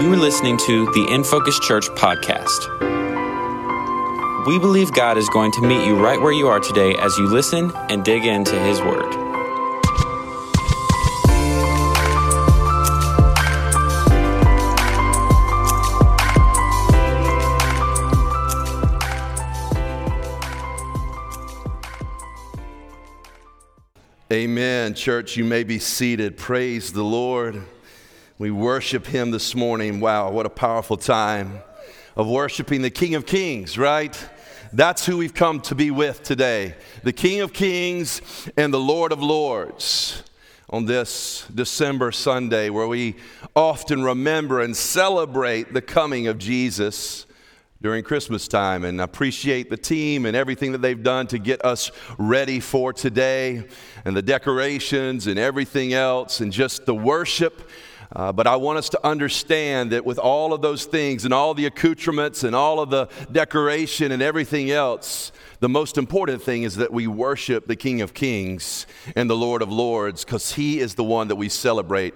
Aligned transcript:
You 0.00 0.12
are 0.12 0.16
listening 0.16 0.56
to 0.58 0.86
the 0.92 1.06
In 1.12 1.22
Focus 1.22 1.56
Church 1.60 1.88
podcast. 1.90 2.66
We 4.44 4.58
believe 4.58 4.92
God 4.92 5.16
is 5.16 5.28
going 5.28 5.52
to 5.52 5.60
meet 5.60 5.86
you 5.86 5.94
right 5.96 6.20
where 6.20 6.32
you 6.32 6.48
are 6.48 6.58
today 6.58 6.96
as 6.96 7.16
you 7.16 7.26
listen 7.28 7.70
and 7.88 8.04
dig 8.04 8.24
into 8.24 8.58
His 8.58 8.80
Word. 8.80 9.14
Amen. 24.32 24.94
Church, 24.94 25.36
you 25.36 25.44
may 25.44 25.62
be 25.62 25.78
seated. 25.78 26.36
Praise 26.36 26.92
the 26.92 27.04
Lord. 27.04 27.62
We 28.36 28.50
worship 28.50 29.06
Him 29.06 29.30
this 29.30 29.54
morning. 29.54 30.00
Wow, 30.00 30.32
what 30.32 30.44
a 30.44 30.50
powerful 30.50 30.96
time 30.96 31.60
of 32.16 32.26
worshiping 32.26 32.82
the 32.82 32.90
King 32.90 33.14
of 33.14 33.26
Kings, 33.26 33.78
right? 33.78 34.28
That's 34.72 35.06
who 35.06 35.18
we've 35.18 35.34
come 35.34 35.60
to 35.60 35.76
be 35.76 35.92
with 35.92 36.24
today 36.24 36.74
the 37.04 37.12
King 37.12 37.42
of 37.42 37.52
Kings 37.52 38.20
and 38.56 38.74
the 38.74 38.80
Lord 38.80 39.12
of 39.12 39.22
Lords 39.22 40.24
on 40.68 40.84
this 40.84 41.46
December 41.54 42.10
Sunday, 42.10 42.70
where 42.70 42.88
we 42.88 43.14
often 43.54 44.02
remember 44.02 44.62
and 44.62 44.76
celebrate 44.76 45.72
the 45.72 45.82
coming 45.82 46.26
of 46.26 46.36
Jesus 46.36 47.26
during 47.82 48.02
Christmas 48.02 48.48
time 48.48 48.82
and 48.82 49.00
appreciate 49.00 49.70
the 49.70 49.76
team 49.76 50.26
and 50.26 50.34
everything 50.34 50.72
that 50.72 50.82
they've 50.82 51.04
done 51.04 51.28
to 51.28 51.38
get 51.38 51.64
us 51.64 51.92
ready 52.18 52.58
for 52.58 52.92
today 52.92 53.64
and 54.04 54.16
the 54.16 54.22
decorations 54.22 55.28
and 55.28 55.38
everything 55.38 55.92
else 55.92 56.40
and 56.40 56.50
just 56.50 56.84
the 56.84 56.94
worship. 56.94 57.70
Uh, 58.14 58.30
but 58.30 58.46
I 58.46 58.54
want 58.56 58.78
us 58.78 58.88
to 58.90 59.06
understand 59.06 59.90
that 59.90 60.04
with 60.04 60.18
all 60.18 60.52
of 60.52 60.62
those 60.62 60.84
things 60.84 61.24
and 61.24 61.34
all 61.34 61.52
the 61.52 61.66
accoutrements 61.66 62.44
and 62.44 62.54
all 62.54 62.78
of 62.78 62.90
the 62.90 63.08
decoration 63.32 64.12
and 64.12 64.22
everything 64.22 64.70
else, 64.70 65.32
the 65.58 65.68
most 65.68 65.98
important 65.98 66.40
thing 66.40 66.62
is 66.62 66.76
that 66.76 66.92
we 66.92 67.08
worship 67.08 67.66
the 67.66 67.74
King 67.74 68.02
of 68.02 68.14
Kings 68.14 68.86
and 69.16 69.28
the 69.28 69.36
Lord 69.36 69.62
of 69.62 69.72
Lords 69.72 70.24
because 70.24 70.52
He 70.52 70.78
is 70.78 70.94
the 70.94 71.02
one 71.02 71.26
that 71.28 71.36
we 71.36 71.48
celebrate 71.48 72.14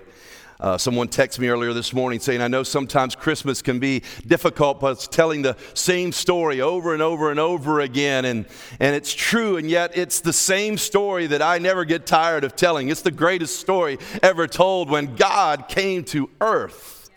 uh, 0.60 0.76
someone 0.76 1.08
texted 1.08 1.38
me 1.38 1.48
earlier 1.48 1.72
this 1.72 1.92
morning 1.92 2.18
saying, 2.18 2.40
I 2.40 2.48
know 2.48 2.64
sometimes 2.64 3.14
Christmas 3.14 3.62
can 3.62 3.78
be 3.78 4.02
difficult, 4.26 4.80
but 4.80 4.92
it's 4.92 5.06
telling 5.06 5.42
the 5.42 5.56
same 5.74 6.10
story 6.10 6.60
over 6.60 6.92
and 6.92 7.02
over 7.02 7.30
and 7.30 7.38
over 7.38 7.80
again. 7.80 8.24
And, 8.24 8.46
and 8.80 8.96
it's 8.96 9.14
true, 9.14 9.56
and 9.56 9.70
yet 9.70 9.96
it's 9.96 10.20
the 10.20 10.32
same 10.32 10.76
story 10.76 11.28
that 11.28 11.42
I 11.42 11.58
never 11.58 11.84
get 11.84 12.06
tired 12.06 12.42
of 12.42 12.56
telling. 12.56 12.88
It's 12.88 13.02
the 13.02 13.12
greatest 13.12 13.60
story 13.60 13.98
ever 14.22 14.48
told 14.48 14.90
when 14.90 15.14
God 15.14 15.68
came 15.68 16.02
to 16.06 16.28
earth. 16.40 17.10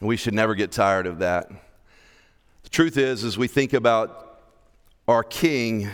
We 0.00 0.16
should 0.16 0.34
never 0.34 0.54
get 0.54 0.72
tired 0.72 1.06
of 1.06 1.18
that. 1.18 1.50
The 2.62 2.70
truth 2.70 2.96
is, 2.96 3.24
as 3.24 3.36
we 3.36 3.48
think 3.48 3.72
about 3.72 4.40
our 5.06 5.24
King, 5.24 5.88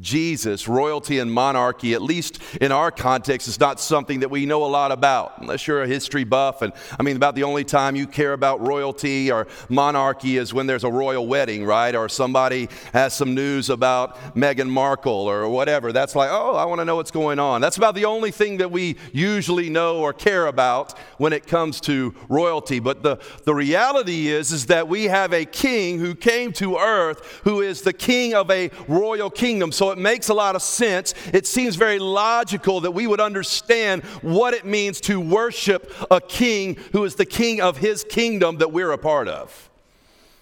Jesus, 0.00 0.68
royalty 0.68 1.18
and 1.18 1.32
monarchy, 1.32 1.94
at 1.94 2.02
least 2.02 2.40
in 2.60 2.72
our 2.72 2.90
context, 2.90 3.48
is 3.48 3.58
not 3.58 3.80
something 3.80 4.20
that 4.20 4.30
we 4.30 4.46
know 4.46 4.64
a 4.64 4.66
lot 4.66 4.92
about, 4.92 5.34
unless 5.38 5.66
you're 5.66 5.82
a 5.82 5.88
history 5.88 6.24
buff. 6.24 6.62
And 6.62 6.72
I 6.98 7.02
mean, 7.02 7.16
about 7.16 7.34
the 7.34 7.44
only 7.44 7.64
time 7.64 7.96
you 7.96 8.06
care 8.06 8.32
about 8.32 8.66
royalty 8.66 9.30
or 9.30 9.46
monarchy 9.68 10.36
is 10.36 10.54
when 10.54 10.66
there's 10.66 10.84
a 10.84 10.90
royal 10.90 11.26
wedding, 11.26 11.64
right? 11.64 11.94
Or 11.94 12.08
somebody 12.08 12.68
has 12.92 13.14
some 13.14 13.34
news 13.34 13.70
about 13.70 14.16
Meghan 14.34 14.68
Markle 14.68 15.12
or 15.12 15.48
whatever. 15.48 15.92
That's 15.92 16.14
like, 16.14 16.30
oh, 16.30 16.54
I 16.54 16.64
want 16.64 16.80
to 16.80 16.84
know 16.84 16.96
what's 16.96 17.10
going 17.10 17.38
on. 17.38 17.60
That's 17.60 17.76
about 17.76 17.94
the 17.94 18.04
only 18.04 18.30
thing 18.30 18.58
that 18.58 18.70
we 18.70 18.96
usually 19.12 19.68
know 19.68 19.98
or 19.98 20.12
care 20.12 20.46
about 20.46 20.96
when 21.18 21.32
it 21.32 21.46
comes 21.46 21.80
to 21.82 22.14
royalty. 22.28 22.78
But 22.78 23.02
the, 23.02 23.18
the 23.44 23.54
reality 23.54 24.28
is, 24.28 24.52
is 24.52 24.66
that 24.66 24.88
we 24.88 25.04
have 25.04 25.32
a 25.32 25.44
king 25.44 25.98
who 25.98 26.14
came 26.14 26.52
to 26.52 26.76
earth 26.76 27.40
who 27.44 27.60
is 27.60 27.82
the 27.82 27.92
king 27.92 28.34
of 28.34 28.50
a 28.50 28.70
royal 28.86 29.30
kingdom. 29.30 29.72
So 29.72 29.87
it 29.90 29.98
makes 29.98 30.28
a 30.28 30.34
lot 30.34 30.56
of 30.56 30.62
sense. 30.62 31.14
It 31.32 31.46
seems 31.46 31.76
very 31.76 31.98
logical 31.98 32.80
that 32.80 32.92
we 32.92 33.06
would 33.06 33.20
understand 33.20 34.02
what 34.22 34.54
it 34.54 34.64
means 34.64 35.00
to 35.02 35.20
worship 35.20 35.92
a 36.10 36.20
king 36.20 36.76
who 36.92 37.04
is 37.04 37.14
the 37.14 37.26
king 37.26 37.60
of 37.60 37.76
his 37.78 38.04
kingdom 38.04 38.58
that 38.58 38.72
we're 38.72 38.92
a 38.92 38.98
part 38.98 39.28
of. 39.28 39.68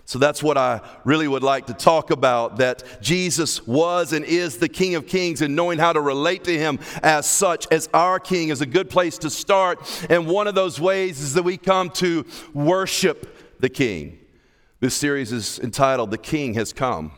So 0.06 0.20
that's 0.20 0.40
what 0.40 0.56
I 0.56 0.82
really 1.04 1.26
would 1.26 1.42
like 1.42 1.66
to 1.66 1.74
talk 1.74 2.12
about 2.12 2.58
that 2.58 3.02
Jesus 3.02 3.66
was 3.66 4.12
and 4.12 4.24
is 4.24 4.58
the 4.58 4.68
King 4.68 4.94
of 4.94 5.08
Kings, 5.08 5.42
and 5.42 5.56
knowing 5.56 5.80
how 5.80 5.92
to 5.92 6.00
relate 6.00 6.44
to 6.44 6.56
him 6.56 6.78
as 7.02 7.26
such, 7.28 7.66
as 7.72 7.88
our 7.92 8.20
King, 8.20 8.50
is 8.50 8.60
a 8.60 8.66
good 8.66 8.88
place 8.88 9.18
to 9.18 9.30
start. 9.30 10.06
And 10.08 10.28
one 10.28 10.46
of 10.46 10.54
those 10.54 10.80
ways 10.80 11.20
is 11.20 11.34
that 11.34 11.42
we 11.42 11.56
come 11.56 11.90
to 11.90 12.24
worship 12.54 13.58
the 13.58 13.68
King. 13.68 14.20
This 14.78 14.94
series 14.94 15.32
is 15.32 15.58
entitled 15.58 16.12
The 16.12 16.18
King 16.18 16.54
Has 16.54 16.72
Come. 16.72 17.10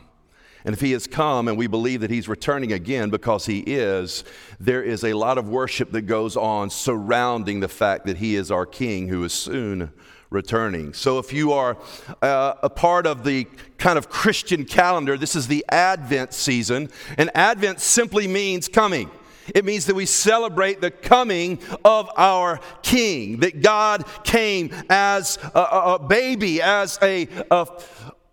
And 0.69 0.75
if 0.75 0.81
he 0.81 0.91
has 0.91 1.07
come 1.07 1.47
and 1.47 1.57
we 1.57 1.65
believe 1.65 2.01
that 2.01 2.11
he's 2.11 2.27
returning 2.27 2.73
again 2.73 3.09
because 3.09 3.47
he 3.47 3.61
is, 3.61 4.23
there 4.59 4.83
is 4.83 5.03
a 5.03 5.13
lot 5.13 5.39
of 5.39 5.49
worship 5.49 5.91
that 5.93 6.03
goes 6.03 6.37
on 6.37 6.69
surrounding 6.69 7.59
the 7.59 7.67
fact 7.67 8.05
that 8.05 8.17
he 8.17 8.35
is 8.35 8.51
our 8.51 8.67
king 8.67 9.07
who 9.07 9.23
is 9.23 9.33
soon 9.33 9.91
returning. 10.29 10.93
So 10.93 11.17
if 11.17 11.33
you 11.33 11.53
are 11.53 11.75
uh, 12.21 12.53
a 12.61 12.69
part 12.69 13.07
of 13.07 13.23
the 13.23 13.47
kind 13.79 13.97
of 13.97 14.09
Christian 14.11 14.63
calendar, 14.63 15.17
this 15.17 15.35
is 15.35 15.47
the 15.47 15.65
Advent 15.69 16.35
season. 16.35 16.91
And 17.17 17.31
Advent 17.33 17.79
simply 17.79 18.27
means 18.27 18.67
coming. 18.67 19.09
It 19.55 19.65
means 19.65 19.87
that 19.87 19.95
we 19.95 20.05
celebrate 20.05 20.81
the 20.81 20.91
coming 20.91 21.57
of 21.83 22.11
our 22.15 22.59
King, 22.83 23.37
that 23.37 23.63
God 23.63 24.05
came 24.23 24.69
as 24.87 25.39
a, 25.55 25.59
a 25.61 25.99
baby, 25.99 26.61
as 26.61 26.99
a, 27.01 27.27
a 27.49 27.67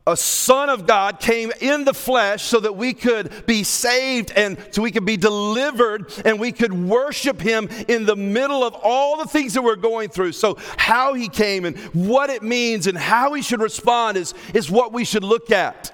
a 0.07 0.17
son 0.17 0.71
of 0.71 0.87
God 0.87 1.19
came 1.19 1.51
in 1.61 1.85
the 1.85 1.93
flesh 1.93 2.45
so 2.45 2.61
that 2.61 2.77
we 2.77 2.95
could 2.95 3.45
be 3.47 3.65
saved 3.65 4.31
and 4.37 4.57
so 4.71 4.81
we 4.81 4.93
could 4.93 5.05
be 5.05 5.17
delivered 5.17 6.13
and 6.25 6.39
we 6.39 6.53
could 6.53 6.73
worship 6.73 7.41
him 7.41 7.69
in 7.89 8.07
the 8.07 8.15
middle 8.15 8.63
of 8.63 8.75
all 8.75 9.17
the 9.17 9.27
things 9.27 9.55
that 9.55 9.63
we're 9.63 9.75
going 9.75 10.09
through. 10.09 10.33
So, 10.33 10.59
how 10.77 11.15
he 11.15 11.29
came 11.29 11.65
and 11.65 11.77
what 11.93 12.31
it 12.31 12.45
means 12.45 12.87
and 12.87 12.97
how 12.97 13.31
we 13.31 13.43
should 13.43 13.61
respond 13.61 14.17
is, 14.17 14.33
is 14.55 14.71
what 14.71 14.93
we 14.93 15.05
should 15.05 15.25
look 15.25 15.51
at. 15.51 15.93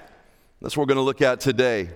That's 0.61 0.77
what 0.77 0.83
we're 0.83 0.93
going 0.93 0.97
to 0.97 1.01
look 1.01 1.23
at 1.23 1.39
today. 1.39 1.89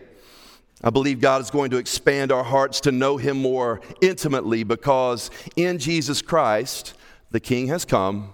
I 0.83 0.89
believe 0.89 1.21
God 1.21 1.41
is 1.41 1.51
going 1.51 1.69
to 1.71 1.77
expand 1.77 2.31
our 2.31 2.43
hearts 2.43 2.81
to 2.81 2.91
know 2.91 3.17
him 3.17 3.41
more 3.41 3.81
intimately 4.01 4.63
because 4.63 5.29
in 5.55 5.77
Jesus 5.77 6.21
Christ, 6.21 6.95
the 7.29 7.39
King 7.39 7.67
has 7.67 7.85
come, 7.85 8.33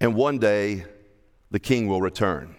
and 0.00 0.14
one 0.14 0.38
day 0.38 0.84
the 1.50 1.60
King 1.60 1.88
will 1.88 2.00
return 2.00 2.54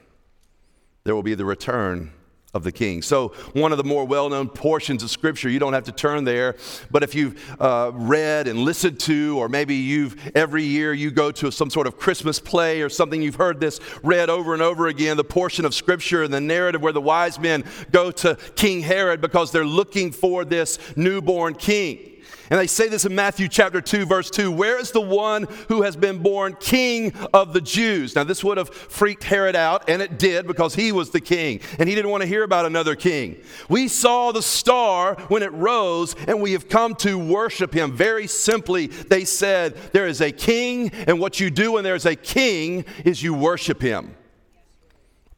there 1.05 1.15
will 1.15 1.23
be 1.23 1.35
the 1.35 1.45
return 1.45 2.11
of 2.55 2.63
the 2.63 2.71
king. 2.71 3.01
So, 3.01 3.29
one 3.53 3.71
of 3.71 3.77
the 3.77 3.83
more 3.83 4.05
well 4.05 4.27
known 4.27 4.49
portions 4.49 5.03
of 5.03 5.11
scripture, 5.11 5.49
you 5.49 5.59
don't 5.59 5.73
have 5.73 5.83
to 5.83 5.91
turn 5.91 6.23
there, 6.23 6.55
but 6.89 7.03
if 7.03 7.13
you've 7.13 7.39
uh, 7.61 7.91
read 7.93 8.47
and 8.47 8.59
listened 8.59 8.99
to, 9.01 9.37
or 9.37 9.47
maybe 9.47 9.75
you've 9.75 10.31
every 10.35 10.63
year 10.63 10.93
you 10.93 11.11
go 11.11 11.31
to 11.31 11.51
some 11.51 11.69
sort 11.69 11.85
of 11.85 11.97
Christmas 11.97 12.39
play 12.39 12.81
or 12.81 12.89
something, 12.89 13.21
you've 13.21 13.35
heard 13.35 13.59
this 13.59 13.79
read 14.03 14.29
over 14.29 14.53
and 14.53 14.63
over 14.63 14.87
again 14.87 15.15
the 15.15 15.23
portion 15.23 15.63
of 15.63 15.75
scripture 15.75 16.23
and 16.23 16.33
the 16.33 16.41
narrative 16.41 16.81
where 16.81 16.93
the 16.93 17.01
wise 17.01 17.39
men 17.39 17.63
go 17.91 18.09
to 18.09 18.35
King 18.55 18.81
Herod 18.81 19.21
because 19.21 19.51
they're 19.51 19.63
looking 19.63 20.11
for 20.11 20.43
this 20.43 20.79
newborn 20.95 21.53
king. 21.53 22.14
And 22.49 22.59
they 22.59 22.67
say 22.67 22.87
this 22.87 23.05
in 23.05 23.15
Matthew 23.15 23.47
chapter 23.47 23.81
2, 23.81 24.05
verse 24.05 24.29
2 24.29 24.51
Where 24.51 24.79
is 24.79 24.91
the 24.91 25.01
one 25.01 25.47
who 25.67 25.81
has 25.81 25.95
been 25.95 26.19
born 26.19 26.55
king 26.59 27.13
of 27.33 27.53
the 27.53 27.61
Jews? 27.61 28.15
Now, 28.15 28.23
this 28.23 28.43
would 28.43 28.57
have 28.57 28.69
freaked 28.69 29.23
Herod 29.23 29.55
out, 29.55 29.89
and 29.89 30.01
it 30.01 30.19
did 30.19 30.45
because 30.45 30.75
he 30.75 30.91
was 30.91 31.09
the 31.09 31.21
king, 31.21 31.61
and 31.79 31.89
he 31.89 31.95
didn't 31.95 32.11
want 32.11 32.21
to 32.21 32.27
hear 32.27 32.43
about 32.43 32.65
another 32.65 32.95
king. 32.95 33.37
We 33.67 33.87
saw 33.87 34.31
the 34.31 34.41
star 34.41 35.15
when 35.27 35.43
it 35.43 35.53
rose, 35.53 36.15
and 36.27 36.41
we 36.41 36.51
have 36.51 36.69
come 36.69 36.95
to 36.95 37.17
worship 37.17 37.73
him. 37.73 37.91
Very 37.93 38.27
simply, 38.27 38.87
they 38.87 39.25
said, 39.25 39.75
There 39.91 40.07
is 40.07 40.21
a 40.21 40.31
king, 40.31 40.91
and 41.07 41.19
what 41.19 41.39
you 41.39 41.49
do 41.49 41.73
when 41.73 41.83
there's 41.83 42.05
a 42.05 42.15
king 42.15 42.85
is 43.03 43.23
you 43.23 43.33
worship 43.33 43.81
him. 43.81 44.15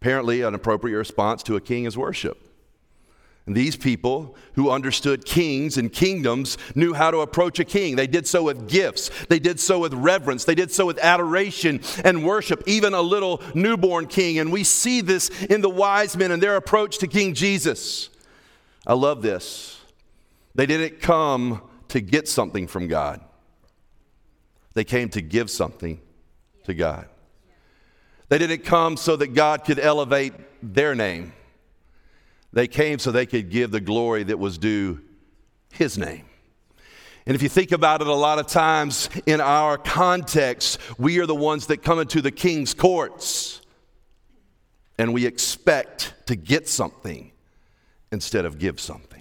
Apparently, 0.01 0.41
an 0.41 0.53
appropriate 0.53 0.97
response 0.97 1.41
to 1.43 1.55
a 1.55 1.61
king 1.61 1.85
is 1.85 1.97
worship. 1.97 2.46
And 3.47 3.55
these 3.55 3.77
people 3.77 4.35
who 4.55 4.69
understood 4.69 5.25
kings 5.25 5.77
and 5.77 5.91
kingdoms 5.91 6.57
knew 6.75 6.93
how 6.93 7.11
to 7.11 7.19
approach 7.19 7.59
a 7.59 7.65
king. 7.65 7.95
They 7.95 8.05
did 8.05 8.27
so 8.27 8.43
with 8.43 8.67
gifts, 8.67 9.09
they 9.29 9.39
did 9.39 9.59
so 9.59 9.79
with 9.79 9.93
reverence, 9.93 10.43
they 10.43 10.53
did 10.53 10.69
so 10.69 10.85
with 10.85 10.99
adoration 10.99 11.79
and 12.03 12.25
worship, 12.25 12.61
even 12.67 12.93
a 12.93 13.01
little 13.01 13.41
newborn 13.55 14.07
king. 14.07 14.37
And 14.37 14.51
we 14.51 14.65
see 14.65 14.99
this 14.99 15.29
in 15.45 15.61
the 15.61 15.69
wise 15.69 16.17
men 16.17 16.31
and 16.31 16.43
their 16.43 16.57
approach 16.57 16.97
to 16.99 17.07
King 17.07 17.33
Jesus. 17.33 18.09
I 18.85 18.93
love 18.93 19.21
this. 19.21 19.79
They 20.53 20.65
didn't 20.65 20.99
come 21.01 21.61
to 21.87 22.01
get 22.01 22.27
something 22.27 22.67
from 22.67 22.87
God, 22.87 23.21
they 24.73 24.83
came 24.83 25.07
to 25.09 25.21
give 25.21 25.49
something 25.49 26.01
to 26.65 26.73
God. 26.73 27.07
They 28.27 28.37
didn't 28.37 28.65
come 28.65 28.97
so 28.97 29.15
that 29.15 29.33
God 29.33 29.63
could 29.63 29.79
elevate 29.79 30.33
their 30.61 30.93
name. 30.95 31.31
They 32.53 32.67
came 32.67 32.99
so 32.99 33.11
they 33.11 33.25
could 33.25 33.49
give 33.49 33.71
the 33.71 33.81
glory 33.81 34.23
that 34.23 34.39
was 34.39 34.57
due 34.57 35.01
his 35.71 35.97
name. 35.97 36.25
And 37.25 37.35
if 37.35 37.43
you 37.43 37.49
think 37.49 37.73
about 37.73 38.01
it, 38.01 38.07
a 38.07 38.13
lot 38.13 38.39
of 38.39 38.47
times 38.47 39.09
in 39.25 39.41
our 39.41 39.77
context, 39.77 40.79
we 40.97 41.19
are 41.19 41.25
the 41.25 41.35
ones 41.35 41.67
that 41.67 41.83
come 41.83 41.99
into 41.99 42.21
the 42.21 42.31
king's 42.31 42.73
courts 42.73 43.61
and 44.97 45.13
we 45.13 45.25
expect 45.25 46.13
to 46.27 46.35
get 46.35 46.67
something 46.67 47.31
instead 48.11 48.45
of 48.45 48.57
give 48.57 48.79
something. 48.79 49.16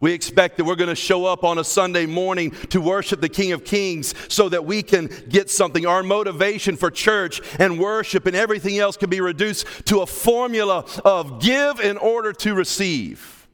We 0.00 0.12
expect 0.12 0.56
that 0.56 0.64
we're 0.64 0.76
going 0.76 0.88
to 0.88 0.94
show 0.94 1.26
up 1.26 1.44
on 1.44 1.58
a 1.58 1.64
Sunday 1.64 2.06
morning 2.06 2.52
to 2.70 2.80
worship 2.80 3.20
the 3.20 3.28
King 3.28 3.52
of 3.52 3.64
Kings 3.66 4.14
so 4.32 4.48
that 4.48 4.64
we 4.64 4.82
can 4.82 5.08
get 5.28 5.50
something. 5.50 5.84
Our 5.84 6.02
motivation 6.02 6.76
for 6.76 6.90
church 6.90 7.42
and 7.58 7.78
worship 7.78 8.24
and 8.24 8.34
everything 8.34 8.78
else 8.78 8.96
can 8.96 9.10
be 9.10 9.20
reduced 9.20 9.66
to 9.86 10.00
a 10.00 10.06
formula 10.06 10.86
of 11.04 11.42
give 11.42 11.80
in 11.80 11.98
order 11.98 12.32
to 12.32 12.54
receive. 12.54 13.46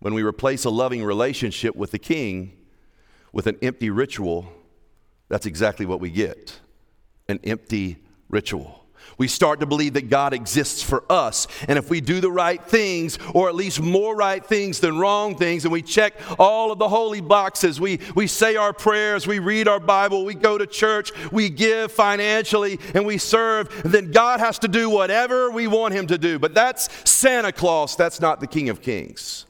When 0.00 0.12
we 0.12 0.22
replace 0.22 0.66
a 0.66 0.70
loving 0.70 1.02
relationship 1.02 1.74
with 1.74 1.92
the 1.92 1.98
King 1.98 2.58
with 3.32 3.46
an 3.46 3.56
empty 3.62 3.88
ritual, 3.88 4.52
that's 5.30 5.46
exactly 5.46 5.86
what 5.86 6.00
we 6.00 6.10
get 6.10 6.60
an 7.28 7.40
empty 7.44 7.96
ritual. 8.28 8.83
We 9.16 9.28
start 9.28 9.60
to 9.60 9.66
believe 9.66 9.94
that 9.94 10.10
God 10.10 10.32
exists 10.32 10.82
for 10.82 11.04
us. 11.10 11.46
And 11.68 11.78
if 11.78 11.90
we 11.90 12.00
do 12.00 12.20
the 12.20 12.30
right 12.30 12.62
things, 12.62 13.18
or 13.32 13.48
at 13.48 13.54
least 13.54 13.80
more 13.80 14.16
right 14.16 14.44
things 14.44 14.80
than 14.80 14.98
wrong 14.98 15.36
things, 15.36 15.64
and 15.64 15.72
we 15.72 15.82
check 15.82 16.14
all 16.38 16.72
of 16.72 16.78
the 16.78 16.88
holy 16.88 17.20
boxes, 17.20 17.80
we, 17.80 18.00
we 18.14 18.26
say 18.26 18.56
our 18.56 18.72
prayers, 18.72 19.26
we 19.26 19.38
read 19.38 19.68
our 19.68 19.80
Bible, 19.80 20.24
we 20.24 20.34
go 20.34 20.58
to 20.58 20.66
church, 20.66 21.12
we 21.30 21.48
give 21.48 21.92
financially, 21.92 22.80
and 22.94 23.06
we 23.06 23.18
serve, 23.18 23.82
then 23.84 24.10
God 24.10 24.40
has 24.40 24.58
to 24.60 24.68
do 24.68 24.90
whatever 24.90 25.50
we 25.50 25.66
want 25.66 25.94
Him 25.94 26.06
to 26.08 26.18
do. 26.18 26.38
But 26.38 26.54
that's 26.54 26.88
Santa 27.08 27.52
Claus, 27.52 27.96
that's 27.96 28.20
not 28.20 28.40
the 28.40 28.46
King 28.46 28.68
of 28.68 28.82
Kings. 28.82 29.46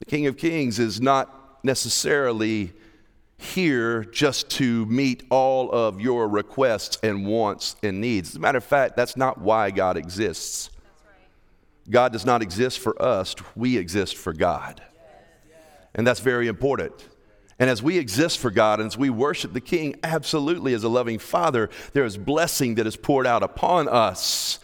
The 0.00 0.04
King 0.04 0.26
of 0.26 0.36
Kings 0.36 0.78
is 0.78 1.00
not 1.00 1.64
necessarily 1.64 2.72
here 3.44 4.04
just 4.04 4.48
to 4.50 4.86
meet 4.86 5.24
all 5.30 5.70
of 5.70 6.00
your 6.00 6.28
requests 6.28 6.98
and 7.02 7.26
wants 7.26 7.76
and 7.82 8.00
needs. 8.00 8.30
As 8.30 8.36
a 8.36 8.40
matter 8.40 8.58
of 8.58 8.64
fact, 8.64 8.96
that's 8.96 9.16
not 9.16 9.38
why 9.38 9.70
God 9.70 9.96
exists. 9.96 10.70
God 11.88 12.12
does 12.12 12.24
not 12.24 12.42
exist 12.42 12.78
for 12.78 13.00
us, 13.00 13.34
we 13.54 13.76
exist 13.76 14.16
for 14.16 14.32
God. 14.32 14.82
And 15.94 16.06
that's 16.06 16.20
very 16.20 16.48
important. 16.48 17.08
And 17.58 17.70
as 17.70 17.82
we 17.82 17.98
exist 17.98 18.38
for 18.38 18.50
God 18.50 18.80
and 18.80 18.88
as 18.88 18.98
we 18.98 19.10
worship 19.10 19.52
the 19.52 19.60
King, 19.60 19.94
absolutely 20.02 20.74
as 20.74 20.82
a 20.82 20.88
loving 20.88 21.18
Father, 21.18 21.70
there 21.92 22.04
is 22.04 22.16
blessing 22.16 22.74
that 22.76 22.86
is 22.86 22.96
poured 22.96 23.26
out 23.26 23.42
upon 23.42 23.88
us 23.88 24.58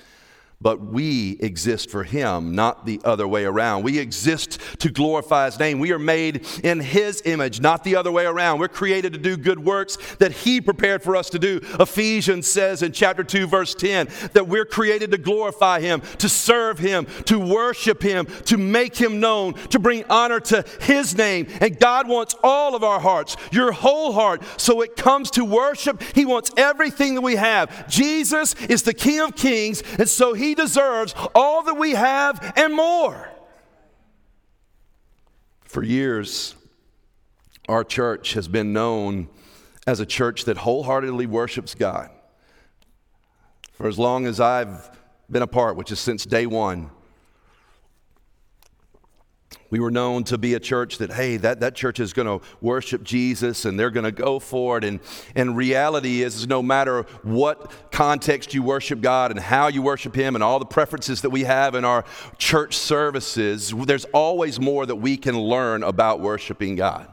but 0.63 0.81
we 0.81 1.39
exist 1.41 1.91
for 1.91 2.05
him, 2.05 2.55
not 2.55 2.85
the 2.85 3.01
other 3.05 3.27
way 3.27 3.45
around. 3.45 3.83
We 3.83 3.99
exist 3.99 4.59
to 4.81 4.91
glorify 4.91 5.47
his 5.47 5.59
name. 5.59 5.79
We 5.79 5.93
are 5.93 5.99
made 5.99 6.47
in 6.63 6.81
his 6.81 7.23
image, 7.25 7.61
not 7.61 7.83
the 7.83 7.97
other 7.97 8.13
way 8.13 8.27
around. 8.27 8.61
We're 8.61 8.69
created 8.69 9.15
to 9.15 9.19
do 9.19 9.39
good 9.39 9.59
works 9.59 9.97
that 10.17 10.33
he 10.33 10.61
prepared 10.61 11.03
for 11.03 11.17
us 11.17 11.31
to 11.31 11.39
do. 11.39 11.61
Ephesians 11.79 12.47
says 12.47 12.83
in 12.83 12.93
chapter 12.93 13.25
2, 13.25 13.47
verse 13.47 13.75
10, 13.75 14.09
that 14.35 14.49
we're 14.49 14.67
created 14.67 15.11
to 15.13 15.19
glorify 15.19 15.81
him, 15.81 16.03
to 16.19 16.29
serve 16.29 16.79
him, 16.79 17.07
to 17.25 17.39
worship 17.39 18.03
him, 18.03 18.27
to 18.45 18.59
make 18.59 18.97
him 18.97 19.19
known, 19.19 19.55
to 19.71 19.79
bring 19.79 20.05
honor 20.11 20.41
to 20.41 20.63
his 20.83 21.17
name. 21.17 21.47
And 21.63 21.79
God 21.79 22.07
wants 22.07 22.35
all 22.43 22.75
of 22.75 22.85
our 22.85 23.01
hearts, 23.01 23.37
your 23.51 23.73
whole 23.73 24.13
heart. 24.13 24.43
So 24.59 24.83
it 24.83 24.95
comes 24.95 25.31
to 25.33 25.45
worship, 25.45 26.03
he 26.15 26.27
wants 26.27 26.51
everything 26.59 27.15
that 27.15 27.23
we 27.23 27.37
have. 27.37 27.89
Jesus 27.89 28.55
is 28.67 28.83
the 28.83 28.93
King 28.93 29.21
of 29.21 29.35
Kings, 29.35 29.83
and 29.99 30.09
so 30.09 30.35
he 30.35 30.50
he 30.51 30.55
deserves 30.57 31.15
all 31.33 31.63
that 31.63 31.75
we 31.75 31.93
have 31.93 32.53
and 32.57 32.75
more. 32.75 33.31
For 35.63 35.85
years, 35.85 36.57
our 37.69 37.85
church 37.85 38.33
has 38.33 38.49
been 38.49 38.73
known 38.73 39.29
as 39.87 40.01
a 40.01 40.07
church 40.07 40.47
that 40.47 40.57
wholeheartedly 40.57 41.27
worships 41.27 41.77
God. 41.77 42.11
For 43.75 43.87
as 43.87 43.97
long 43.97 44.27
as 44.27 44.41
I've 44.41 44.91
been 45.31 45.43
a 45.43 45.47
part, 45.47 45.77
which 45.77 45.93
is 45.93 46.01
since 46.01 46.25
day 46.25 46.47
one, 46.47 46.91
we 49.71 49.79
were 49.79 49.91
known 49.91 50.25
to 50.25 50.37
be 50.37 50.55
a 50.55 50.61
church 50.61 50.99
that, 50.99 51.13
hey, 51.13 51.37
that, 51.39 51.61
that 51.61 51.77
church 51.77 52.01
is 52.01 52.13
going 52.13 52.27
to 52.27 52.45
worship 52.61 53.05
Jesus 53.05 53.65
and 53.65 53.79
they're 53.79 53.91
going 53.91 54.05
to 54.05 54.13
go 54.13 54.41
for 54.41 54.79
it. 54.79 54.85
And, 54.85 54.99
and 55.37 55.57
reality 55.57 56.23
is, 56.23 56.35
is, 56.35 56.47
no 56.49 56.63
matter 56.63 57.03
what 57.23 57.71
context 57.93 58.53
you 58.53 58.63
worship 58.63 59.01
God 59.01 59.31
and 59.31 59.39
how 59.39 59.69
you 59.69 59.81
worship 59.81 60.15
Him 60.15 60.35
and 60.35 60.43
all 60.43 60.59
the 60.59 60.67
preferences 60.67 61.23
that 61.23 61.31
we 61.31 61.45
have 61.45 61.75
in 61.75 61.85
our 61.85 62.05
church 62.37 62.77
services, 62.77 63.73
there's 63.73 64.07
always 64.07 64.59
more 64.59 64.85
that 64.87 64.97
we 64.97 65.17
can 65.17 65.39
learn 65.39 65.85
about 65.85 66.21
worshiping 66.21 66.75
God. 66.75 67.09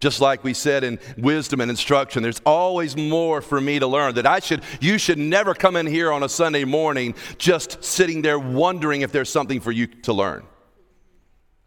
Just 0.00 0.20
like 0.20 0.44
we 0.44 0.52
said 0.52 0.84
in 0.84 0.98
wisdom 1.16 1.62
and 1.62 1.70
instruction, 1.70 2.22
there's 2.22 2.42
always 2.44 2.94
more 2.94 3.40
for 3.40 3.58
me 3.58 3.78
to 3.78 3.86
learn. 3.86 4.16
That 4.16 4.26
I 4.26 4.40
should, 4.40 4.62
you 4.78 4.98
should 4.98 5.18
never 5.18 5.54
come 5.54 5.76
in 5.76 5.86
here 5.86 6.12
on 6.12 6.22
a 6.22 6.28
Sunday 6.28 6.64
morning 6.64 7.14
just 7.38 7.82
sitting 7.82 8.20
there 8.20 8.38
wondering 8.38 9.00
if 9.00 9.12
there's 9.12 9.30
something 9.30 9.60
for 9.60 9.72
you 9.72 9.86
to 9.86 10.12
learn. 10.12 10.44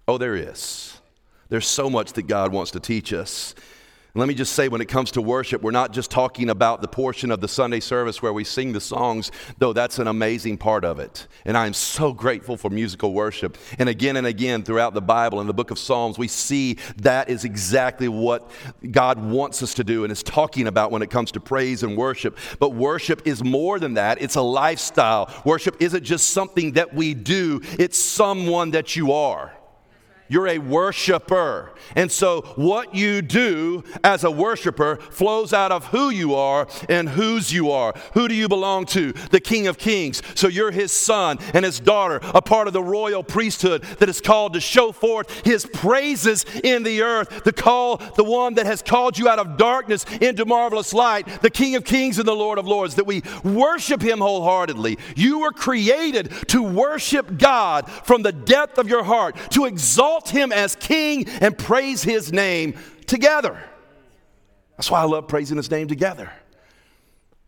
Oh, 0.10 0.18
there 0.18 0.38
is. 0.38 0.98
There's 1.50 1.68
so 1.68 1.90
much 1.90 2.14
that 2.14 2.28
God 2.28 2.54
wants 2.54 2.72
to 2.72 2.80
teach 2.80 3.12
us. 3.12 3.54
let 4.16 4.28
me 4.28 4.34
just 4.34 4.54
say, 4.54 4.70
when 4.70 4.80
it 4.80 4.88
comes 4.88 5.12
to 5.12 5.22
worship, 5.22 5.62
we're 5.62 5.72
not 5.72 5.92
just 5.92 6.10
talking 6.10 6.50
about 6.50 6.82
the 6.82 6.88
portion 6.88 7.30
of 7.30 7.42
the 7.42 7.48
Sunday 7.48 7.82
service 7.82 8.22
where 8.22 8.32
we 8.32 8.46
sing 8.46 8.72
the 8.72 8.80
songs, 8.80 9.32
though 9.58 9.74
that's 9.74 10.00
an 10.00 10.08
amazing 10.08 10.58
part 10.58 10.86
of 10.86 10.98
it. 11.00 11.28
And 11.44 11.58
I'm 11.58 11.74
so 11.74 12.14
grateful 12.14 12.56
for 12.56 12.70
musical 12.70 13.14
worship. 13.14 13.58
And 13.80 13.90
again 13.90 14.16
and 14.16 14.26
again 14.26 14.64
throughout 14.64 14.94
the 14.94 15.02
Bible, 15.02 15.42
in 15.42 15.46
the 15.46 15.54
book 15.54 15.72
of 15.72 15.78
Psalms, 15.78 16.18
we 16.18 16.30
see 16.30 16.78
that 17.02 17.30
is 17.30 17.44
exactly 17.44 18.08
what 18.08 18.50
God 18.90 19.20
wants 19.20 19.62
us 19.62 19.74
to 19.74 19.84
do 19.84 20.06
and 20.06 20.12
is 20.12 20.24
talking 20.24 20.68
about 20.68 20.90
when 20.90 21.02
it 21.02 21.10
comes 21.10 21.34
to 21.34 21.42
praise 21.42 21.84
and 21.84 21.98
worship. 21.98 22.38
But 22.60 22.70
worship 22.70 23.24
is 23.26 23.44
more 23.44 23.78
than 23.78 23.96
that, 23.96 24.22
it's 24.22 24.36
a 24.36 24.42
lifestyle. 24.42 25.30
Worship 25.44 25.76
isn't 25.82 26.06
just 26.06 26.30
something 26.30 26.72
that 26.72 26.94
we 26.94 27.14
do, 27.14 27.60
it's 27.78 28.02
someone 28.02 28.72
that 28.72 28.96
you 28.96 29.12
are. 29.12 29.57
You're 30.30 30.48
a 30.48 30.58
worshiper. 30.58 31.74
And 31.96 32.12
so, 32.12 32.42
what 32.56 32.94
you 32.94 33.22
do 33.22 33.84
as 34.04 34.24
a 34.24 34.32
worshiper 34.32 34.98
flows 34.98 35.54
out 35.54 35.72
of 35.72 35.88
who 35.88 36.10
you 36.10 36.36
are 36.36 36.68
and 36.90 37.08
whose 37.08 37.54
you 37.54 37.72
are. 37.72 37.94
Who 38.14 38.28
do 38.28 38.36
you 38.36 38.48
belong 38.48 38.86
to? 38.88 39.14
The 39.14 39.40
King 39.40 39.68
of 39.68 39.78
Kings. 39.78 40.22
So, 40.36 40.48
you're 40.48 40.72
his 40.72 40.92
son 40.92 41.40
and 41.54 41.64
his 41.64 41.80
daughter, 41.80 42.20
a 42.24 42.42
part 42.42 42.68
of 42.68 42.74
the 42.74 42.84
royal 42.84 43.24
priesthood 43.24 43.84
that 44.00 44.10
is 44.10 44.20
called 44.22 44.54
to 44.54 44.60
show 44.60 44.92
forth 44.92 45.46
his 45.46 45.66
praises 45.66 46.46
in 46.64 46.84
the 46.84 47.02
earth, 47.02 47.44
to 47.44 47.54
call 47.54 47.98
the 48.16 48.24
one 48.24 48.56
that 48.56 48.66
has 48.66 48.82
called 48.82 49.18
you 49.18 49.30
out 49.30 49.40
of 49.40 49.58
darkness 49.58 50.06
into 50.20 50.46
marvelous 50.46 50.94
light, 50.94 51.42
the 51.42 51.50
King 51.50 51.76
of 51.76 51.86
Kings 51.86 52.20
and 52.20 52.28
the 52.28 52.36
Lord 52.36 52.60
of 52.60 52.68
Lords, 52.68 52.96
that 52.96 53.06
we 53.06 53.24
worship 53.44 54.02
him 54.02 54.20
wholeheartedly. 54.20 54.98
You 55.16 55.40
were 55.40 55.52
created 55.52 56.32
to 56.48 56.62
worship 56.62 57.38
God 57.38 57.90
from 57.90 58.24
the 58.24 58.32
depth 58.32 58.78
of 58.78 58.90
your 58.90 59.04
heart, 59.04 59.36
to 59.52 59.66
exalt 59.66 60.17
exalt 60.18 60.30
him 60.30 60.52
as 60.52 60.76
king 60.76 61.28
and 61.42 61.58
praise 61.58 62.04
his 62.04 62.32
name 62.34 62.74
together. 63.06 63.62
That's 64.76 64.92
why 64.92 65.02
I 65.02 65.06
love 65.06 65.28
praising 65.28 65.58
his 65.58 65.70
name 65.72 65.88
together. 65.88 66.32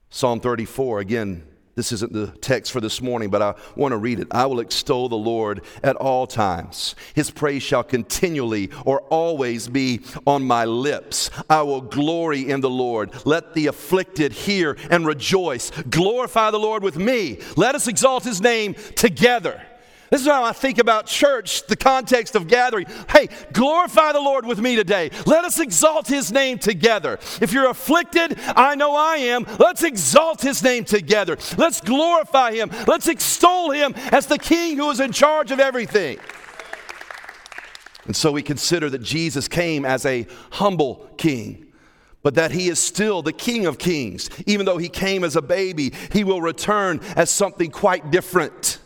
Psalm 0.09 0.39
34, 0.39 0.99
again, 0.99 1.43
this 1.75 1.91
isn't 1.91 2.11
the 2.11 2.27
text 2.27 2.71
for 2.71 2.81
this 2.81 3.01
morning, 3.01 3.29
but 3.29 3.41
I 3.41 3.53
want 3.75 3.93
to 3.93 3.97
read 3.97 4.19
it. 4.19 4.27
I 4.31 4.45
will 4.47 4.59
extol 4.59 5.07
the 5.07 5.15
Lord 5.15 5.61
at 5.81 5.95
all 5.95 6.27
times. 6.27 6.95
His 7.13 7.31
praise 7.31 7.63
shall 7.63 7.83
continually 7.83 8.69
or 8.85 9.01
always 9.03 9.67
be 9.67 10.01
on 10.27 10.43
my 10.43 10.65
lips. 10.65 11.29
I 11.49 11.61
will 11.61 11.81
glory 11.81 12.49
in 12.49 12.61
the 12.61 12.69
Lord. 12.69 13.11
Let 13.25 13.53
the 13.53 13.67
afflicted 13.67 14.33
hear 14.33 14.77
and 14.89 15.05
rejoice. 15.05 15.71
Glorify 15.89 16.51
the 16.51 16.59
Lord 16.59 16.83
with 16.83 16.97
me. 16.97 17.39
Let 17.55 17.75
us 17.75 17.87
exalt 17.87 18.23
his 18.23 18.41
name 18.41 18.75
together. 18.95 19.61
This 20.09 20.21
is 20.21 20.27
how 20.27 20.43
I 20.43 20.53
think 20.53 20.79
about 20.79 21.05
church, 21.05 21.67
the 21.67 21.75
context 21.75 22.35
of 22.35 22.47
gathering. 22.47 22.87
Hey, 23.09 23.29
glorify 23.53 24.11
the 24.11 24.19
Lord 24.19 24.45
with 24.45 24.59
me 24.59 24.75
today. 24.75 25.11
Let 25.25 25.45
us 25.45 25.59
exalt 25.59 26.07
his 26.07 26.31
name 26.31 26.57
together. 26.57 27.19
If 27.41 27.53
you're 27.53 27.69
afflicted, 27.69 28.39
I 28.55 28.75
know 28.75 28.95
I 28.95 29.17
am. 29.17 29.45
Let's 29.59 29.83
exalt 29.83 30.41
his 30.41 30.63
name 30.63 30.83
together. 30.85 31.37
Let's 31.57 31.79
glorify 31.81 32.53
him. 32.53 32.71
Let's 32.87 33.07
extol 33.07 33.71
him 33.71 33.93
as 34.11 34.25
the 34.25 34.39
king 34.39 34.77
who 34.77 34.89
is 34.89 34.99
in 34.99 35.11
charge 35.11 35.51
of 35.51 35.59
everything. 35.59 36.19
And 38.05 38.15
so 38.15 38.31
we 38.31 38.41
consider 38.41 38.89
that 38.89 39.03
Jesus 39.03 39.47
came 39.47 39.85
as 39.85 40.05
a 40.05 40.25
humble 40.51 41.07
king 41.17 41.67
but 42.21 42.35
that 42.35 42.51
he 42.51 42.67
is 42.67 42.79
still 42.79 43.21
the 43.21 43.31
King 43.31 43.65
of 43.65 43.77
Kings. 43.77 44.29
Even 44.45 44.65
though 44.65 44.77
he 44.77 44.89
came 44.89 45.23
as 45.23 45.37
a 45.37 45.41
baby, 45.41 45.93
he 46.11 46.25
will 46.25 46.41
return 46.41 46.99
as 47.15 47.29
something 47.29 47.71
quite 47.71 48.11
different. 48.11 48.79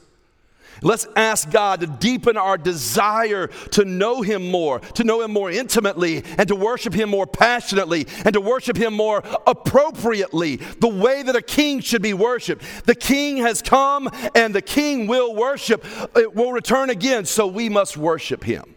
Let's 0.83 1.07
ask 1.15 1.49
God 1.49 1.79
to 1.79 1.87
deepen 1.87 2.37
our 2.37 2.57
desire 2.57 3.47
to 3.47 3.85
know 3.85 4.21
Him 4.21 4.51
more, 4.51 4.79
to 4.79 5.03
know 5.03 5.21
Him 5.21 5.31
more 5.31 5.49
intimately, 5.49 6.23
and 6.37 6.47
to 6.49 6.55
worship 6.55 6.93
Him 6.93 7.09
more 7.09 7.25
passionately, 7.25 8.05
and 8.25 8.33
to 8.33 8.41
worship 8.41 8.77
Him 8.77 8.93
more 8.93 9.23
appropriately, 9.47 10.57
the 10.57 10.87
way 10.87 11.23
that 11.23 11.35
a 11.35 11.41
king 11.41 11.79
should 11.79 12.01
be 12.01 12.13
worshiped. 12.13 12.63
The 12.85 12.95
king 12.95 13.37
has 13.37 13.61
come, 13.61 14.09
and 14.35 14.53
the 14.53 14.61
king 14.61 15.07
will 15.07 15.33
worship, 15.33 15.85
it 16.15 16.35
will 16.35 16.51
return 16.51 16.89
again, 16.89 17.25
so 17.25 17.47
we 17.47 17.69
must 17.69 17.97
worship 17.97 18.43
Him. 18.43 18.75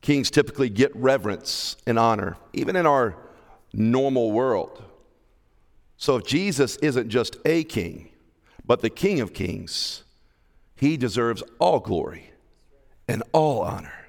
Kings 0.00 0.30
typically 0.30 0.68
get 0.68 0.94
reverence 0.96 1.76
and 1.86 1.98
honor, 1.98 2.36
even 2.52 2.74
in 2.76 2.86
our 2.86 3.16
normal 3.72 4.32
world. 4.32 4.82
So 5.96 6.16
if 6.16 6.26
Jesus 6.26 6.76
isn't 6.78 7.08
just 7.08 7.36
a 7.44 7.62
king, 7.62 8.08
but 8.64 8.80
the 8.80 8.90
King 8.90 9.20
of 9.20 9.32
Kings, 9.32 10.02
he 10.82 10.96
deserves 10.96 11.44
all 11.60 11.78
glory 11.78 12.32
and 13.06 13.22
all 13.32 13.60
honor. 13.60 14.01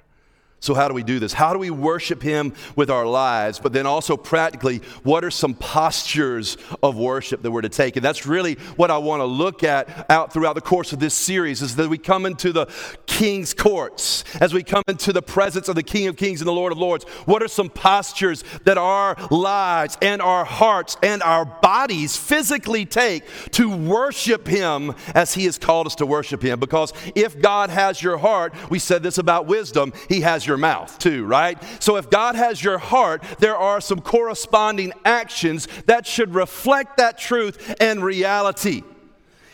So, 0.64 0.72
how 0.72 0.88
do 0.88 0.94
we 0.94 1.02
do 1.02 1.18
this? 1.18 1.34
How 1.34 1.52
do 1.52 1.58
we 1.58 1.68
worship 1.68 2.22
Him 2.22 2.54
with 2.74 2.88
our 2.88 3.04
lives? 3.04 3.58
But 3.58 3.74
then 3.74 3.84
also, 3.84 4.16
practically, 4.16 4.78
what 5.02 5.22
are 5.22 5.30
some 5.30 5.52
postures 5.54 6.56
of 6.82 6.96
worship 6.96 7.42
that 7.42 7.50
we're 7.50 7.60
to 7.60 7.68
take? 7.68 7.96
And 7.96 8.04
that's 8.04 8.24
really 8.24 8.54
what 8.76 8.90
I 8.90 8.96
want 8.96 9.20
to 9.20 9.26
look 9.26 9.62
at 9.62 10.10
out 10.10 10.32
throughout 10.32 10.54
the 10.54 10.62
course 10.62 10.94
of 10.94 11.00
this 11.00 11.12
series 11.12 11.60
is 11.60 11.76
that 11.76 11.90
we 11.90 11.98
come 11.98 12.24
into 12.24 12.50
the 12.50 12.64
King's 13.04 13.52
courts, 13.52 14.24
as 14.40 14.54
we 14.54 14.62
come 14.62 14.82
into 14.88 15.12
the 15.12 15.20
presence 15.20 15.68
of 15.68 15.74
the 15.74 15.82
King 15.82 16.08
of 16.08 16.16
Kings 16.16 16.40
and 16.40 16.48
the 16.48 16.52
Lord 16.52 16.72
of 16.72 16.78
Lords. 16.78 17.04
What 17.26 17.42
are 17.42 17.48
some 17.48 17.68
postures 17.68 18.42
that 18.64 18.78
our 18.78 19.16
lives 19.30 19.98
and 20.00 20.22
our 20.22 20.46
hearts 20.46 20.96
and 21.02 21.22
our 21.22 21.44
bodies 21.44 22.16
physically 22.16 22.86
take 22.86 23.24
to 23.50 23.68
worship 23.68 24.48
Him 24.48 24.94
as 25.14 25.34
He 25.34 25.44
has 25.44 25.58
called 25.58 25.86
us 25.86 25.94
to 25.96 26.06
worship 26.06 26.42
Him? 26.42 26.58
Because 26.58 26.94
if 27.14 27.38
God 27.38 27.68
has 27.68 28.02
your 28.02 28.16
heart, 28.16 28.54
we 28.70 28.78
said 28.78 29.02
this 29.02 29.18
about 29.18 29.44
wisdom, 29.44 29.92
He 30.08 30.22
has 30.22 30.46
your 30.46 30.53
your 30.54 30.58
mouth 30.60 31.00
too, 31.00 31.24
right? 31.24 31.58
So 31.80 31.96
if 31.96 32.08
God 32.10 32.36
has 32.36 32.62
your 32.62 32.78
heart, 32.78 33.24
there 33.40 33.56
are 33.56 33.80
some 33.80 34.00
corresponding 34.00 34.92
actions 35.04 35.66
that 35.86 36.06
should 36.06 36.32
reflect 36.32 36.98
that 36.98 37.18
truth 37.18 37.74
and 37.80 38.04
reality. 38.04 38.84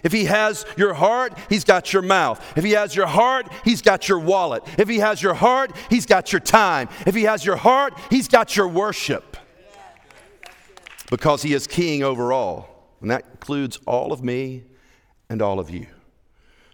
If 0.03 0.13
he 0.13 0.27
has 0.27 0.67
your 0.77 0.93
heart, 0.93 1.33
he's 1.49 1.65
got 1.65 1.95
your 1.95 2.03
mouth. 2.03 2.39
If 2.55 2.65
he 2.65 2.73
has 2.73 2.95
your 2.95 3.07
heart, 3.07 3.49
he's 3.65 3.81
got 3.81 4.11
your 4.11 4.19
wallet. 4.19 4.63
If 4.79 4.89
he 4.91 4.99
has 4.99 5.23
your 5.23 5.33
heart, 5.35 5.73
he's 5.89 6.05
got 6.05 6.33
your 6.33 6.41
time. 6.41 6.91
If 7.07 7.15
he 7.15 7.23
has 7.23 7.47
your 7.47 7.57
heart, 7.57 7.95
he's 8.11 8.29
got 8.29 8.57
your 8.57 8.69
worship. 8.69 9.39
Because 11.09 11.43
he 11.43 11.55
is 11.55 11.67
king 11.67 12.03
over 12.03 12.31
all. 12.31 12.95
And 13.01 13.11
that 13.11 13.25
includes 13.31 13.79
all 13.87 14.13
of 14.13 14.23
me 14.23 14.65
and 15.31 15.41
all 15.41 15.59
of 15.59 15.71
you. 15.71 15.87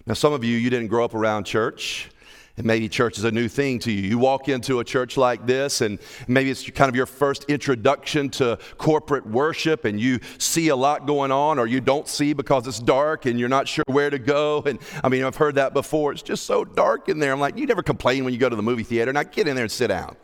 Now, 0.05 0.15
some 0.15 0.33
of 0.33 0.43
you, 0.43 0.57
you 0.57 0.71
didn't 0.71 0.89
grow 0.89 1.05
up 1.05 1.15
around 1.15 1.45
church. 1.45 2.11
And 2.57 2.65
maybe 2.65 2.89
church 2.89 3.19
is 3.19 3.25
a 3.25 3.31
new 3.31 3.49
thing 3.49 3.79
to 3.81 3.93
you. 3.93 4.09
You 4.09 4.19
walk 4.19 4.49
into 4.49 4.81
a 4.81 4.85
church 4.85 5.19
like 5.19 5.47
this, 5.47 5.83
and 5.83 5.99
maybe 6.27 6.51
it's 6.51 6.69
kind 6.71 6.89
of 6.89 6.97
your 6.97 7.05
first 7.05 7.45
introduction 7.45 8.31
to 8.31 8.59
corporate 8.79 9.27
worship, 9.27 9.85
and 9.85 10.01
you 10.01 10.21
see 10.39 10.69
a 10.69 10.77
lot 10.77 11.07
going 11.07 11.31
on, 11.31 11.59
or 11.59 11.67
you 11.67 11.83
don't 11.83 12.09
see 12.09 12.33
because 12.33 12.67
it's 12.67 12.79
dark 12.79 13.27
and 13.27 13.39
you're 13.39 13.51
not 13.51 13.69
sure 13.69 13.85
where 13.89 14.09
to 14.09 14.19
go. 14.19 14.63
And 14.63 14.79
I 15.05 15.11
mean, 15.11 15.23
I've 15.23 15.37
heard 15.37 15.57
that 15.57 15.75
before. 15.75 16.13
It's 16.13 16.23
just 16.23 16.47
so 16.47 16.65
dark 16.65 17.11
in 17.11 17.19
there. 17.19 17.33
I'm 17.33 17.41
like, 17.41 17.59
you 17.59 17.67
never 17.67 17.83
complain 17.83 18.25
when 18.25 18.33
you 18.33 18.41
go 18.41 18.49
to 18.49 18.57
the 18.57 18.63
movie 18.63 18.85
theater. 18.85 19.13
Now 19.13 19.25
get 19.25 19.47
in 19.47 19.55
there 19.55 19.65
and 19.65 19.73
sit 19.73 19.89
down. 19.89 20.17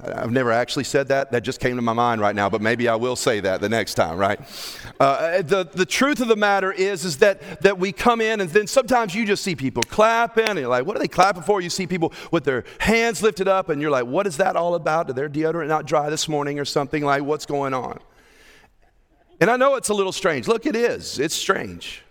I've 0.00 0.30
never 0.30 0.52
actually 0.52 0.84
said 0.84 1.08
that. 1.08 1.32
That 1.32 1.42
just 1.42 1.58
came 1.58 1.74
to 1.74 1.82
my 1.82 1.92
mind 1.92 2.20
right 2.20 2.34
now, 2.34 2.48
but 2.48 2.62
maybe 2.62 2.88
I 2.88 2.94
will 2.94 3.16
say 3.16 3.40
that 3.40 3.60
the 3.60 3.68
next 3.68 3.94
time, 3.94 4.16
right? 4.16 4.38
Uh, 5.00 5.42
the, 5.42 5.64
the 5.64 5.84
truth 5.84 6.20
of 6.20 6.28
the 6.28 6.36
matter 6.36 6.70
is, 6.70 7.04
is 7.04 7.18
that, 7.18 7.62
that 7.62 7.80
we 7.80 7.90
come 7.90 8.20
in 8.20 8.40
and 8.40 8.48
then 8.50 8.68
sometimes 8.68 9.12
you 9.14 9.26
just 9.26 9.42
see 9.42 9.56
people 9.56 9.82
clapping 9.82 10.48
and 10.48 10.58
you're 10.58 10.68
like, 10.68 10.86
what 10.86 10.96
are 10.96 11.00
they 11.00 11.08
clapping 11.08 11.42
for? 11.42 11.60
You 11.60 11.68
see 11.68 11.88
people 11.88 12.12
with 12.30 12.44
their 12.44 12.64
hands 12.78 13.22
lifted 13.22 13.48
up 13.48 13.70
and 13.70 13.82
you're 13.82 13.90
like, 13.90 14.06
what 14.06 14.28
is 14.28 14.36
that 14.36 14.54
all 14.54 14.76
about? 14.76 15.08
Did 15.08 15.16
their 15.16 15.28
deodorant 15.28 15.66
not 15.66 15.84
dry 15.84 16.08
this 16.10 16.28
morning 16.28 16.60
or 16.60 16.64
something? 16.64 17.04
Like, 17.04 17.24
what's 17.24 17.46
going 17.46 17.74
on? 17.74 17.98
And 19.40 19.50
I 19.50 19.56
know 19.56 19.74
it's 19.74 19.88
a 19.88 19.94
little 19.94 20.12
strange. 20.12 20.46
Look, 20.46 20.64
it 20.64 20.76
is. 20.76 21.18
It's 21.18 21.34
strange. 21.34 22.02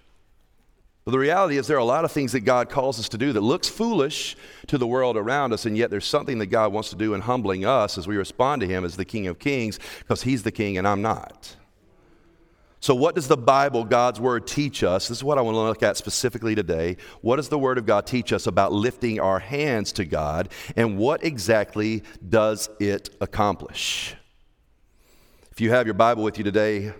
But 1.08 1.12
the 1.12 1.20
reality 1.20 1.56
is, 1.56 1.68
there 1.68 1.78
are 1.78 1.80
a 1.80 1.86
lot 1.86 2.04
of 2.04 2.12
things 2.12 2.34
that 2.34 2.42
God 2.42 2.70
calls 2.70 3.00
us 3.00 3.08
to 3.08 3.18
do 3.18 3.32
that 3.32 3.40
looks 3.40 3.70
foolish 3.70 4.36
to 4.68 4.78
the 4.78 4.86
world 4.86 5.16
around 5.16 5.54
us, 5.54 5.66
and 5.66 5.78
yet 5.78 5.90
there's 5.90 6.04
something 6.04 6.38
that 6.40 6.48
God 6.48 6.74
wants 6.74 6.90
to 6.90 6.98
do 6.98 7.14
in 7.14 7.22
humbling 7.22 7.64
us 7.64 7.98
as 7.98 8.10
we 8.10 8.18
respond 8.18 8.60
to 8.60 8.68
Him 8.68 8.84
as 8.84 8.98
the 8.98 9.06
King 9.06 9.28
of 9.28 9.40
Kings, 9.40 9.80
because 10.00 10.24
He's 10.24 10.44
the 10.44 10.52
King 10.52 10.78
and 10.78 10.86
I'm 10.86 11.02
not. 11.02 11.56
So, 12.82 12.94
what 12.94 13.16
does 13.16 13.30
the 13.30 13.38
Bible, 13.38 13.86
God's 13.86 14.20
Word, 14.20 14.48
teach 14.48 14.84
us? 14.84 15.08
This 15.08 15.20
is 15.20 15.24
what 15.24 15.38
I 15.38 15.42
want 15.44 15.56
to 15.56 15.62
look 15.62 15.82
at 15.82 15.96
specifically 15.96 16.56
today. 16.56 16.98
What 17.22 17.38
does 17.38 17.48
the 17.48 17.58
Word 17.58 17.78
of 17.78 17.86
God 17.86 18.06
teach 18.06 18.34
us 18.34 18.46
about 18.46 18.74
lifting 18.74 19.18
our 19.22 19.40
hands 19.40 19.94
to 19.94 20.04
God, 20.04 20.50
and 20.76 20.98
what 20.98 21.24
exactly 21.24 22.04
does 22.28 22.70
it 22.82 23.12
accomplish? 23.22 24.14
If 25.54 25.62
you 25.62 25.72
have 25.72 25.88
your 25.88 25.94
Bible 25.94 26.24
with 26.24 26.38
you 26.38 26.44
today, 26.44 26.92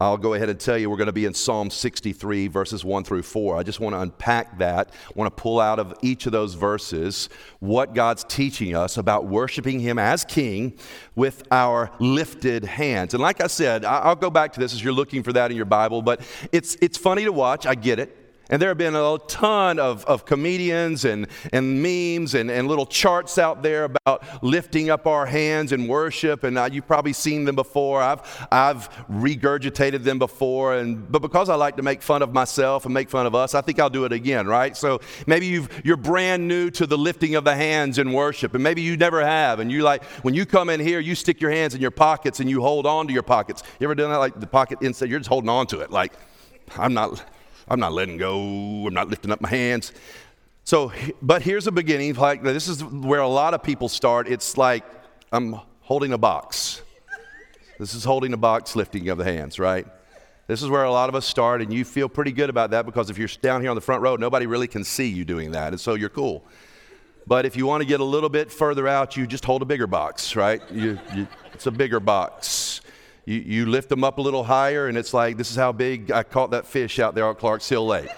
I'll 0.00 0.16
go 0.16 0.34
ahead 0.34 0.48
and 0.48 0.60
tell 0.60 0.78
you 0.78 0.88
we're 0.88 0.96
going 0.96 1.06
to 1.06 1.12
be 1.12 1.24
in 1.24 1.34
Psalm 1.34 1.70
63, 1.70 2.46
verses 2.46 2.84
1 2.84 3.02
through 3.02 3.22
4. 3.22 3.56
I 3.56 3.64
just 3.64 3.80
want 3.80 3.96
to 3.96 4.00
unpack 4.00 4.56
that. 4.58 4.92
I 4.92 5.12
want 5.16 5.36
to 5.36 5.42
pull 5.42 5.58
out 5.58 5.80
of 5.80 5.92
each 6.02 6.26
of 6.26 6.30
those 6.30 6.54
verses 6.54 7.28
what 7.58 7.94
God's 7.94 8.22
teaching 8.22 8.76
us 8.76 8.96
about 8.96 9.26
worshiping 9.26 9.80
Him 9.80 9.98
as 9.98 10.24
King 10.24 10.78
with 11.16 11.42
our 11.50 11.90
lifted 11.98 12.62
hands. 12.62 13.12
And 13.12 13.20
like 13.20 13.40
I 13.40 13.48
said, 13.48 13.84
I'll 13.84 14.14
go 14.14 14.30
back 14.30 14.52
to 14.52 14.60
this 14.60 14.72
as 14.72 14.84
you're 14.84 14.92
looking 14.92 15.24
for 15.24 15.32
that 15.32 15.50
in 15.50 15.56
your 15.56 15.66
Bible, 15.66 16.00
but 16.00 16.20
it's, 16.52 16.76
it's 16.80 16.96
funny 16.96 17.24
to 17.24 17.32
watch. 17.32 17.66
I 17.66 17.74
get 17.74 17.98
it. 17.98 18.17
And 18.50 18.62
there 18.62 18.70
have 18.70 18.78
been 18.78 18.96
a 18.96 19.18
ton 19.28 19.78
of, 19.78 20.06
of 20.06 20.24
comedians 20.24 21.04
and, 21.04 21.26
and 21.52 21.82
memes 21.82 22.34
and, 22.34 22.50
and 22.50 22.66
little 22.66 22.86
charts 22.86 23.36
out 23.36 23.62
there 23.62 23.84
about 23.84 24.42
lifting 24.42 24.88
up 24.88 25.06
our 25.06 25.26
hands 25.26 25.72
in 25.72 25.86
worship. 25.86 26.44
And 26.44 26.56
uh, 26.56 26.70
you've 26.72 26.86
probably 26.86 27.12
seen 27.12 27.44
them 27.44 27.56
before. 27.56 28.00
I've, 28.00 28.48
I've 28.50 28.88
regurgitated 29.08 30.02
them 30.02 30.18
before. 30.18 30.76
And, 30.76 31.10
but 31.12 31.20
because 31.20 31.50
I 31.50 31.56
like 31.56 31.76
to 31.76 31.82
make 31.82 32.00
fun 32.00 32.22
of 32.22 32.32
myself 32.32 32.86
and 32.86 32.94
make 32.94 33.10
fun 33.10 33.26
of 33.26 33.34
us, 33.34 33.54
I 33.54 33.60
think 33.60 33.78
I'll 33.80 33.90
do 33.90 34.06
it 34.06 34.12
again, 34.12 34.46
right? 34.46 34.74
So 34.74 35.00
maybe 35.26 35.46
you've, 35.46 35.68
you're 35.84 35.98
brand 35.98 36.48
new 36.48 36.70
to 36.70 36.86
the 36.86 36.96
lifting 36.96 37.34
of 37.34 37.44
the 37.44 37.54
hands 37.54 37.98
in 37.98 38.14
worship. 38.14 38.54
And 38.54 38.62
maybe 38.62 38.80
you 38.80 38.96
never 38.96 39.22
have. 39.22 39.60
And 39.60 39.70
you 39.70 39.82
like, 39.82 40.02
when 40.24 40.32
you 40.32 40.46
come 40.46 40.70
in 40.70 40.80
here, 40.80 41.00
you 41.00 41.14
stick 41.14 41.40
your 41.42 41.50
hands 41.50 41.74
in 41.74 41.82
your 41.82 41.90
pockets 41.90 42.40
and 42.40 42.48
you 42.48 42.62
hold 42.62 42.86
on 42.86 43.06
to 43.08 43.12
your 43.12 43.22
pockets. 43.22 43.62
You 43.78 43.86
ever 43.86 43.94
done 43.94 44.10
that? 44.10 44.18
Like 44.18 44.40
the 44.40 44.46
pocket 44.46 44.80
inside, 44.80 45.10
you're 45.10 45.18
just 45.18 45.28
holding 45.28 45.50
on 45.50 45.66
to 45.66 45.80
it. 45.80 45.90
Like, 45.90 46.14
I'm 46.78 46.94
not 46.94 47.22
I'm 47.70 47.80
not 47.80 47.92
letting 47.92 48.16
go. 48.16 48.86
I'm 48.86 48.94
not 48.94 49.08
lifting 49.08 49.30
up 49.30 49.40
my 49.40 49.48
hands. 49.48 49.92
So, 50.64 50.92
but 51.22 51.42
here's 51.42 51.66
a 51.66 51.72
beginning. 51.72 52.14
Like 52.14 52.42
this 52.42 52.68
is 52.68 52.84
where 52.84 53.20
a 53.20 53.28
lot 53.28 53.54
of 53.54 53.62
people 53.62 53.88
start. 53.88 54.28
It's 54.28 54.56
like 54.56 54.84
I'm 55.32 55.60
holding 55.80 56.12
a 56.12 56.18
box. 56.18 56.82
This 57.78 57.94
is 57.94 58.04
holding 58.04 58.32
a 58.32 58.36
box, 58.36 58.74
lifting 58.74 59.08
of 59.08 59.18
the 59.18 59.24
hands, 59.24 59.58
right? 59.58 59.86
This 60.46 60.62
is 60.62 60.68
where 60.68 60.84
a 60.84 60.90
lot 60.90 61.08
of 61.08 61.14
us 61.14 61.26
start, 61.26 61.62
and 61.62 61.72
you 61.72 61.84
feel 61.84 62.08
pretty 62.08 62.32
good 62.32 62.50
about 62.50 62.70
that 62.70 62.86
because 62.86 63.10
if 63.10 63.18
you're 63.18 63.28
down 63.40 63.60
here 63.60 63.70
on 63.70 63.76
the 63.76 63.82
front 63.82 64.02
row, 64.02 64.16
nobody 64.16 64.46
really 64.46 64.66
can 64.66 64.82
see 64.82 65.06
you 65.06 65.24
doing 65.24 65.52
that, 65.52 65.68
and 65.68 65.80
so 65.80 65.94
you're 65.94 66.08
cool. 66.08 66.44
But 67.26 67.44
if 67.44 67.56
you 67.56 67.66
want 67.66 67.82
to 67.82 67.86
get 67.86 68.00
a 68.00 68.04
little 68.04 68.30
bit 68.30 68.50
further 68.50 68.88
out, 68.88 69.16
you 69.16 69.26
just 69.26 69.44
hold 69.44 69.60
a 69.60 69.66
bigger 69.66 69.86
box, 69.86 70.34
right? 70.34 70.62
You, 70.72 70.98
you, 71.14 71.28
it's 71.52 71.66
a 71.66 71.70
bigger 71.70 72.00
box 72.00 72.67
you, 73.28 73.40
you 73.40 73.66
lift 73.66 73.90
them 73.90 74.04
up 74.04 74.16
a 74.16 74.22
little 74.22 74.42
higher, 74.42 74.88
and 74.88 74.96
it's 74.96 75.12
like, 75.12 75.36
this 75.36 75.50
is 75.50 75.56
how 75.56 75.70
big 75.70 76.10
I 76.10 76.22
caught 76.22 76.52
that 76.52 76.66
fish 76.66 76.98
out 76.98 77.14
there 77.14 77.26
on 77.26 77.34
Clarks 77.34 77.68
Hill 77.68 77.86
Lake. 77.86 78.08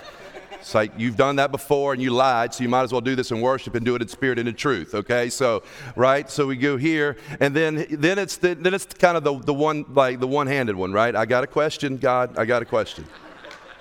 It's 0.53 0.73
like 0.73 0.93
you've 0.97 1.17
done 1.17 1.37
that 1.37 1.51
before 1.51 1.95
and 1.95 2.01
you 2.01 2.11
lied, 2.11 2.55
so 2.55 2.63
you 2.63 2.69
might 2.69 2.83
as 2.83 2.93
well 2.93 3.01
do 3.01 3.17
this 3.17 3.33
in 3.33 3.41
worship 3.41 3.75
and 3.75 3.85
do 3.85 3.97
it 3.97 4.03
in 4.03 4.09
spirit 4.09 4.39
and 4.39 4.47
in 4.47 4.55
truth. 4.55 4.95
Okay, 4.95 5.29
so 5.29 5.65
right, 5.97 6.31
so 6.31 6.47
we 6.47 6.57
go 6.57 6.77
here, 6.77 7.17
and 7.41 7.57
then 7.57 7.87
then 7.91 8.19
it's 8.19 8.37
the, 8.37 8.55
then 8.55 8.73
it's 8.73 8.85
kind 8.85 9.17
of 9.17 9.25
the, 9.25 9.37
the 9.39 9.55
one 9.55 9.85
like 9.89 10.21
the 10.21 10.29
one-handed 10.29 10.77
one, 10.77 10.93
right? 10.93 11.17
I 11.17 11.27
got 11.27 11.43
a 11.43 11.49
question, 11.49 11.97
God, 11.97 12.39
I 12.39 12.45
got 12.45 12.63
a 12.63 12.67
question, 12.67 13.05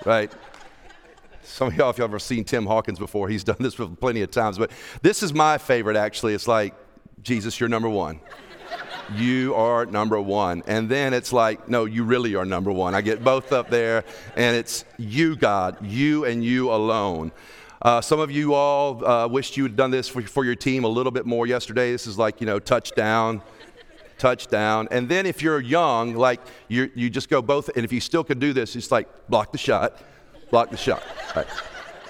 right? 0.05 0.31
Some 1.43 1.67
of 1.67 1.75
y'all, 1.75 1.91
if 1.91 1.98
y'all 1.98 2.05
ever 2.05 2.17
seen 2.17 2.43
Tim 2.43 2.65
Hawkins 2.65 2.98
before, 2.98 3.29
he's 3.29 3.43
done 3.43 3.57
this 3.59 3.75
plenty 4.00 4.21
of 4.21 4.31
times, 4.31 4.57
but 4.57 4.71
this 5.03 5.21
is 5.21 5.31
my 5.31 5.59
favorite 5.59 5.98
actually. 5.98 6.33
It's 6.33 6.48
like, 6.48 6.74
Jesus, 7.21 7.59
you're 7.59 7.69
number 7.69 7.89
one 7.89 8.19
you 9.15 9.55
are 9.55 9.85
number 9.85 10.19
one. 10.21 10.63
And 10.67 10.89
then 10.89 11.13
it's 11.13 11.33
like, 11.33 11.67
no, 11.69 11.85
you 11.85 12.03
really 12.03 12.35
are 12.35 12.45
number 12.45 12.71
one. 12.71 12.95
I 12.95 13.01
get 13.01 13.23
both 13.23 13.51
up 13.51 13.69
there, 13.69 14.03
and 14.35 14.55
it's 14.55 14.85
you, 14.97 15.35
God, 15.35 15.83
you 15.83 16.25
and 16.25 16.43
you 16.43 16.71
alone. 16.71 17.31
Uh, 17.81 18.01
some 18.01 18.19
of 18.19 18.29
you 18.29 18.53
all 18.53 19.05
uh, 19.05 19.27
wished 19.27 19.55
you 19.55 19.63
had 19.63 19.75
done 19.75 19.89
this 19.89 20.09
for, 20.09 20.21
for 20.21 20.43
your 20.43 20.55
team 20.55 20.83
a 20.83 20.88
little 20.88 21.11
bit 21.11 21.25
more 21.25 21.47
yesterday. 21.47 21.91
This 21.91 22.07
is 22.07 22.17
like, 22.17 22.41
you 22.41 22.47
know, 22.47 22.59
touchdown, 22.59 23.41
touchdown. 24.17 24.89
And 24.91 25.07
then 25.07 25.25
if 25.25 25.41
you're 25.41 25.61
young, 25.61 26.15
like 26.15 26.41
you 26.67 26.91
you 26.93 27.09
just 27.09 27.29
go 27.29 27.41
both. 27.41 27.69
And 27.75 27.85
if 27.85 27.93
you 27.93 28.01
still 28.01 28.23
can 28.23 28.38
do 28.38 28.51
this, 28.51 28.75
it's 28.75 28.91
like 28.91 29.07
block 29.29 29.53
the 29.53 29.57
shot, 29.57 29.97
block 30.51 30.71
the 30.71 30.77
shot. 30.77 31.01
Right. 31.35 31.47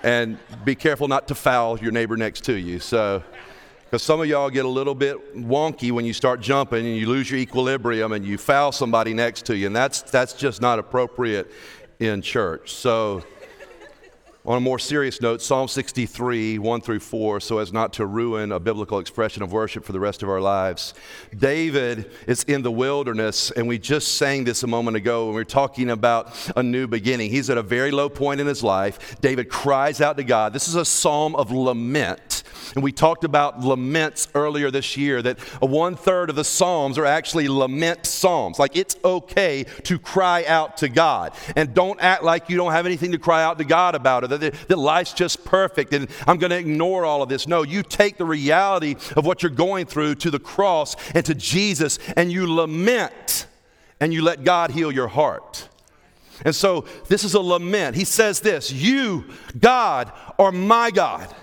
And 0.04 0.40
be 0.66 0.76
careful 0.76 1.08
not 1.08 1.28
to 1.28 1.36
foul 1.36 1.78
your 1.78 1.92
neighbor 1.92 2.18
next 2.18 2.46
to 2.46 2.54
you. 2.54 2.80
So, 2.80 3.22
because 3.90 4.04
some 4.04 4.22
of 4.22 4.28
y'all 4.28 4.52
get 4.52 4.66
a 4.66 4.70
little 4.70 4.94
bit 4.94 5.36
wonky 5.36 5.92
when 5.92 6.06
you 6.06 6.14
start 6.14 6.42
jumping 6.42 6.86
and 6.86 6.96
you 6.96 7.08
lose 7.08 7.32
your 7.32 7.40
equilibrium 7.40 8.12
and 8.12 8.24
you 8.24 8.38
foul 8.38 8.72
somebody 8.72 9.16
next 9.16 9.48
to 9.48 9.58
you, 9.58 9.66
and 9.66 9.76
that's, 9.76 10.04
that's 10.04 10.34
just 10.34 10.62
not 10.62 10.78
appropriate 10.78 11.50
in 12.00 12.22
church. 12.22 12.72
So, 12.72 13.24
on 14.50 14.58
a 14.58 14.60
more 14.60 14.80
serious 14.80 15.22
note, 15.22 15.44
Psalm 15.44 15.68
63, 15.68 16.58
1 16.58 16.82
through 16.82 17.00
4, 17.02 17.40
so 17.40 17.60
as 17.60 17.72
not 17.72 17.94
to 17.94 18.06
ruin 18.08 18.52
a 18.52 18.60
biblical 18.60 18.98
expression 18.98 19.44
of 19.44 19.52
worship 19.52 19.86
for 19.86 19.92
the 19.92 20.00
rest 20.00 20.24
of 20.24 20.30
our 20.30 20.42
lives. 20.42 20.96
David 21.38 22.10
is 22.26 22.44
in 22.46 22.64
the 22.64 22.72
wilderness, 22.72 23.52
and 23.52 23.68
we 23.68 23.78
just 23.78 24.16
sang 24.16 24.46
this 24.46 24.64
a 24.64 24.68
moment 24.68 24.98
ago 24.98 25.26
when 25.26 25.36
we 25.36 25.42
were 25.42 25.46
talking 25.46 25.92
about 25.92 26.36
a 26.56 26.64
new 26.64 26.88
beginning. 26.88 27.30
He's 27.30 27.52
at 27.52 27.60
a 27.60 27.62
very 27.62 27.92
low 27.92 28.10
point 28.10 28.42
in 28.42 28.48
his 28.48 28.64
life. 28.64 29.22
David 29.22 29.50
cries 29.50 30.02
out 30.02 30.18
to 30.18 30.24
God. 30.24 30.52
This 30.52 30.68
is 30.68 30.74
a 30.74 30.84
psalm 30.84 31.36
of 31.36 31.52
lament 31.52 32.40
And 32.76 32.84
we 32.84 32.92
talked 32.92 33.24
about 33.24 33.62
laments 33.62 34.28
earlier 34.36 34.72
this 34.72 34.96
year 34.98 35.22
that 35.22 35.40
one 35.60 35.96
third 35.96 36.30
of 36.30 36.36
the 36.36 36.44
Psalms 36.44 36.98
are 36.98 37.06
actually 37.06 37.48
lament 37.48 38.06
Psalms. 38.06 38.60
Like 38.60 38.76
it's 38.76 38.96
okay 39.04 39.66
to 39.84 40.00
cry 40.00 40.46
out 40.46 40.78
to 40.78 40.90
God. 40.90 41.34
And 41.56 41.74
don't 41.74 42.00
act 42.02 42.24
like 42.24 42.50
you 42.50 42.58
don't 42.58 42.72
have 42.72 42.86
anything 42.86 43.12
to 43.12 43.18
cry 43.18 43.44
out 43.44 43.58
to 43.58 43.66
God 43.66 43.96
about, 43.96 44.24
or 44.24 44.28
that 44.40 44.78
life's 44.78 45.14
just 45.14 45.46
perfect 45.46 45.94
and 45.94 46.10
I'm 46.28 46.38
going 46.38 46.52
to 46.52 46.58
ignore 46.58 47.06
all 47.06 47.22
of 47.22 47.30
this. 47.30 47.48
No, 47.48 47.64
you 47.64 47.84
take 47.84 48.18
the 48.18 48.26
reality 48.26 48.96
of 49.16 49.26
what 49.26 49.44
you're 49.44 49.50
going 49.52 49.86
through 49.86 50.16
to 50.16 50.32
the 50.32 50.40
cross 50.40 50.96
and 51.14 51.26
to 51.26 51.36
Jesus 51.36 52.00
and 52.16 52.32
you 52.32 52.52
lament 52.52 53.48
and 54.00 54.14
you 54.14 54.22
let 54.22 54.44
God 54.44 54.72
heal 54.72 54.92
your 54.92 55.08
heart. 55.08 55.68
And 56.46 56.56
so 56.56 56.86
this 57.08 57.24
is 57.24 57.34
a 57.34 57.42
lament. 57.42 57.96
He 57.96 58.06
says 58.06 58.40
this 58.40 58.72
You, 58.72 59.26
God, 59.60 60.12
are 60.38 60.52
my 60.52 60.92
God. 60.92 61.34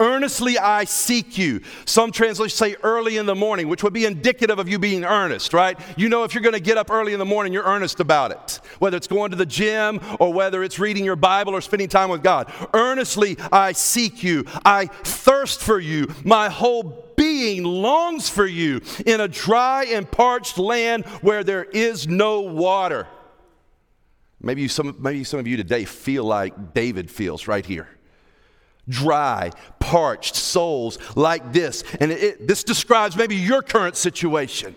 Earnestly 0.00 0.58
I 0.58 0.84
seek 0.84 1.38
you. 1.38 1.60
Some 1.84 2.12
translations 2.12 2.58
say 2.58 2.76
early 2.82 3.16
in 3.16 3.26
the 3.26 3.34
morning, 3.34 3.68
which 3.68 3.82
would 3.82 3.92
be 3.92 4.04
indicative 4.04 4.58
of 4.58 4.68
you 4.68 4.78
being 4.78 5.04
earnest, 5.04 5.52
right? 5.52 5.78
You 5.96 6.08
know, 6.08 6.24
if 6.24 6.34
you're 6.34 6.42
going 6.42 6.54
to 6.54 6.60
get 6.60 6.78
up 6.78 6.90
early 6.90 7.12
in 7.12 7.18
the 7.18 7.24
morning, 7.24 7.52
you're 7.52 7.64
earnest 7.64 8.00
about 8.00 8.30
it. 8.30 8.60
Whether 8.78 8.96
it's 8.96 9.06
going 9.06 9.30
to 9.30 9.36
the 9.36 9.46
gym 9.46 10.00
or 10.18 10.32
whether 10.32 10.62
it's 10.62 10.78
reading 10.78 11.04
your 11.04 11.16
Bible 11.16 11.54
or 11.54 11.60
spending 11.60 11.88
time 11.88 12.10
with 12.10 12.22
God. 12.22 12.52
Earnestly 12.74 13.36
I 13.52 13.72
seek 13.72 14.22
you. 14.22 14.44
I 14.64 14.86
thirst 14.86 15.60
for 15.60 15.78
you. 15.78 16.12
My 16.24 16.48
whole 16.48 17.04
being 17.16 17.64
longs 17.64 18.28
for 18.28 18.46
you 18.46 18.80
in 19.04 19.20
a 19.20 19.28
dry 19.28 19.84
and 19.84 20.08
parched 20.10 20.56
land 20.56 21.04
where 21.20 21.42
there 21.42 21.64
is 21.64 22.06
no 22.06 22.40
water. 22.40 23.08
Maybe 24.40 24.68
some, 24.68 24.96
maybe 25.00 25.24
some 25.24 25.40
of 25.40 25.48
you 25.48 25.56
today 25.56 25.84
feel 25.84 26.24
like 26.24 26.72
David 26.72 27.10
feels 27.10 27.48
right 27.48 27.66
here. 27.66 27.88
Dry, 28.88 29.50
parched 29.78 30.34
souls 30.34 30.98
like 31.16 31.52
this. 31.52 31.84
And 32.00 32.12
it, 32.12 32.46
this 32.46 32.64
describes 32.64 33.16
maybe 33.16 33.36
your 33.36 33.62
current 33.62 33.96
situation. 33.96 34.76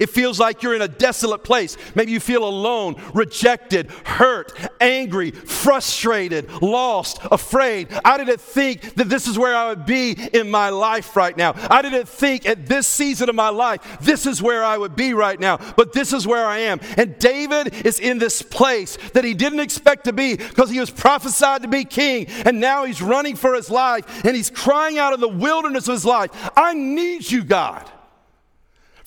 It 0.00 0.10
feels 0.10 0.40
like 0.40 0.62
you're 0.62 0.74
in 0.74 0.82
a 0.82 0.88
desolate 0.88 1.44
place. 1.44 1.76
Maybe 1.94 2.12
you 2.12 2.20
feel 2.20 2.44
alone, 2.44 3.00
rejected, 3.14 3.90
hurt, 4.04 4.52
angry, 4.80 5.30
frustrated, 5.30 6.50
lost, 6.62 7.18
afraid. 7.30 7.88
I 8.04 8.16
didn't 8.18 8.40
think 8.40 8.94
that 8.94 9.08
this 9.08 9.26
is 9.26 9.38
where 9.38 9.54
I 9.54 9.68
would 9.68 9.86
be 9.86 10.12
in 10.32 10.50
my 10.50 10.70
life 10.70 11.14
right 11.16 11.36
now. 11.36 11.54
I 11.70 11.82
didn't 11.82 12.08
think 12.08 12.46
at 12.46 12.66
this 12.66 12.86
season 12.86 13.28
of 13.28 13.34
my 13.34 13.50
life, 13.50 13.98
this 14.00 14.26
is 14.26 14.42
where 14.42 14.64
I 14.64 14.78
would 14.78 14.96
be 14.96 15.14
right 15.14 15.38
now, 15.38 15.58
but 15.76 15.92
this 15.92 16.12
is 16.12 16.26
where 16.26 16.46
I 16.46 16.58
am. 16.58 16.80
And 16.96 17.18
David 17.18 17.86
is 17.86 18.00
in 18.00 18.18
this 18.18 18.42
place 18.42 18.96
that 19.12 19.24
he 19.24 19.34
didn't 19.34 19.60
expect 19.60 20.04
to 20.04 20.12
be 20.12 20.36
because 20.36 20.70
he 20.70 20.80
was 20.80 20.90
prophesied 20.90 21.62
to 21.62 21.68
be 21.68 21.84
king, 21.84 22.26
and 22.44 22.60
now 22.60 22.84
he's 22.84 23.02
running 23.02 23.36
for 23.36 23.54
his 23.54 23.70
life 23.70 24.24
and 24.24 24.36
he's 24.36 24.50
crying 24.50 24.98
out 24.98 25.12
in 25.12 25.20
the 25.20 25.28
wilderness 25.28 25.88
of 25.88 25.94
his 25.94 26.04
life, 26.04 26.30
I 26.56 26.74
need 26.74 27.30
you, 27.30 27.44
God. 27.44 27.88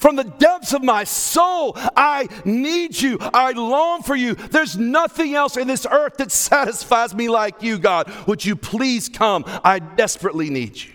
From 0.06 0.18
the 0.18 0.24
depths 0.24 0.72
of 0.72 0.84
my 0.84 1.04
soul, 1.04 1.72
I 1.98 2.28
need 2.46 3.02
you. 3.02 3.18
I 3.20 3.54
long 3.54 4.04
for 4.04 4.16
you. 4.16 4.36
There's 4.36 4.78
nothing 4.78 5.34
else 5.34 5.58
in 5.58 5.68
this 5.68 5.88
earth 5.90 6.18
that 6.18 6.32
satisfies 6.52 7.16
me 7.16 7.28
like 7.28 7.64
you, 7.64 7.80
God. 7.80 8.14
Would 8.28 8.46
you 8.46 8.56
please 8.56 9.10
come? 9.10 9.44
I 9.48 9.80
desperately 9.80 10.52
need 10.52 10.80
you. 10.80 10.92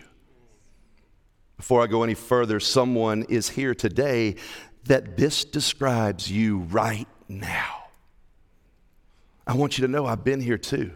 Before 1.57 1.83
I 1.83 1.88
go 1.88 2.05
any 2.05 2.14
further, 2.14 2.61
someone 2.61 3.25
is 3.25 3.49
here 3.49 3.75
today 3.75 4.37
that 4.85 5.17
this 5.17 5.45
describes 5.45 6.31
you 6.31 6.59
right 6.59 7.09
now. 7.29 7.87
I 9.45 9.57
want 9.57 9.76
you 9.76 9.85
to 9.88 9.90
know 9.90 10.07
I've 10.07 10.23
been 10.23 10.40
here 10.40 10.57
too. 10.57 10.93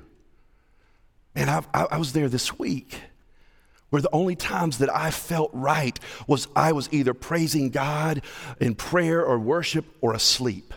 And 1.34 1.50
I, 1.50 1.64
I 1.74 1.98
was 1.98 2.12
there 2.12 2.28
this 2.28 2.60
week 2.60 3.00
where 3.90 4.02
the 4.02 4.10
only 4.12 4.34
times 4.34 4.78
that 4.78 4.94
I 4.94 5.10
felt 5.10 5.50
right 5.52 5.98
was 6.26 6.48
I 6.56 6.72
was 6.72 6.88
either 6.92 7.14
praising 7.14 7.70
God 7.70 8.22
in 8.60 8.74
prayer 8.74 9.24
or 9.24 9.38
worship 9.38 9.84
or 10.00 10.14
asleep. 10.14 10.74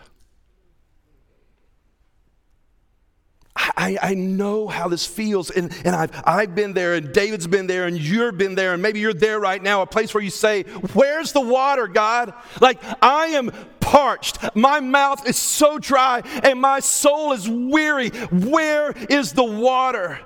I, 3.76 3.98
I, 4.02 4.14
know 4.14 4.68
how 4.68 4.88
this 4.88 5.06
feels, 5.06 5.50
and, 5.50 5.74
and 5.84 5.96
I've, 5.96 6.12
I've 6.26 6.56
been 6.56 6.74
there, 6.74 6.94
and 6.96 7.12
David's 7.14 7.48
been 7.48 7.68
there, 7.68 7.86
and 7.86 7.98
you've 7.98 8.38
been 8.38 8.56
there, 8.56 8.74
and 8.74 8.82
maybe 8.82 9.00
you're 9.00 9.14
there 9.14 9.40
right 9.40 9.62
now, 9.62 9.82
a 9.82 9.88
place 9.88 10.14
where 10.14 10.24
you 10.24 10.30
say, 10.30 10.64
Where's 10.94 11.32
the 11.32 11.42
water, 11.42 11.88
God? 11.88 12.34
Like, 12.62 12.80
I 13.02 13.28
am 13.28 13.52
parched, 13.80 14.38
my 14.56 14.80
mouth 14.80 15.28
is 15.28 15.38
so 15.38 15.80
dry, 15.80 16.22
and 16.44 16.60
my 16.60 16.80
soul 16.82 17.34
is 17.34 17.50
weary. 17.50 18.10
Where 18.10 18.92
is 19.10 19.34
the 19.34 19.44
water? 19.44 20.20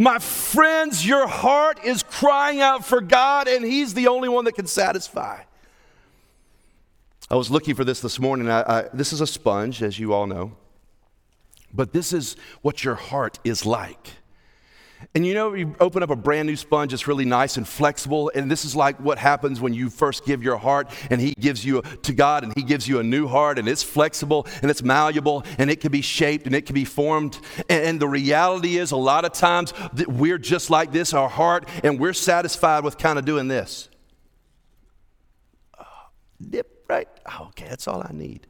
My 0.00 0.20
friends, 0.20 1.04
your 1.04 1.26
heart 1.26 1.84
is 1.84 2.04
crying 2.04 2.60
out 2.60 2.86
for 2.86 3.00
God, 3.00 3.48
and 3.48 3.64
He's 3.64 3.94
the 3.94 4.06
only 4.06 4.28
one 4.28 4.44
that 4.44 4.52
can 4.52 4.68
satisfy. 4.68 5.42
I 7.28 7.34
was 7.34 7.50
looking 7.50 7.74
for 7.74 7.84
this 7.84 8.00
this 8.00 8.20
morning. 8.20 8.48
I, 8.48 8.62
I, 8.62 8.88
this 8.94 9.12
is 9.12 9.20
a 9.20 9.26
sponge, 9.26 9.82
as 9.82 9.98
you 9.98 10.14
all 10.14 10.28
know, 10.28 10.52
but 11.74 11.92
this 11.92 12.12
is 12.12 12.36
what 12.62 12.84
your 12.84 12.94
heart 12.94 13.40
is 13.42 13.66
like. 13.66 14.12
And 15.14 15.26
you 15.26 15.34
know, 15.34 15.54
you 15.54 15.74
open 15.80 16.02
up 16.02 16.10
a 16.10 16.16
brand 16.16 16.48
new 16.48 16.56
sponge, 16.56 16.92
it's 16.92 17.06
really 17.06 17.24
nice 17.24 17.56
and 17.56 17.66
flexible. 17.66 18.30
And 18.34 18.50
this 18.50 18.64
is 18.64 18.74
like 18.74 18.98
what 19.00 19.18
happens 19.18 19.60
when 19.60 19.72
you 19.72 19.90
first 19.90 20.24
give 20.24 20.42
your 20.42 20.56
heart 20.56 20.90
and 21.10 21.20
He 21.20 21.34
gives 21.38 21.64
you 21.64 21.82
to 22.02 22.12
God 22.12 22.44
and 22.44 22.52
He 22.56 22.62
gives 22.62 22.88
you 22.88 22.98
a 22.98 23.02
new 23.02 23.28
heart 23.28 23.58
and 23.58 23.68
it's 23.68 23.82
flexible 23.82 24.46
and 24.62 24.70
it's 24.70 24.82
malleable 24.82 25.44
and 25.58 25.70
it 25.70 25.80
can 25.80 25.92
be 25.92 26.02
shaped 26.02 26.46
and 26.46 26.54
it 26.54 26.66
can 26.66 26.74
be 26.74 26.84
formed. 26.84 27.38
And, 27.68 27.98
the 27.98 28.08
reality 28.08 28.76
is, 28.76 28.92
a 28.92 28.96
lot 28.96 29.24
of 29.24 29.32
times 29.32 29.72
we're 30.06 30.38
just 30.38 30.70
like 30.70 30.92
this, 30.92 31.12
our 31.14 31.28
heart, 31.28 31.68
and 31.82 31.98
we're 31.98 32.12
satisfied 32.12 32.84
with 32.84 32.96
kind 32.96 33.18
of 33.18 33.24
doing 33.24 33.48
this. 33.48 33.88
Uh, 35.76 35.84
dip, 36.48 36.84
right? 36.88 37.08
Oh, 37.26 37.46
okay, 37.48 37.66
that's 37.68 37.88
all 37.88 38.00
I 38.00 38.12
need. 38.12 38.46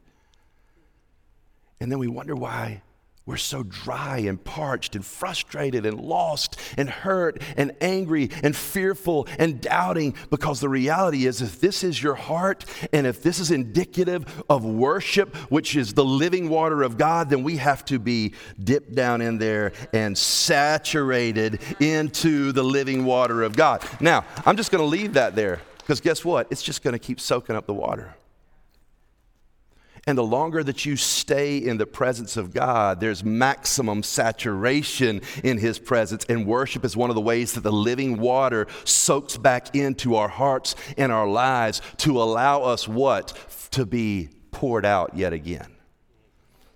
And 1.81 1.91
then 1.91 1.99
we 1.99 2.09
wonder 2.09 2.35
why 2.35 2.83
we're 3.29 3.37
so 3.37 3.63
dry 3.63 4.21
and 4.21 4.43
parched 4.43 4.97
and 4.97 5.05
frustrated 5.05 5.85
and 5.85 6.01
lost 6.01 6.59
and 6.79 6.89
hurt 6.89 7.43
and 7.59 7.77
angry 7.83 8.31
and 8.43 8.57
fearful 8.57 9.29
and 9.39 9.61
doubting 9.61 10.15
because 10.31 10.61
the 10.61 10.69
reality 10.69 11.27
is, 11.27 11.43
if 11.43 11.61
this 11.61 11.85
is 11.85 12.03
your 12.03 12.15
heart 12.15 12.65
and 12.91 13.07
if 13.07 13.23
this 13.23 13.39
is 13.39 13.51
indicative 13.51 14.43
of 14.49 14.65
worship, 14.65 15.37
which 15.51 15.77
is 15.77 15.93
the 15.93 16.05
living 16.05 16.49
water 16.49 16.83
of 16.83 16.97
God, 16.97 17.29
then 17.29 17.43
we 17.43 17.59
have 17.59 17.85
to 17.85 17.99
be 17.99 18.33
dipped 18.65 18.95
down 18.95 19.21
in 19.21 19.37
there 19.37 19.73
and 19.93 20.17
saturated 20.17 21.61
into 21.81 22.53
the 22.53 22.65
living 22.65 23.05
water 23.05 23.43
of 23.43 23.55
God. 23.55 23.85
Now, 24.01 24.25
I'm 24.47 24.57
just 24.57 24.71
going 24.71 24.83
to 24.83 24.89
leave 24.89 25.13
that 25.13 25.37
there 25.37 25.61
because 25.77 26.01
guess 26.01 26.25
what? 26.25 26.47
It's 26.51 26.63
just 26.63 26.83
going 26.83 26.95
to 26.95 26.99
keep 26.99 27.21
soaking 27.21 27.57
up 27.57 27.67
the 27.67 27.75
water. 27.75 28.15
And 30.09 30.17
the 30.17 30.25
longer 30.25 30.65
that 30.65 30.87
you 30.87 30.97
stay 30.97 31.59
in 31.59 31.77
the 31.77 31.85
presence 31.85 32.39
of 32.39 32.55
God, 32.55 32.99
there's 32.99 33.23
maximum 33.23 34.03
saturation 34.03 35.21
in 35.45 35.59
His 35.59 35.79
presence. 35.79 36.25
And 36.31 36.47
worship 36.47 36.83
is 36.87 36.97
one 36.97 37.11
of 37.11 37.15
the 37.15 37.21
ways 37.21 37.53
that 37.53 37.61
the 37.61 37.71
living 37.71 38.17
water 38.17 38.69
soaks 38.85 39.37
back 39.37 39.77
into 39.77 40.15
our 40.15 40.29
hearts 40.29 40.77
and 40.97 41.13
our 41.13 41.29
lives 41.29 41.83
to 41.99 42.23
allow 42.23 42.63
us 42.63 42.89
what? 42.89 43.37
To 43.73 43.85
be 43.85 44.31
poured 44.51 44.87
out 44.87 45.15
yet 45.15 45.35
again. 45.35 45.77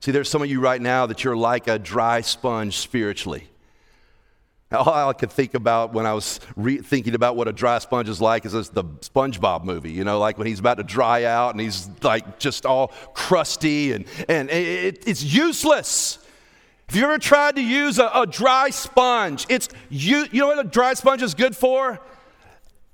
See, 0.01 0.11
there's 0.11 0.29
some 0.29 0.42
of 0.42 0.51
you 0.51 0.61
right 0.61 0.83
now 0.83 1.07
that 1.07 1.25
you're 1.25 1.35
like 1.35 1.68
a 1.68 1.79
dry 1.79 2.21
sponge 2.21 2.77
spiritually. 2.77 3.49
All 4.73 5.09
I 5.09 5.13
could 5.13 5.31
think 5.31 5.55
about 5.55 5.93
when 5.93 6.07
I 6.07 6.15
was 6.15 6.41
re- 6.57 6.79
thinking 6.79 7.15
about 7.15 7.37
what 7.37 7.49
a 7.49 7.53
dry 7.53 7.79
sponge 7.79 8.09
is 8.09 8.21
like 8.21 8.45
is 8.47 8.53
the 8.71 8.85
SpongeBob 8.85 9.65
movie, 9.65 9.91
you 9.91 10.05
know, 10.05 10.19
like 10.19 10.39
when 10.39 10.47
he's 10.47 10.61
about 10.61 10.79
to 10.79 10.85
dry 10.85 11.25
out 11.25 11.53
and 11.53 11.61
he's 11.61 11.91
like 12.03 12.39
just 12.39 12.65
all 12.65 12.89
crusty 13.15 13.93
and, 13.93 14.07
and 14.29 14.51
it, 14.51 15.07
it's 15.07 15.23
useless. 15.23 16.19
Have 16.89 16.97
you 16.97 17.05
ever 17.05 17.19
tried 17.19 17.57
to 17.57 17.63
use 17.63 17.99
a, 17.99 18.11
a 18.15 18.27
dry 18.27 18.71
sponge? 18.71 19.47
It's 19.49 19.69
you, 19.89 20.27
you 20.31 20.41
know 20.41 20.49
what 20.49 20.59
a 20.59 20.69
dry 20.69 20.95
sponge 20.95 21.23
is 21.23 21.35
good 21.35 21.57
for? 21.57 22.01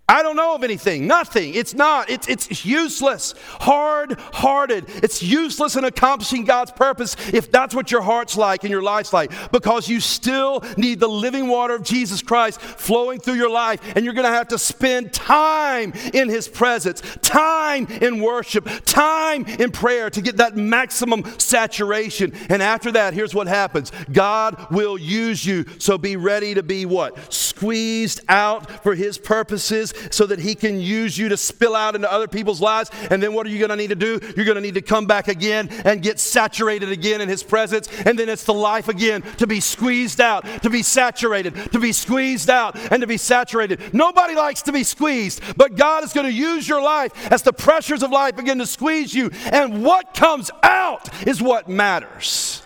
I 0.08 0.22
don't 0.22 0.36
know 0.36 0.54
of 0.54 0.64
anything. 0.64 1.06
Nothing. 1.06 1.54
It's 1.54 1.74
not. 1.74 2.08
It's, 2.08 2.26
it's 2.28 2.64
useless. 2.64 3.34
Hard 3.60 4.18
hearted. 4.32 4.86
It's 5.02 5.22
useless 5.22 5.76
in 5.76 5.84
accomplishing 5.84 6.44
God's 6.44 6.70
purpose 6.70 7.14
if 7.34 7.50
that's 7.50 7.74
what 7.74 7.90
your 7.90 8.00
heart's 8.00 8.36
like 8.36 8.64
and 8.64 8.70
your 8.70 8.82
life's 8.82 9.12
like, 9.12 9.30
because 9.52 9.86
you 9.86 10.00
still 10.00 10.64
need 10.78 10.98
the 10.98 11.08
living 11.08 11.48
water 11.48 11.74
of 11.74 11.82
Jesus 11.82 12.22
Christ 12.22 12.60
flowing 12.60 13.20
through 13.20 13.34
your 13.34 13.50
life, 13.50 13.80
and 13.94 14.04
you're 14.04 14.14
going 14.14 14.26
to 14.26 14.32
have 14.32 14.48
to 14.48 14.58
spend 14.58 15.12
time 15.12 15.92
in 16.14 16.30
His 16.30 16.48
presence, 16.48 17.02
time 17.20 17.86
in 17.86 18.22
worship, 18.22 18.66
time 18.86 19.44
in 19.44 19.70
prayer 19.70 20.08
to 20.08 20.22
get 20.22 20.38
that 20.38 20.56
maximum 20.56 21.24
saturation. 21.38 22.32
And 22.48 22.62
after 22.62 22.92
that, 22.92 23.12
here's 23.12 23.34
what 23.34 23.46
happens 23.46 23.92
God 24.10 24.70
will 24.70 24.96
use 24.96 25.44
you. 25.44 25.66
So 25.78 25.98
be 25.98 26.16
ready 26.16 26.54
to 26.54 26.62
be 26.62 26.86
what? 26.86 27.32
Squeezed 27.32 28.20
out 28.28 28.82
for 28.82 28.94
His 28.94 29.18
purposes 29.18 29.92
so 30.10 30.26
that 30.26 30.38
He 30.38 30.54
can 30.54 30.80
use 30.80 31.16
you 31.16 31.28
to 31.28 31.36
spill 31.36 31.74
out 31.74 31.94
into 31.94 32.10
other 32.10 32.28
people's 32.28 32.60
lives. 32.60 32.90
And 33.10 33.22
then 33.22 33.34
what 33.34 33.46
are 33.46 33.50
you 33.50 33.58
going 33.58 33.70
to 33.70 33.76
need 33.76 33.90
to 33.90 33.94
do? 33.94 34.20
You're 34.36 34.44
going 34.44 34.56
to 34.56 34.60
need 34.60 34.74
to 34.74 34.82
come 34.82 35.06
back 35.06 35.28
again 35.28 35.68
and 35.84 36.02
get 36.02 36.18
saturated 36.18 36.90
again 36.90 37.20
in 37.20 37.28
His 37.28 37.42
presence. 37.42 37.88
And 38.04 38.18
then 38.18 38.28
it's 38.28 38.44
the 38.44 38.54
life 38.54 38.88
again 38.88 39.22
to 39.38 39.46
be 39.46 39.60
squeezed 39.60 40.20
out, 40.20 40.44
to 40.62 40.70
be 40.70 40.82
saturated, 40.82 41.54
to 41.72 41.78
be 41.78 41.92
squeezed 41.92 42.50
out, 42.50 42.76
and 42.92 43.00
to 43.00 43.06
be 43.06 43.16
saturated. 43.16 43.94
Nobody 43.94 44.34
likes 44.34 44.62
to 44.62 44.72
be 44.72 44.84
squeezed, 44.84 45.42
but 45.56 45.76
God 45.76 46.04
is 46.04 46.12
going 46.12 46.26
to 46.26 46.32
use 46.32 46.68
your 46.68 46.82
life 46.82 47.32
as 47.32 47.42
the 47.42 47.52
pressures 47.52 48.02
of 48.02 48.10
life 48.10 48.36
begin 48.36 48.58
to 48.58 48.66
squeeze 48.66 49.14
you. 49.14 49.30
And 49.52 49.84
what 49.84 50.14
comes 50.14 50.50
out 50.62 51.08
is 51.26 51.42
what 51.42 51.68
matters. 51.68 52.62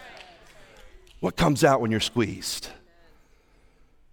What 1.21 1.37
comes 1.37 1.63
out 1.63 1.81
when 1.81 1.91
you're 1.91 2.01
squeezed? 2.01 2.69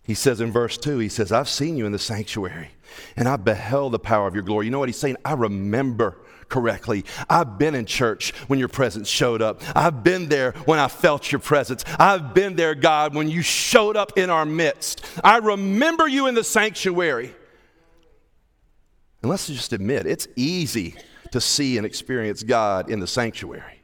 He 0.03 0.13
says 0.13 0.41
in 0.41 0.51
verse 0.51 0.77
2, 0.77 0.99
he 0.99 1.09
says, 1.09 1.31
I've 1.31 1.49
seen 1.49 1.77
you 1.77 1.85
in 1.85 1.91
the 1.91 1.99
sanctuary 1.99 2.69
and 3.15 3.27
I 3.27 3.37
beheld 3.37 3.93
the 3.93 3.99
power 3.99 4.27
of 4.27 4.33
your 4.33 4.43
glory. 4.43 4.65
You 4.65 4.71
know 4.71 4.79
what 4.79 4.89
he's 4.89 4.97
saying? 4.97 5.17
I 5.23 5.33
remember 5.33 6.17
correctly. 6.49 7.05
I've 7.29 7.57
been 7.57 7.75
in 7.75 7.85
church 7.85 8.31
when 8.47 8.59
your 8.59 8.67
presence 8.67 9.07
showed 9.07 9.41
up. 9.41 9.61
I've 9.75 10.03
been 10.03 10.29
there 10.29 10.53
when 10.65 10.79
I 10.79 10.87
felt 10.87 11.31
your 11.31 11.39
presence. 11.39 11.85
I've 11.99 12.33
been 12.33 12.55
there, 12.55 12.75
God, 12.75 13.15
when 13.15 13.29
you 13.29 13.41
showed 13.41 13.95
up 13.95 14.17
in 14.17 14.29
our 14.29 14.45
midst. 14.45 15.05
I 15.23 15.37
remember 15.37 16.07
you 16.07 16.27
in 16.27 16.35
the 16.35 16.43
sanctuary. 16.43 17.33
And 19.21 19.29
let's 19.29 19.47
just 19.47 19.73
admit, 19.73 20.05
it's 20.07 20.27
easy 20.35 20.95
to 21.31 21.39
see 21.39 21.77
and 21.77 21.85
experience 21.85 22.41
God 22.41 22.89
in 22.89 22.99
the 22.99 23.07
sanctuary 23.07 23.78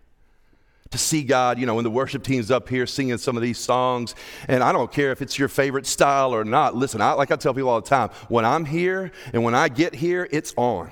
to 0.91 0.97
see 0.97 1.23
God, 1.23 1.59
you 1.59 1.65
know, 1.65 1.75
when 1.75 1.83
the 1.83 1.91
worship 1.91 2.23
team's 2.23 2.51
up 2.51 2.69
here 2.69 2.85
singing 2.85 3.17
some 3.17 3.35
of 3.35 3.41
these 3.43 3.57
songs. 3.57 4.15
And 4.47 4.63
I 4.63 4.71
don't 4.71 4.91
care 4.91 5.11
if 5.11 5.21
it's 5.21 5.37
your 5.37 5.47
favorite 5.47 5.87
style 5.87 6.33
or 6.33 6.43
not. 6.43 6.75
Listen, 6.75 7.01
I, 7.01 7.13
like 7.13 7.31
I 7.31 7.35
tell 7.35 7.53
people 7.53 7.69
all 7.69 7.81
the 7.81 7.89
time, 7.89 8.09
when 8.29 8.45
I'm 8.45 8.65
here 8.65 9.11
and 9.33 9.43
when 9.43 9.55
I 9.55 9.67
get 9.67 9.95
here, 9.95 10.27
it's 10.31 10.53
on. 10.57 10.91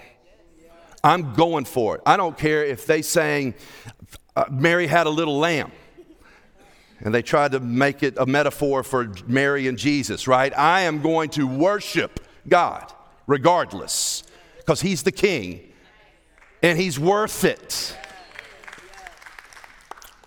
I'm 1.03 1.33
going 1.33 1.65
for 1.65 1.95
it. 1.95 2.01
I 2.05 2.17
don't 2.17 2.37
care 2.37 2.63
if 2.63 2.85
they 2.85 3.01
sang, 3.01 3.53
uh, 4.35 4.45
Mary 4.49 4.87
had 4.87 5.05
a 5.05 5.09
little 5.09 5.37
lamb. 5.37 5.71
And 7.01 7.13
they 7.13 7.21
tried 7.21 7.51
to 7.51 7.59
make 7.59 8.01
it 8.01 8.15
a 8.17 8.25
metaphor 8.25 8.81
for 8.81 9.11
Mary 9.27 9.67
and 9.67 9.77
Jesus, 9.77 10.27
right? 10.27 10.57
I 10.57 10.81
am 10.81 11.01
going 11.01 11.29
to 11.31 11.45
worship 11.45 12.21
God 12.47 12.91
regardless 13.27 14.23
because 14.57 14.79
He's 14.79 15.03
the 15.03 15.11
King 15.11 15.73
and 16.61 16.79
He's 16.79 16.97
worth 16.97 17.43
it. 17.43 17.97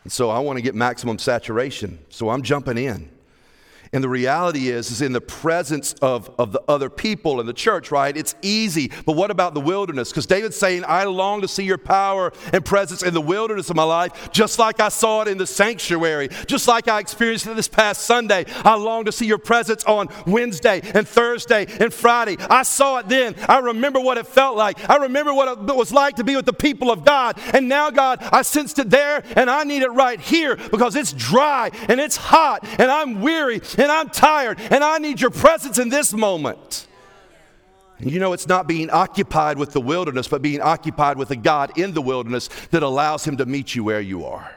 And 0.06 0.12
so 0.12 0.30
I 0.30 0.38
want 0.38 0.56
to 0.56 0.62
get 0.62 0.76
maximum 0.76 1.18
saturation. 1.18 1.98
So 2.10 2.30
I'm 2.30 2.42
jumping 2.42 2.78
in. 2.78 3.10
And 3.96 4.04
the 4.04 4.10
reality 4.10 4.68
is, 4.68 4.90
is 4.90 5.00
in 5.00 5.14
the 5.14 5.22
presence 5.22 5.94
of, 6.02 6.30
of 6.38 6.52
the 6.52 6.60
other 6.68 6.90
people 6.90 7.40
in 7.40 7.46
the 7.46 7.54
church, 7.54 7.90
right? 7.90 8.14
It's 8.14 8.34
easy. 8.42 8.92
But 9.06 9.16
what 9.16 9.30
about 9.30 9.54
the 9.54 9.60
wilderness? 9.62 10.10
Because 10.10 10.26
David's 10.26 10.54
saying, 10.54 10.84
I 10.86 11.04
long 11.04 11.40
to 11.40 11.48
see 11.48 11.64
your 11.64 11.78
power 11.78 12.30
and 12.52 12.62
presence 12.62 13.02
in 13.02 13.14
the 13.14 13.22
wilderness 13.22 13.70
of 13.70 13.76
my 13.76 13.84
life, 13.84 14.30
just 14.32 14.58
like 14.58 14.80
I 14.80 14.90
saw 14.90 15.22
it 15.22 15.28
in 15.28 15.38
the 15.38 15.46
sanctuary, 15.46 16.28
just 16.46 16.68
like 16.68 16.88
I 16.88 17.00
experienced 17.00 17.46
it 17.46 17.56
this 17.56 17.68
past 17.68 18.02
Sunday. 18.02 18.44
I 18.66 18.74
long 18.74 19.06
to 19.06 19.12
see 19.12 19.24
your 19.24 19.38
presence 19.38 19.82
on 19.84 20.08
Wednesday 20.26 20.82
and 20.92 21.08
Thursday 21.08 21.64
and 21.80 21.90
Friday. 21.90 22.36
I 22.50 22.64
saw 22.64 22.98
it 22.98 23.08
then. 23.08 23.34
I 23.48 23.60
remember 23.60 23.98
what 23.98 24.18
it 24.18 24.26
felt 24.26 24.58
like. 24.58 24.90
I 24.90 24.96
remember 24.96 25.32
what 25.32 25.70
it 25.70 25.74
was 25.74 25.90
like 25.90 26.16
to 26.16 26.24
be 26.24 26.36
with 26.36 26.44
the 26.44 26.52
people 26.52 26.90
of 26.90 27.06
God. 27.06 27.38
And 27.54 27.66
now, 27.66 27.88
God, 27.88 28.18
I 28.20 28.42
sensed 28.42 28.78
it 28.78 28.90
there 28.90 29.22
and 29.36 29.48
I 29.48 29.64
need 29.64 29.80
it 29.80 29.92
right 29.92 30.20
here 30.20 30.54
because 30.56 30.96
it's 30.96 31.14
dry 31.14 31.70
and 31.88 31.98
it's 31.98 32.18
hot 32.18 32.62
and 32.78 32.90
I'm 32.90 33.22
weary 33.22 33.62
and 33.78 33.85
I'm 33.90 34.08
tired 34.08 34.58
and 34.60 34.82
I 34.82 34.98
need 34.98 35.20
your 35.20 35.30
presence 35.30 35.78
in 35.78 35.88
this 35.88 36.12
moment. 36.12 36.86
And 37.98 38.10
you 38.10 38.20
know, 38.20 38.32
it's 38.32 38.46
not 38.46 38.66
being 38.66 38.90
occupied 38.90 39.58
with 39.58 39.72
the 39.72 39.80
wilderness, 39.80 40.28
but 40.28 40.42
being 40.42 40.60
occupied 40.60 41.16
with 41.16 41.30
a 41.30 41.36
God 41.36 41.78
in 41.78 41.94
the 41.94 42.02
wilderness 42.02 42.48
that 42.70 42.82
allows 42.82 43.26
Him 43.26 43.38
to 43.38 43.46
meet 43.46 43.74
you 43.74 43.84
where 43.84 44.00
you 44.00 44.24
are. 44.24 44.54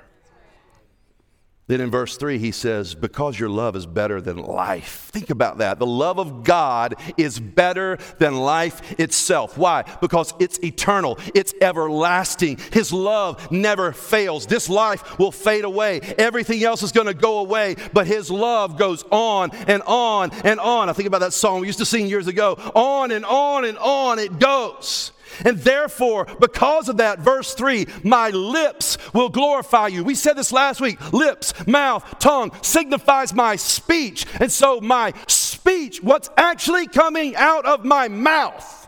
Then 1.69 1.81
in 1.81 1.91
verse 1.91 2.17
3, 2.17 2.39
he 2.39 2.51
says, 2.51 2.95
Because 2.95 3.39
your 3.39 3.47
love 3.47 3.75
is 3.75 3.85
better 3.85 4.19
than 4.19 4.37
life. 4.37 5.07
Think 5.11 5.29
about 5.29 5.59
that. 5.59 5.77
The 5.77 5.85
love 5.85 6.17
of 6.17 6.43
God 6.43 6.95
is 7.15 7.39
better 7.39 7.99
than 8.17 8.33
life 8.37 8.99
itself. 8.99 9.55
Why? 9.55 9.83
Because 10.01 10.33
it's 10.39 10.57
eternal, 10.63 11.19
it's 11.35 11.53
everlasting. 11.61 12.57
His 12.73 12.91
love 12.91 13.51
never 13.51 13.91
fails. 13.91 14.47
This 14.47 14.67
life 14.67 15.19
will 15.19 15.31
fade 15.31 15.63
away, 15.63 15.99
everything 16.17 16.63
else 16.63 16.81
is 16.81 16.91
going 16.91 17.05
to 17.05 17.13
go 17.13 17.37
away, 17.37 17.75
but 17.93 18.07
His 18.07 18.31
love 18.31 18.75
goes 18.75 19.03
on 19.11 19.51
and 19.51 19.83
on 19.83 20.31
and 20.43 20.59
on. 20.59 20.89
I 20.89 20.93
think 20.93 21.05
about 21.05 21.21
that 21.21 21.33
song 21.33 21.61
we 21.61 21.67
used 21.67 21.77
to 21.77 21.85
sing 21.85 22.07
years 22.07 22.25
ago. 22.25 22.55
On 22.73 23.11
and 23.11 23.23
on 23.25 23.63
and 23.65 23.77
on 23.77 24.17
it 24.17 24.39
goes. 24.39 25.11
And 25.45 25.57
therefore, 25.59 26.25
because 26.39 26.89
of 26.89 26.97
that, 26.97 27.19
verse 27.19 27.53
3, 27.53 27.87
my 28.03 28.29
lips 28.29 28.97
will 29.13 29.29
glorify 29.29 29.87
you. 29.87 30.03
We 30.03 30.15
said 30.15 30.33
this 30.33 30.51
last 30.51 30.81
week 30.81 31.13
lips, 31.13 31.53
mouth, 31.67 32.19
tongue 32.19 32.51
signifies 32.61 33.33
my 33.33 33.55
speech. 33.55 34.25
And 34.39 34.51
so, 34.51 34.81
my 34.81 35.13
speech, 35.27 36.01
what's 36.03 36.29
actually 36.37 36.87
coming 36.87 37.35
out 37.35 37.65
of 37.65 37.85
my 37.85 38.07
mouth, 38.07 38.87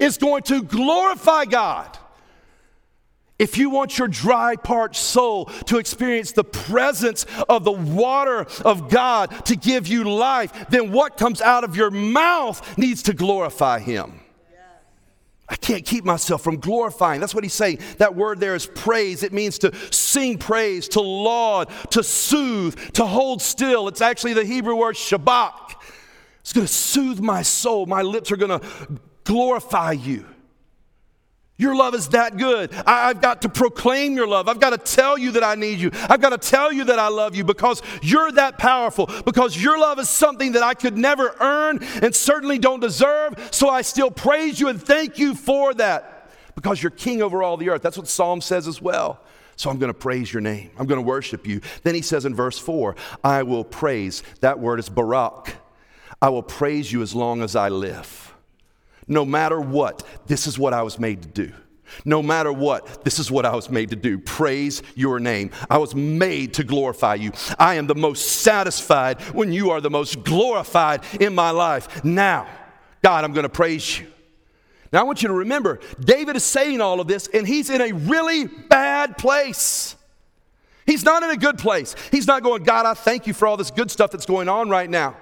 is 0.00 0.18
going 0.18 0.42
to 0.44 0.62
glorify 0.62 1.44
God. 1.44 1.98
If 3.40 3.56
you 3.56 3.70
want 3.70 3.96
your 3.96 4.06
dry, 4.06 4.56
parched 4.56 5.00
soul 5.00 5.46
to 5.64 5.78
experience 5.78 6.32
the 6.32 6.44
presence 6.44 7.24
of 7.48 7.64
the 7.64 7.72
water 7.72 8.46
of 8.66 8.90
God 8.90 9.46
to 9.46 9.56
give 9.56 9.88
you 9.88 10.04
life, 10.04 10.68
then 10.68 10.92
what 10.92 11.16
comes 11.16 11.40
out 11.40 11.64
of 11.64 11.74
your 11.74 11.90
mouth 11.90 12.76
needs 12.76 13.02
to 13.04 13.14
glorify 13.14 13.78
Him. 13.78 14.20
I 15.50 15.56
can't 15.56 15.84
keep 15.84 16.04
myself 16.04 16.42
from 16.42 16.58
glorifying. 16.58 17.20
That's 17.20 17.34
what 17.34 17.42
he's 17.42 17.52
saying. 17.52 17.80
That 17.98 18.14
word 18.14 18.38
there 18.38 18.54
is 18.54 18.66
praise. 18.66 19.24
It 19.24 19.32
means 19.32 19.58
to 19.58 19.74
sing 19.92 20.38
praise, 20.38 20.88
to 20.90 21.00
laud, 21.00 21.68
to 21.90 22.04
soothe, 22.04 22.92
to 22.92 23.04
hold 23.04 23.42
still. 23.42 23.88
It's 23.88 24.00
actually 24.00 24.34
the 24.34 24.44
Hebrew 24.44 24.76
word 24.76 24.94
shabach. 24.94 25.74
It's 26.40 26.52
going 26.52 26.68
to 26.68 26.72
soothe 26.72 27.18
my 27.18 27.42
soul. 27.42 27.86
My 27.86 28.02
lips 28.02 28.30
are 28.30 28.36
going 28.36 28.60
to 28.60 28.66
glorify 29.24 29.92
you. 29.92 30.24
Your 31.60 31.76
love 31.76 31.94
is 31.94 32.08
that 32.08 32.38
good. 32.38 32.72
I, 32.86 33.08
have 33.08 33.20
got 33.20 33.42
to 33.42 33.50
proclaim 33.50 34.16
your 34.16 34.26
love. 34.26 34.48
I've 34.48 34.58
got 34.58 34.70
to 34.70 34.78
tell 34.78 35.18
you 35.18 35.32
that 35.32 35.44
I 35.44 35.56
need 35.56 35.78
you. 35.78 35.90
I've 36.08 36.22
got 36.22 36.30
to 36.30 36.38
tell 36.38 36.72
you 36.72 36.84
that 36.84 36.98
I 36.98 37.08
love 37.08 37.36
you 37.36 37.44
because 37.44 37.82
you're 38.00 38.32
that 38.32 38.56
powerful, 38.56 39.10
because 39.26 39.62
your 39.62 39.78
love 39.78 39.98
is 39.98 40.08
something 40.08 40.52
that 40.52 40.62
I 40.62 40.72
could 40.72 40.96
never 40.96 41.36
earn 41.38 41.80
and 42.00 42.16
certainly 42.16 42.58
don't 42.58 42.80
deserve. 42.80 43.50
So 43.50 43.68
I 43.68 43.82
still 43.82 44.10
praise 44.10 44.58
you 44.58 44.68
and 44.68 44.82
thank 44.82 45.18
you 45.18 45.34
for 45.34 45.74
that 45.74 46.30
because 46.54 46.82
you're 46.82 46.88
king 46.88 47.20
over 47.20 47.42
all 47.42 47.58
the 47.58 47.68
earth. 47.68 47.82
That's 47.82 47.98
what 47.98 48.08
Psalm 48.08 48.40
says 48.40 48.66
as 48.66 48.80
well. 48.80 49.20
So 49.56 49.68
I'm 49.68 49.78
going 49.78 49.92
to 49.92 49.98
praise 49.98 50.32
your 50.32 50.40
name. 50.40 50.70
I'm 50.78 50.86
going 50.86 50.96
to 50.96 51.06
worship 51.06 51.46
you. 51.46 51.60
Then 51.82 51.94
he 51.94 52.00
says 52.00 52.24
in 52.24 52.34
verse 52.34 52.58
4, 52.58 52.96
I 53.22 53.42
will 53.42 53.64
praise. 53.64 54.22
That 54.40 54.58
word 54.60 54.78
is 54.78 54.88
barak. 54.88 55.56
I 56.22 56.30
will 56.30 56.42
praise 56.42 56.90
you 56.90 57.02
as 57.02 57.14
long 57.14 57.42
as 57.42 57.54
I 57.54 57.68
live. 57.68 58.29
No 59.10 59.24
matter 59.24 59.60
what, 59.60 60.06
this 60.26 60.46
is 60.46 60.56
what 60.56 60.72
I 60.72 60.82
was 60.84 61.00
made 61.00 61.22
to 61.22 61.28
do. 61.28 61.52
No 62.04 62.22
matter 62.22 62.52
what, 62.52 63.04
this 63.04 63.18
is 63.18 63.28
what 63.28 63.44
I 63.44 63.56
was 63.56 63.68
made 63.68 63.90
to 63.90 63.96
do. 63.96 64.20
Praise 64.20 64.84
your 64.94 65.18
name. 65.18 65.50
I 65.68 65.78
was 65.78 65.96
made 65.96 66.54
to 66.54 66.64
glorify 66.64 67.16
you. 67.16 67.32
I 67.58 67.74
am 67.74 67.88
the 67.88 67.96
most 67.96 68.42
satisfied 68.42 69.20
when 69.34 69.52
you 69.52 69.70
are 69.70 69.80
the 69.80 69.90
most 69.90 70.22
glorified 70.22 71.02
in 71.18 71.34
my 71.34 71.50
life. 71.50 72.04
Now, 72.04 72.46
God, 73.02 73.24
I'm 73.24 73.32
going 73.32 73.42
to 73.42 73.48
praise 73.48 73.98
you. 73.98 74.06
Now, 74.92 75.00
I 75.00 75.02
want 75.02 75.22
you 75.22 75.28
to 75.28 75.34
remember, 75.34 75.80
David 75.98 76.36
is 76.36 76.44
saying 76.44 76.80
all 76.80 77.00
of 77.00 77.08
this, 77.08 77.26
and 77.34 77.48
he's 77.48 77.68
in 77.68 77.80
a 77.80 77.90
really 77.90 78.46
bad 78.46 79.18
place. 79.18 79.96
He's 80.86 81.04
not 81.04 81.24
in 81.24 81.30
a 81.30 81.36
good 81.36 81.58
place. 81.58 81.96
He's 82.12 82.28
not 82.28 82.44
going, 82.44 82.62
God, 82.62 82.86
I 82.86 82.94
thank 82.94 83.26
you 83.26 83.34
for 83.34 83.48
all 83.48 83.56
this 83.56 83.72
good 83.72 83.90
stuff 83.90 84.12
that's 84.12 84.26
going 84.26 84.48
on 84.48 84.68
right 84.70 84.88
now 84.88 85.16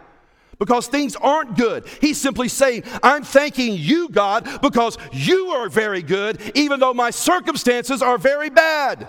because 0.59 0.89
things 0.89 1.17
aren't 1.17 1.57
good. 1.57 1.87
He's 2.01 2.21
simply 2.21 2.49
saying, 2.49 2.85
I'm 3.03 3.23
thanking 3.23 3.75
you, 3.77 4.09
God, 4.09 4.61
because 4.61 4.99
you 5.13 5.49
are 5.49 5.69
very 5.69 6.03
good, 6.03 6.41
even 6.55 6.81
though 6.81 6.95
my 6.95 7.11
circumstances 7.11 8.03
are 8.03 8.19
very 8.19 8.51
bad. 8.51 9.09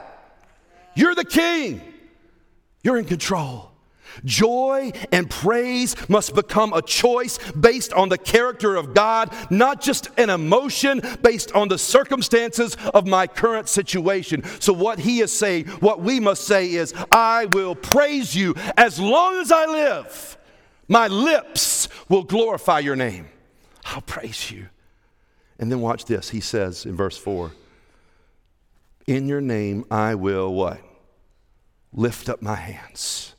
You're 0.96 1.16
the 1.16 1.26
king, 1.26 1.82
you're 2.84 2.98
in 2.98 3.06
control. 3.06 3.70
Joy 4.26 4.92
and 5.12 5.30
praise 5.30 5.96
must 6.10 6.36
become 6.36 6.74
a 6.74 6.82
choice 6.82 7.38
based 7.54 7.94
on 7.94 8.10
the 8.10 8.18
character 8.18 8.76
of 8.76 8.94
God, 8.94 9.34
not 9.50 9.82
just 9.82 10.10
an 10.18 10.30
emotion 10.30 11.02
based 11.22 11.54
on 11.54 11.68
the 11.68 11.78
circumstances 11.78 12.76
of 12.94 13.08
my 13.08 13.28
current 13.28 13.70
situation. 13.70 14.44
So, 14.60 14.74
what 14.74 15.00
he 15.00 15.22
is 15.22 15.32
saying, 15.32 15.68
what 15.80 16.02
we 16.02 16.20
must 16.20 16.46
say 16.46 16.72
is, 16.72 16.94
I 17.12 17.46
will 17.46 17.76
praise 17.76 18.36
you 18.36 18.56
as 18.78 19.00
long 19.00 19.38
as 19.38 19.52
I 19.52 19.66
live. 19.66 20.39
My 20.90 21.08
lips 21.08 21.88
will 22.10 22.24
glorify 22.24 22.80
your 22.80 22.96
name. 22.96 23.30
I'll 23.86 24.02
praise 24.02 24.50
you. 24.52 24.68
And 25.60 25.72
then 25.72 25.82
watch 25.82 26.06
this. 26.06 26.32
He 26.32 26.40
says 26.40 26.86
in 26.86 26.96
verse 26.96 27.18
4 27.18 27.54
In 29.06 29.28
your 29.28 29.40
name 29.40 29.86
I 29.92 30.16
will 30.16 30.54
what? 30.54 30.82
Lift 31.94 32.28
up 32.28 32.42
my 32.42 32.56
hands. 32.56 33.36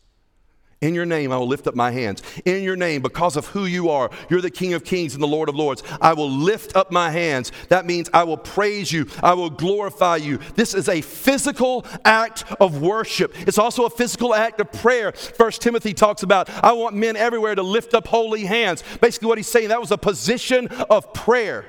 In 0.80 0.94
your 0.94 1.04
name, 1.04 1.30
I 1.30 1.36
will 1.36 1.46
lift 1.46 1.66
up 1.66 1.74
my 1.74 1.90
hands. 1.90 2.22
In 2.46 2.62
your 2.62 2.76
name, 2.76 3.02
because 3.02 3.36
of 3.36 3.46
who 3.48 3.66
you 3.66 3.90
are, 3.90 4.10
you're 4.30 4.40
the 4.40 4.50
King 4.50 4.72
of 4.72 4.82
kings 4.82 5.12
and 5.12 5.22
the 5.22 5.28
Lord 5.28 5.50
of 5.50 5.54
lords. 5.54 5.82
I 6.00 6.14
will 6.14 6.30
lift 6.30 6.74
up 6.74 6.90
my 6.90 7.10
hands. 7.10 7.52
That 7.68 7.84
means 7.84 8.08
I 8.14 8.24
will 8.24 8.38
praise 8.38 8.90
you. 8.90 9.06
I 9.22 9.34
will 9.34 9.50
glorify 9.50 10.16
you. 10.16 10.38
This 10.54 10.72
is 10.72 10.88
a 10.88 11.02
physical 11.02 11.84
act 12.06 12.44
of 12.60 12.80
worship. 12.80 13.34
It's 13.46 13.58
also 13.58 13.84
a 13.84 13.90
physical 13.90 14.34
act 14.34 14.58
of 14.58 14.72
prayer. 14.72 15.12
First 15.12 15.60
Timothy 15.60 15.92
talks 15.92 16.22
about, 16.22 16.48
I 16.64 16.72
want 16.72 16.96
men 16.96 17.14
everywhere 17.14 17.54
to 17.54 17.62
lift 17.62 17.92
up 17.92 18.06
holy 18.06 18.46
hands. 18.46 18.82
Basically, 19.02 19.28
what 19.28 19.36
he's 19.36 19.48
saying, 19.48 19.68
that 19.68 19.80
was 19.80 19.90
a 19.90 19.98
position 19.98 20.68
of 20.88 21.12
prayer 21.12 21.66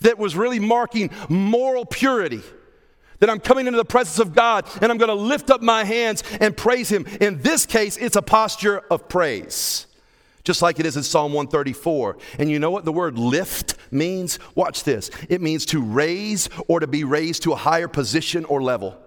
that 0.00 0.18
was 0.18 0.36
really 0.36 0.60
marking 0.60 1.08
moral 1.30 1.86
purity 1.86 2.42
that 3.22 3.30
I'm 3.30 3.38
coming 3.38 3.68
into 3.68 3.76
the 3.76 3.84
presence 3.84 4.18
of 4.18 4.34
God 4.34 4.66
and 4.80 4.90
I'm 4.90 4.98
going 4.98 5.08
to 5.08 5.14
lift 5.14 5.48
up 5.48 5.62
my 5.62 5.84
hands 5.84 6.24
and 6.40 6.56
praise 6.56 6.88
Him. 6.88 7.06
In 7.20 7.40
this 7.40 7.66
case, 7.66 7.96
it's 7.96 8.16
a 8.16 8.20
posture 8.20 8.80
of 8.90 9.08
praise, 9.08 9.86
just 10.42 10.60
like 10.60 10.80
it 10.80 10.86
is 10.86 10.96
in 10.96 11.04
Psalm 11.04 11.32
134. 11.32 12.18
And 12.40 12.50
you 12.50 12.58
know 12.58 12.72
what 12.72 12.84
the 12.84 12.90
word 12.90 13.20
lift 13.20 13.76
means? 13.92 14.40
Watch 14.56 14.82
this 14.82 15.08
it 15.28 15.40
means 15.40 15.64
to 15.66 15.80
raise 15.80 16.48
or 16.66 16.80
to 16.80 16.88
be 16.88 17.04
raised 17.04 17.44
to 17.44 17.52
a 17.52 17.56
higher 17.56 17.86
position 17.86 18.44
or 18.46 18.60
level, 18.60 18.98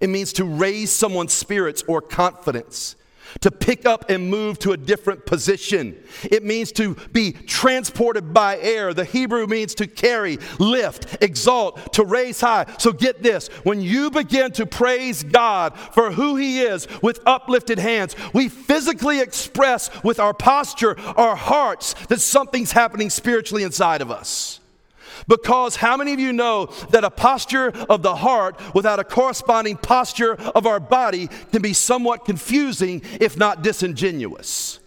it 0.00 0.08
means 0.08 0.32
to 0.32 0.44
raise 0.44 0.90
someone's 0.90 1.32
spirits 1.32 1.84
or 1.86 2.02
confidence 2.02 2.96
to 3.40 3.50
pick 3.50 3.86
up 3.86 4.10
and 4.10 4.30
move 4.30 4.58
to 4.60 4.72
a 4.72 4.76
different 4.76 5.26
position. 5.26 6.02
It 6.24 6.44
means 6.44 6.72
to 6.72 6.94
be 7.12 7.32
transported 7.32 8.32
by 8.32 8.58
air. 8.58 8.94
The 8.94 9.04
Hebrew 9.04 9.46
means 9.46 9.74
to 9.76 9.86
carry, 9.86 10.38
lift, 10.58 11.22
exalt, 11.22 11.92
to 11.94 12.04
raise 12.04 12.40
high. 12.40 12.66
So 12.78 12.92
get 12.92 13.22
this 13.22 13.48
when 13.64 13.80
you 13.80 14.10
begin 14.10 14.52
to 14.52 14.66
praise 14.66 15.22
God 15.22 15.78
for 15.78 16.12
who 16.12 16.36
He 16.36 16.60
is 16.60 16.88
with 17.02 17.20
uplifted 17.26 17.78
hands, 17.78 18.16
we 18.32 18.48
physically 18.48 19.20
express 19.20 19.90
with 20.02 20.18
our 20.18 20.34
posture, 20.34 20.98
our 21.16 21.36
hearts, 21.36 21.94
that 22.06 22.20
something's 22.20 22.72
happening 22.72 23.10
spiritually 23.10 23.62
inside 23.62 24.00
of 24.00 24.10
us. 24.10 24.61
Because 25.28 25.76
how 25.76 25.96
many 25.96 26.12
of 26.12 26.20
you 26.20 26.32
know 26.32 26.66
that 26.90 27.04
a 27.04 27.10
posture 27.10 27.68
of 27.88 28.02
the 28.02 28.16
heart 28.16 28.60
without 28.74 28.98
a 28.98 29.04
corresponding 29.04 29.76
posture 29.76 30.34
of 30.34 30.66
our 30.66 30.80
body 30.80 31.28
can 31.50 31.62
be 31.62 31.72
somewhat 31.72 32.24
confusing, 32.24 33.02
if 33.20 33.36
not 33.36 33.62
disingenuous? 33.62 34.80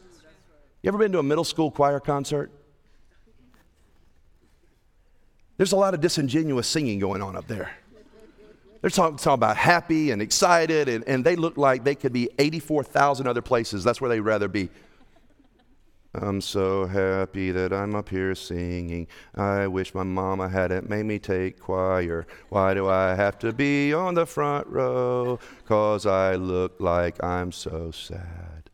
You 0.81 0.89
ever 0.89 0.97
been 0.97 1.11
to 1.13 1.19
a 1.19 1.23
middle 1.23 1.43
school 1.43 1.71
choir 1.71 1.99
concert? 1.99 2.51
There's 5.57 5.71
a 5.71 5.77
lot 5.77 5.93
of 5.93 6.01
disingenuous 6.01 6.67
singing 6.67 6.99
going 6.99 7.21
on 7.21 7.35
up 7.35 7.47
there. 7.47 7.71
They're 8.81 8.91
talking, 8.91 9.17
talking 9.17 9.33
about 9.33 9.57
happy 9.57 10.11
and 10.11 10.21
excited, 10.21 10.89
and, 10.89 11.03
and 11.07 11.25
they 11.25 11.35
look 11.35 11.57
like 11.57 11.83
they 11.83 11.95
could 11.95 12.13
be 12.13 12.29
84,000 12.37 13.25
other 13.25 13.41
places. 13.41 13.83
That's 13.83 13.99
where 13.99 14.09
they'd 14.09 14.19
rather 14.19 14.47
be. 14.47 14.69
I'm 16.21 16.41
so 16.41 16.85
happy 16.85 17.51
that 17.51 17.73
I'm 17.73 17.95
up 17.95 18.09
here 18.09 18.35
singing. 18.35 19.07
I 19.35 19.67
wish 19.67 19.93
my 19.93 20.03
mama 20.03 20.47
hadn't 20.47 20.89
made 20.89 21.05
me 21.05 21.19
take 21.19 21.59
choir. 21.59 22.25
Why 22.49 22.73
do 22.73 22.87
I 22.87 23.15
have 23.15 23.37
to 23.39 23.51
be 23.51 23.93
on 23.93 24.13
the 24.13 24.25
front 24.25 24.67
row? 24.67 25.39
Cause 25.65 26.05
I 26.05 26.35
look 26.35 26.79
like 26.79 27.21
I'm 27.23 27.51
so 27.51 27.91
sad. 27.91 28.69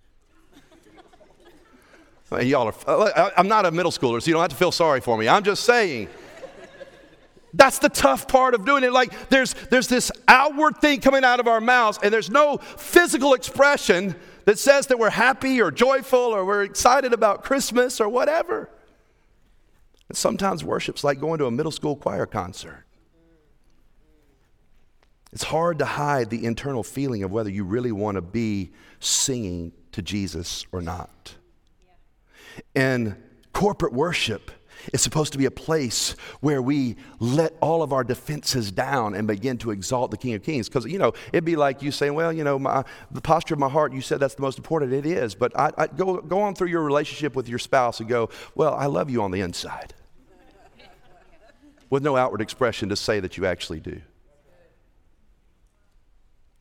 Y'all 2.42 2.68
are, 2.68 2.76
uh, 2.88 3.32
I'm 3.36 3.50
not 3.50 3.66
a 3.66 3.72
middle 3.72 3.92
schooler, 3.92 4.22
so 4.22 4.28
you 4.28 4.34
don't 4.34 4.42
have 4.42 4.52
to 4.52 4.56
feel 4.56 4.72
sorry 4.72 5.02
for 5.02 5.18
me. 5.18 5.28
I'm 5.28 5.44
just 5.44 5.64
saying. 5.64 6.08
That's 7.54 7.80
the 7.80 7.90
tough 7.90 8.30
part 8.30 8.54
of 8.54 8.66
doing 8.66 8.86
it. 8.86 8.94
Like 8.94 9.30
there's 9.30 9.54
there's 9.70 9.88
this 9.88 10.12
outward 10.30 10.78
thing 10.78 11.02
coming 11.02 11.26
out 11.26 11.42
of 11.42 11.48
our 11.48 11.60
mouths, 11.60 12.00
and 12.02 12.14
there's 12.14 12.30
no 12.30 12.58
physical 12.58 13.34
expression 13.34 14.16
that 14.46 14.60
says 14.60 14.88
that 14.88 15.00
we're 15.00 15.10
happy 15.10 15.62
or 15.62 15.72
joyful 15.72 16.20
or 16.20 16.46
we're 16.46 16.64
excited 16.64 17.14
about 17.14 17.44
Christmas 17.44 18.00
or 18.00 18.10
whatever. 18.10 18.70
And 20.10 20.18
sometimes 20.18 20.64
worship's 20.64 21.04
like 21.04 21.20
going 21.20 21.40
to 21.40 21.46
a 21.46 21.52
middle 21.52 21.72
school 21.72 21.96
choir 21.96 22.26
concert. 22.26 22.86
It's 25.32 25.44
hard 25.44 25.80
to 25.80 25.86
hide 25.86 26.30
the 26.30 26.46
internal 26.46 26.84
feeling 26.84 27.24
of 27.24 27.32
whether 27.32 27.50
you 27.50 27.64
really 27.64 27.92
want 27.92 28.16
to 28.16 28.22
be 28.22 28.72
singing 29.00 29.72
to 29.94 30.02
Jesus 30.02 30.66
or 30.72 30.82
not. 30.82 31.36
And 32.76 33.16
corporate 33.54 33.94
worship 33.94 34.52
it's 34.94 35.04
supposed 35.04 35.32
to 35.34 35.38
be 35.38 35.46
a 35.46 35.52
place 35.52 36.16
where 36.40 36.62
we 36.62 36.96
let 37.20 37.54
all 37.62 37.84
of 37.84 37.94
our 37.94 38.04
defenses 38.04 38.72
down 38.72 39.16
and 39.16 39.28
begin 39.28 39.58
to 39.60 39.72
exalt 39.72 40.12
the 40.12 40.18
King 40.18 40.34
of 40.34 40.44
Kings. 40.44 40.68
Because, 40.68 40.86
you 40.86 41.00
know, 41.00 41.14
it'd 41.32 41.46
be 41.46 41.56
like 41.56 41.82
you 41.82 41.92
saying, 41.92 42.14
well, 42.14 42.32
you 42.32 42.44
know, 42.44 42.60
my, 42.60 42.84
the 43.12 43.22
posture 43.22 43.54
of 43.54 43.60
my 43.60 43.70
heart, 43.70 43.94
you 43.94 44.02
said 44.02 44.20
that's 44.20 44.36
the 44.36 44.42
most 44.42 44.58
important. 44.58 44.94
It 44.94 45.06
is. 45.06 45.36
But 45.36 45.58
I, 45.58 45.72
I 45.78 45.88
go, 45.88 46.22
go 46.22 46.42
on 46.42 46.56
through 46.56 46.70
your 46.70 46.84
relationship 46.84 47.36
with 47.36 47.48
your 47.48 47.60
spouse 47.60 48.00
and 48.00 48.10
go, 48.10 48.30
well, 48.56 48.74
I 48.74 48.86
love 48.88 49.10
you 49.10 49.22
on 49.22 49.32
the 49.32 49.42
inside. 49.42 49.94
With 51.90 52.04
no 52.04 52.16
outward 52.16 52.42
expression 52.42 52.90
to 52.90 52.96
say 52.96 53.20
that 53.20 53.38
you 53.38 53.46
actually 53.46 53.82
do. 53.82 54.02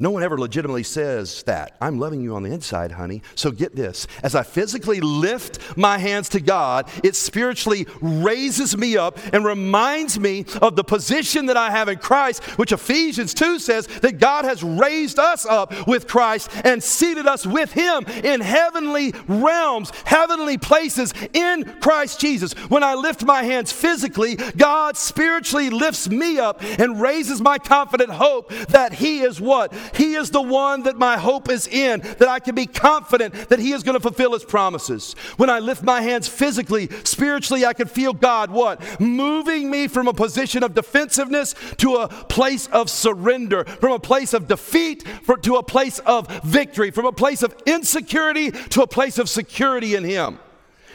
No 0.02 0.10
one 0.10 0.22
ever 0.22 0.38
legitimately 0.38 0.82
says 0.82 1.42
that. 1.42 1.76
I'm 1.78 1.98
loving 1.98 2.22
you 2.22 2.34
on 2.34 2.42
the 2.42 2.50
inside, 2.50 2.92
honey. 2.92 3.20
So 3.34 3.50
get 3.50 3.76
this. 3.76 4.06
As 4.22 4.34
I 4.34 4.42
physically 4.42 4.98
lift 5.02 5.76
my 5.76 5.98
hands 5.98 6.30
to 6.30 6.40
God, 6.40 6.88
it 7.04 7.14
spiritually 7.14 7.86
raises 8.00 8.74
me 8.78 8.96
up 8.96 9.18
and 9.34 9.44
reminds 9.44 10.18
me 10.18 10.46
of 10.62 10.74
the 10.74 10.84
position 10.84 11.44
that 11.46 11.58
I 11.58 11.70
have 11.70 11.90
in 11.90 11.98
Christ, 11.98 12.42
which 12.58 12.72
Ephesians 12.72 13.34
2 13.34 13.58
says 13.58 13.88
that 14.00 14.18
God 14.18 14.46
has 14.46 14.62
raised 14.62 15.18
us 15.18 15.44
up 15.44 15.86
with 15.86 16.06
Christ 16.06 16.50
and 16.64 16.82
seated 16.82 17.26
us 17.26 17.46
with 17.46 17.72
Him 17.72 18.06
in 18.24 18.40
heavenly 18.40 19.12
realms, 19.28 19.92
heavenly 20.06 20.56
places 20.56 21.12
in 21.34 21.64
Christ 21.80 22.18
Jesus. 22.18 22.54
When 22.70 22.82
I 22.82 22.94
lift 22.94 23.22
my 23.22 23.42
hands 23.42 23.70
physically, 23.70 24.36
God 24.36 24.96
spiritually 24.96 25.68
lifts 25.68 26.08
me 26.08 26.38
up 26.38 26.62
and 26.62 27.02
raises 27.02 27.42
my 27.42 27.58
confident 27.58 28.12
hope 28.12 28.48
that 28.68 28.94
He 28.94 29.20
is 29.20 29.42
what? 29.42 29.74
He 29.94 30.14
is 30.14 30.30
the 30.30 30.42
one 30.42 30.84
that 30.84 30.96
my 30.96 31.16
hope 31.16 31.50
is 31.50 31.66
in, 31.66 32.00
that 32.00 32.28
I 32.28 32.38
can 32.38 32.54
be 32.54 32.66
confident 32.66 33.34
that 33.48 33.58
He 33.58 33.72
is 33.72 33.82
going 33.82 33.94
to 33.94 34.00
fulfill 34.00 34.32
His 34.32 34.44
promises. 34.44 35.14
When 35.36 35.50
I 35.50 35.58
lift 35.58 35.82
my 35.82 36.00
hands 36.00 36.28
physically, 36.28 36.88
spiritually, 37.04 37.64
I 37.64 37.72
can 37.72 37.88
feel 37.88 38.12
God 38.12 38.50
what? 38.50 39.00
Moving 39.00 39.70
me 39.70 39.88
from 39.88 40.08
a 40.08 40.12
position 40.12 40.62
of 40.62 40.74
defensiveness 40.74 41.54
to 41.78 41.96
a 41.96 42.08
place 42.08 42.66
of 42.68 42.90
surrender, 42.90 43.64
from 43.64 43.92
a 43.92 43.98
place 43.98 44.34
of 44.34 44.48
defeat 44.48 45.06
for, 45.22 45.36
to 45.38 45.56
a 45.56 45.62
place 45.62 45.98
of 46.00 46.28
victory, 46.42 46.90
from 46.90 47.06
a 47.06 47.12
place 47.12 47.42
of 47.42 47.54
insecurity 47.66 48.50
to 48.50 48.82
a 48.82 48.86
place 48.86 49.18
of 49.18 49.28
security 49.28 49.94
in 49.94 50.04
Him. 50.04 50.38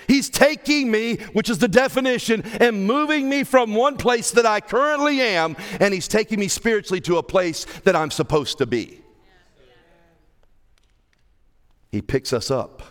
He's 0.08 0.30
taking 0.30 0.92
me, 0.92 1.18
which 1.34 1.50
is 1.50 1.58
the 1.58 1.68
definition, 1.68 2.44
and 2.60 2.86
moving 2.86 3.30
me 3.30 3.44
from 3.44 3.74
one 3.74 3.98
place 3.98 4.32
that 4.32 4.46
I 4.46 4.60
currently 4.60 5.22
am, 5.22 5.56
and 5.80 5.94
He's 5.94 6.08
taking 6.08 6.40
me 6.40 6.48
spiritually 6.48 7.02
to 7.02 7.18
a 7.18 7.24
place 7.24 7.66
that 7.84 7.96
I'm 7.96 8.12
supposed 8.12 8.58
to 8.60 8.66
be. 8.66 9.02
He 11.92 12.02
picks 12.02 12.34
us 12.34 12.52
up, 12.52 12.84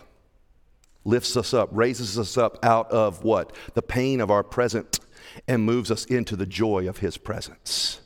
lifts 1.03 1.37
us 1.37 1.53
up, 1.53 1.69
raises 1.71 2.17
us 2.17 2.37
up 2.37 2.63
out 2.63 2.89
of 2.91 3.23
what? 3.23 3.55
The 3.75 3.83
pain 3.83 4.19
of 4.19 4.31
our 4.31 4.43
present, 4.43 4.99
and 5.47 5.63
moves 5.63 5.91
us 5.91 6.05
into 6.05 6.35
the 6.35 6.45
joy 6.45 6.89
of 6.89 6.97
His 6.97 7.17
presence. 7.17 8.01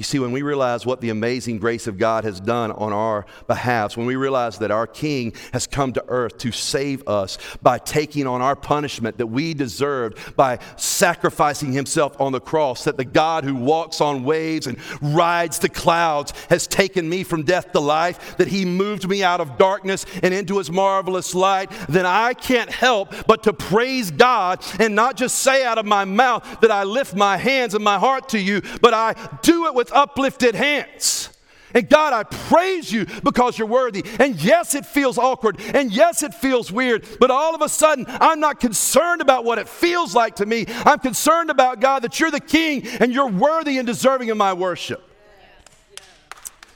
You 0.00 0.04
see, 0.04 0.18
when 0.18 0.32
we 0.32 0.40
realize 0.40 0.86
what 0.86 1.02
the 1.02 1.10
amazing 1.10 1.58
grace 1.58 1.86
of 1.86 1.98
God 1.98 2.24
has 2.24 2.40
done 2.40 2.72
on 2.72 2.90
our 2.90 3.26
behalf, 3.46 3.98
when 3.98 4.06
we 4.06 4.16
realize 4.16 4.56
that 4.60 4.70
our 4.70 4.86
King 4.86 5.34
has 5.52 5.66
come 5.66 5.92
to 5.92 6.02
earth 6.08 6.38
to 6.38 6.52
save 6.52 7.06
us 7.06 7.36
by 7.60 7.76
taking 7.76 8.26
on 8.26 8.40
our 8.40 8.56
punishment 8.56 9.18
that 9.18 9.26
we 9.26 9.52
deserved, 9.52 10.34
by 10.36 10.58
sacrificing 10.76 11.72
himself 11.72 12.18
on 12.18 12.32
the 12.32 12.40
cross, 12.40 12.84
that 12.84 12.96
the 12.96 13.04
God 13.04 13.44
who 13.44 13.54
walks 13.54 14.00
on 14.00 14.24
waves 14.24 14.66
and 14.66 14.78
rides 15.02 15.58
the 15.58 15.68
clouds 15.68 16.32
has 16.48 16.66
taken 16.66 17.06
me 17.06 17.22
from 17.22 17.42
death 17.42 17.70
to 17.72 17.80
life, 17.80 18.38
that 18.38 18.48
he 18.48 18.64
moved 18.64 19.06
me 19.06 19.22
out 19.22 19.42
of 19.42 19.58
darkness 19.58 20.06
and 20.22 20.32
into 20.32 20.56
his 20.56 20.70
marvelous 20.70 21.34
light, 21.34 21.70
then 21.90 22.06
I 22.06 22.32
can't 22.32 22.70
help 22.70 23.12
but 23.26 23.42
to 23.42 23.52
praise 23.52 24.10
God 24.10 24.64
and 24.78 24.94
not 24.94 25.18
just 25.18 25.40
say 25.40 25.62
out 25.62 25.76
of 25.76 25.84
my 25.84 26.06
mouth 26.06 26.62
that 26.62 26.70
I 26.70 26.84
lift 26.84 27.14
my 27.14 27.36
hands 27.36 27.74
and 27.74 27.84
my 27.84 27.98
heart 27.98 28.30
to 28.30 28.38
you, 28.38 28.62
but 28.80 28.94
I 28.94 29.14
do 29.42 29.66
it 29.66 29.74
with 29.74 29.89
uplifted 29.92 30.54
hands. 30.54 31.30
And 31.74 31.88
God, 31.88 32.12
I 32.12 32.24
praise 32.24 32.90
you 32.90 33.06
because 33.22 33.58
you're 33.58 33.68
worthy. 33.68 34.04
And 34.18 34.42
yes, 34.42 34.74
it 34.74 34.84
feels 34.84 35.18
awkward. 35.18 35.60
And 35.74 35.92
yes, 35.92 36.22
it 36.22 36.34
feels 36.34 36.72
weird. 36.72 37.06
But 37.20 37.30
all 37.30 37.54
of 37.54 37.62
a 37.62 37.68
sudden, 37.68 38.06
I'm 38.08 38.40
not 38.40 38.60
concerned 38.60 39.20
about 39.20 39.44
what 39.44 39.58
it 39.58 39.68
feels 39.68 40.14
like 40.14 40.36
to 40.36 40.46
me. 40.46 40.66
I'm 40.68 40.98
concerned 40.98 41.50
about, 41.50 41.80
God, 41.80 42.02
that 42.02 42.18
you're 42.18 42.30
the 42.30 42.40
king 42.40 42.86
and 42.98 43.12
you're 43.12 43.28
worthy 43.28 43.78
and 43.78 43.86
deserving 43.86 44.30
of 44.30 44.36
my 44.36 44.52
worship. 44.52 45.02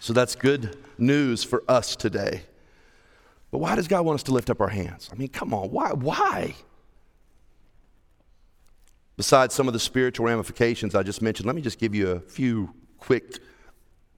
So 0.01 0.13
that's 0.13 0.35
good 0.37 0.77
news 0.99 1.43
for 1.43 1.65
us 1.67 1.97
today. 1.97 2.43
But 3.51 3.59
why 3.59 3.75
does 3.77 3.89
God 3.89 4.05
want 4.05 4.17
us 4.17 4.23
to 4.25 4.33
lift 4.33 4.51
up 4.51 4.61
our 4.61 4.69
hands? 4.69 5.09
I 5.13 5.17
mean, 5.17 5.29
come 5.29 5.55
on, 5.55 5.71
why? 5.71 5.93
Why? 5.93 6.55
Besides 9.17 9.55
some 9.55 9.69
of 9.69 9.73
the 9.73 9.81
spiritual 9.81 10.27
ramifications 10.27 10.95
I 10.95 11.05
just 11.05 11.23
mentioned, 11.23 11.47
let 11.47 11.55
me 11.55 11.63
just 11.63 11.79
give 11.79 11.95
you 11.95 12.11
a 12.11 12.21
few 12.21 12.75
quick 13.05 13.39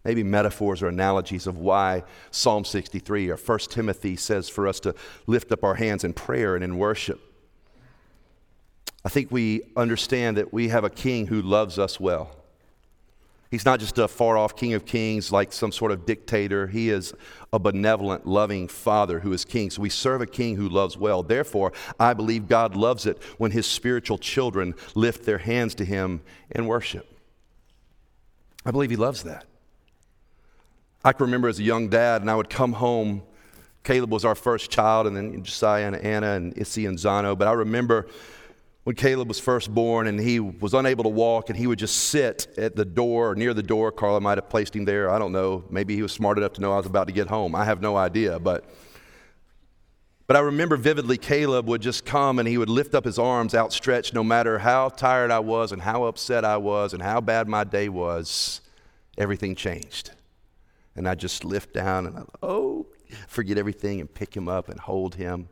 maybe 0.04 0.22
metaphors 0.22 0.82
or 0.82 0.86
analogies 0.88 1.48
of 1.48 1.58
why 1.58 2.04
Psalm 2.30 2.64
63 2.64 3.28
or 3.28 3.36
1 3.36 3.58
Timothy 3.68 4.14
says 4.14 4.48
for 4.48 4.68
us 4.68 4.78
to 4.80 4.94
lift 5.26 5.50
up 5.50 5.64
our 5.64 5.74
hands 5.74 6.04
in 6.04 6.12
prayer 6.12 6.54
and 6.54 6.62
in 6.62 6.78
worship. 6.78 7.20
I 9.04 9.08
think 9.08 9.32
we 9.32 9.62
understand 9.76 10.36
that 10.36 10.52
we 10.52 10.68
have 10.68 10.84
a 10.84 10.90
king 10.90 11.26
who 11.26 11.42
loves 11.42 11.76
us 11.76 11.98
well. 11.98 12.30
He's 13.50 13.64
not 13.64 13.80
just 13.80 13.98
a 13.98 14.06
far 14.06 14.38
off 14.38 14.54
king 14.54 14.74
of 14.74 14.86
kings 14.86 15.32
like 15.32 15.52
some 15.52 15.72
sort 15.72 15.90
of 15.90 16.06
dictator. 16.06 16.68
He 16.68 16.90
is 16.90 17.12
a 17.52 17.58
benevolent, 17.58 18.26
loving 18.26 18.68
father 18.68 19.18
who 19.18 19.32
is 19.32 19.44
king. 19.44 19.70
So 19.70 19.82
we 19.82 19.88
serve 19.88 20.20
a 20.20 20.26
king 20.26 20.54
who 20.54 20.68
loves 20.68 20.96
well. 20.96 21.24
Therefore, 21.24 21.72
I 21.98 22.14
believe 22.14 22.48
God 22.48 22.76
loves 22.76 23.06
it 23.06 23.20
when 23.38 23.50
his 23.50 23.66
spiritual 23.66 24.18
children 24.18 24.74
lift 24.94 25.24
their 25.24 25.38
hands 25.38 25.74
to 25.76 25.84
him 25.84 26.20
in 26.50 26.66
worship. 26.66 27.15
I 28.66 28.72
believe 28.72 28.90
he 28.90 28.96
loves 28.96 29.22
that. 29.22 29.44
I 31.04 31.12
can 31.12 31.26
remember 31.26 31.46
as 31.48 31.60
a 31.60 31.62
young 31.62 31.88
dad, 31.88 32.20
and 32.22 32.28
I 32.28 32.34
would 32.34 32.50
come 32.50 32.72
home. 32.72 33.22
Caleb 33.84 34.10
was 34.10 34.24
our 34.24 34.34
first 34.34 34.72
child, 34.72 35.06
and 35.06 35.16
then 35.16 35.40
Josiah 35.44 35.86
and 35.86 35.94
Anna 35.94 36.32
and 36.32 36.52
Issy 36.58 36.84
and 36.86 36.98
Zano. 36.98 37.38
But 37.38 37.46
I 37.46 37.52
remember 37.52 38.08
when 38.82 38.96
Caleb 38.96 39.28
was 39.28 39.38
first 39.38 39.72
born 39.72 40.08
and 40.08 40.18
he 40.18 40.40
was 40.40 40.74
unable 40.74 41.04
to 41.04 41.08
walk 41.08 41.48
and 41.48 41.56
he 41.58 41.66
would 41.66 41.78
just 41.78 41.96
sit 41.96 42.48
at 42.56 42.76
the 42.76 42.84
door 42.84 43.30
or 43.30 43.34
near 43.36 43.54
the 43.54 43.62
door. 43.62 43.90
Carla 43.92 44.20
might 44.20 44.38
have 44.38 44.48
placed 44.48 44.74
him 44.74 44.84
there. 44.84 45.10
I 45.10 45.18
don't 45.18 45.32
know. 45.32 45.64
Maybe 45.70 45.94
he 45.94 46.02
was 46.02 46.12
smart 46.12 46.38
enough 46.38 46.52
to 46.54 46.60
know 46.60 46.72
I 46.72 46.76
was 46.76 46.86
about 46.86 47.06
to 47.06 47.12
get 47.12 47.28
home. 47.28 47.54
I 47.54 47.64
have 47.64 47.80
no 47.80 47.96
idea. 47.96 48.38
But, 48.38 48.64
but 50.26 50.36
I 50.36 50.40
remember 50.40 50.76
vividly 50.76 51.18
Caleb 51.18 51.68
would 51.68 51.82
just 51.82 52.04
come 52.04 52.38
and 52.38 52.48
he 52.48 52.58
would 52.58 52.68
lift 52.68 52.94
up 52.94 53.04
his 53.04 53.18
arms 53.18 53.54
outstretched 53.54 54.12
no 54.12 54.24
matter 54.24 54.58
how 54.58 54.88
tired 54.88 55.30
I 55.30 55.38
was 55.38 55.72
and 55.72 55.82
how 55.82 56.04
upset 56.04 56.44
I 56.44 56.56
was 56.56 56.92
and 56.92 57.02
how 57.02 57.20
bad 57.20 57.46
my 57.46 57.64
day 57.64 57.88
was. 57.88 58.60
Everything 59.16 59.54
changed. 59.54 60.10
And 60.96 61.08
I 61.08 61.14
just 61.14 61.44
lift 61.44 61.72
down 61.72 62.06
and 62.06 62.18
I, 62.18 62.22
oh, 62.42 62.86
forget 63.28 63.58
everything 63.58 64.00
and 64.00 64.12
pick 64.12 64.36
him 64.36 64.48
up 64.48 64.68
and 64.68 64.80
hold 64.80 65.14
him. 65.14 65.48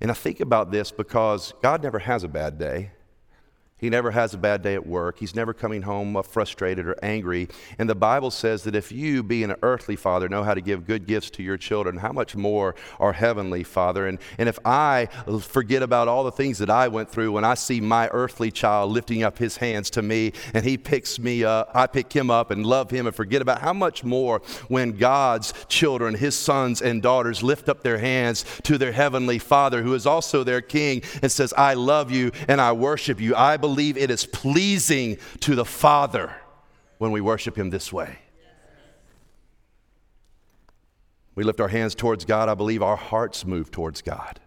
And 0.00 0.10
I 0.10 0.14
think 0.14 0.40
about 0.40 0.70
this 0.70 0.90
because 0.90 1.54
God 1.62 1.82
never 1.82 2.00
has 2.00 2.24
a 2.24 2.28
bad 2.28 2.58
day. 2.58 2.90
He 3.76 3.90
never 3.90 4.12
has 4.12 4.32
a 4.32 4.38
bad 4.38 4.62
day 4.62 4.74
at 4.74 4.86
work. 4.86 5.18
He's 5.18 5.34
never 5.34 5.52
coming 5.52 5.82
home 5.82 6.16
uh, 6.16 6.22
frustrated 6.22 6.86
or 6.86 6.96
angry. 7.02 7.48
And 7.76 7.90
the 7.90 7.96
Bible 7.96 8.30
says 8.30 8.62
that 8.64 8.76
if 8.76 8.92
you, 8.92 9.24
being 9.24 9.50
an 9.50 9.56
earthly 9.62 9.96
father, 9.96 10.28
know 10.28 10.44
how 10.44 10.54
to 10.54 10.60
give 10.60 10.86
good 10.86 11.06
gifts 11.06 11.28
to 11.30 11.42
your 11.42 11.56
children, 11.56 11.96
how 11.96 12.12
much 12.12 12.36
more 12.36 12.76
our 13.00 13.12
heavenly 13.12 13.64
father? 13.64 14.06
And, 14.06 14.20
and 14.38 14.48
if 14.48 14.60
I 14.64 15.08
uh, 15.26 15.38
forget 15.38 15.82
about 15.82 16.06
all 16.06 16.22
the 16.22 16.30
things 16.30 16.58
that 16.58 16.70
I 16.70 16.86
went 16.86 17.10
through 17.10 17.32
when 17.32 17.44
I 17.44 17.54
see 17.54 17.80
my 17.80 18.08
earthly 18.12 18.52
child 18.52 18.92
lifting 18.92 19.24
up 19.24 19.38
his 19.38 19.56
hands 19.56 19.90
to 19.90 20.02
me 20.02 20.32
and 20.54 20.64
he 20.64 20.78
picks 20.78 21.18
me 21.18 21.42
up, 21.42 21.70
I 21.74 21.88
pick 21.88 22.12
him 22.12 22.30
up 22.30 22.52
and 22.52 22.64
love 22.64 22.92
him 22.92 23.08
and 23.08 23.14
forget 23.14 23.42
about 23.42 23.60
how 23.60 23.72
much 23.72 24.04
more 24.04 24.40
when 24.68 24.92
God's 24.92 25.52
children, 25.66 26.14
his 26.14 26.36
sons 26.36 26.80
and 26.80 27.02
daughters, 27.02 27.42
lift 27.42 27.68
up 27.68 27.82
their 27.82 27.98
hands 27.98 28.44
to 28.62 28.78
their 28.78 28.92
heavenly 28.92 29.40
father, 29.40 29.82
who 29.82 29.94
is 29.94 30.06
also 30.06 30.44
their 30.44 30.60
king, 30.60 31.02
and 31.22 31.32
says, 31.32 31.52
I 31.54 31.74
love 31.74 32.12
you 32.12 32.30
and 32.46 32.60
I 32.60 32.70
worship 32.70 33.20
you. 33.20 33.34
I 33.34 33.56
believe 33.64 33.96
it 33.96 34.10
is 34.10 34.26
pleasing 34.26 35.16
to 35.40 35.54
the 35.54 35.64
Father 35.64 36.34
when 36.98 37.12
we 37.12 37.22
worship 37.22 37.56
Him 37.56 37.70
this 37.70 37.90
way. 37.90 38.18
We 41.34 41.44
lift 41.44 41.62
our 41.62 41.68
hands 41.68 41.94
towards 41.94 42.26
God. 42.26 42.50
I 42.50 42.54
believe 42.54 42.82
our 42.82 42.96
hearts 42.96 43.46
move 43.46 43.70
towards 43.70 44.02
God. 44.02 44.38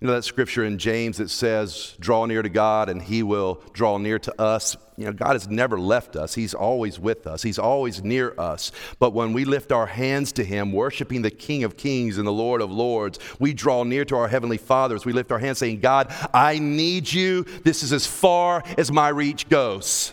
You 0.00 0.06
know 0.06 0.14
that 0.14 0.22
scripture 0.22 0.64
in 0.64 0.78
James 0.78 1.16
that 1.16 1.28
says, 1.28 1.96
Draw 1.98 2.26
near 2.26 2.42
to 2.42 2.48
God 2.48 2.88
and 2.88 3.02
he 3.02 3.24
will 3.24 3.60
draw 3.72 3.98
near 3.98 4.20
to 4.20 4.40
us. 4.40 4.76
You 4.96 5.06
know, 5.06 5.12
God 5.12 5.32
has 5.32 5.48
never 5.48 5.78
left 5.78 6.14
us. 6.14 6.34
He's 6.34 6.54
always 6.54 7.00
with 7.00 7.26
us, 7.26 7.42
He's 7.42 7.58
always 7.58 8.02
near 8.02 8.34
us. 8.38 8.70
But 8.98 9.12
when 9.12 9.32
we 9.32 9.44
lift 9.44 9.72
our 9.72 9.86
hands 9.86 10.32
to 10.32 10.44
Him, 10.44 10.72
worshiping 10.72 11.22
the 11.22 11.30
King 11.30 11.64
of 11.64 11.76
Kings 11.76 12.18
and 12.18 12.26
the 12.26 12.32
Lord 12.32 12.60
of 12.60 12.70
Lords, 12.70 13.18
we 13.38 13.54
draw 13.54 13.84
near 13.84 14.04
to 14.04 14.16
our 14.16 14.28
Heavenly 14.28 14.56
Father 14.56 14.94
as 14.94 15.04
we 15.04 15.12
lift 15.12 15.32
our 15.32 15.38
hands, 15.38 15.58
saying, 15.58 15.80
God, 15.80 16.12
I 16.34 16.58
need 16.58 17.12
you. 17.12 17.44
This 17.64 17.82
is 17.82 17.92
as 17.92 18.06
far 18.06 18.62
as 18.76 18.90
my 18.90 19.08
reach 19.08 19.48
goes. 19.48 20.12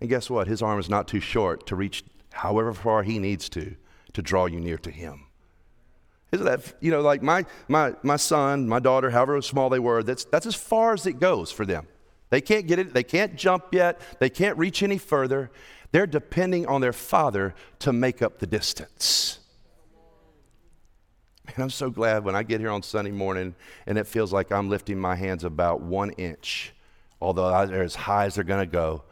And 0.00 0.10
guess 0.10 0.28
what? 0.28 0.48
His 0.48 0.62
arm 0.62 0.78
is 0.78 0.90
not 0.90 1.08
too 1.08 1.20
short 1.20 1.66
to 1.68 1.76
reach 1.76 2.04
however 2.32 2.72
far 2.72 3.04
He 3.04 3.18
needs 3.18 3.48
to 3.50 3.76
to 4.14 4.22
draw 4.22 4.46
you 4.46 4.60
near 4.60 4.78
to 4.78 4.90
Him. 4.90 5.26
Isn't 6.34 6.46
that, 6.46 6.74
you 6.80 6.90
know, 6.90 7.00
like 7.00 7.22
my, 7.22 7.46
my, 7.68 7.94
my 8.02 8.16
son, 8.16 8.66
my 8.68 8.80
daughter, 8.80 9.10
however 9.10 9.40
small 9.40 9.70
they 9.70 9.78
were, 9.78 10.02
that's, 10.02 10.24
that's 10.24 10.46
as 10.46 10.56
far 10.56 10.92
as 10.92 11.06
it 11.06 11.20
goes 11.20 11.52
for 11.52 11.64
them. 11.64 11.86
They 12.30 12.40
can't 12.40 12.66
get 12.66 12.80
it, 12.80 12.92
they 12.92 13.04
can't 13.04 13.36
jump 13.36 13.66
yet, 13.70 14.00
they 14.18 14.30
can't 14.30 14.58
reach 14.58 14.82
any 14.82 14.98
further. 14.98 15.52
They're 15.92 16.08
depending 16.08 16.66
on 16.66 16.80
their 16.80 16.92
father 16.92 17.54
to 17.78 17.92
make 17.92 18.20
up 18.20 18.40
the 18.40 18.48
distance. 18.48 19.38
And 21.46 21.62
I'm 21.62 21.70
so 21.70 21.88
glad 21.88 22.24
when 22.24 22.34
I 22.34 22.42
get 22.42 22.58
here 22.58 22.70
on 22.70 22.82
Sunday 22.82 23.12
morning 23.12 23.54
and 23.86 23.96
it 23.96 24.08
feels 24.08 24.32
like 24.32 24.50
I'm 24.50 24.68
lifting 24.68 24.98
my 24.98 25.14
hands 25.14 25.44
about 25.44 25.82
one 25.82 26.10
inch, 26.12 26.74
although 27.20 27.64
they're 27.66 27.84
as 27.84 27.94
high 27.94 28.24
as 28.24 28.34
they're 28.34 28.42
going 28.42 28.66
to 28.66 28.72
go, 28.72 29.04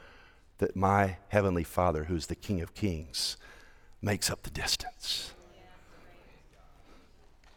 that 0.58 0.74
my 0.74 1.18
Heavenly 1.28 1.62
Father, 1.62 2.02
who's 2.02 2.26
the 2.26 2.34
King 2.34 2.60
of 2.62 2.74
Kings, 2.74 3.36
makes 4.00 4.28
up 4.28 4.42
the 4.42 4.50
distance. 4.50 5.34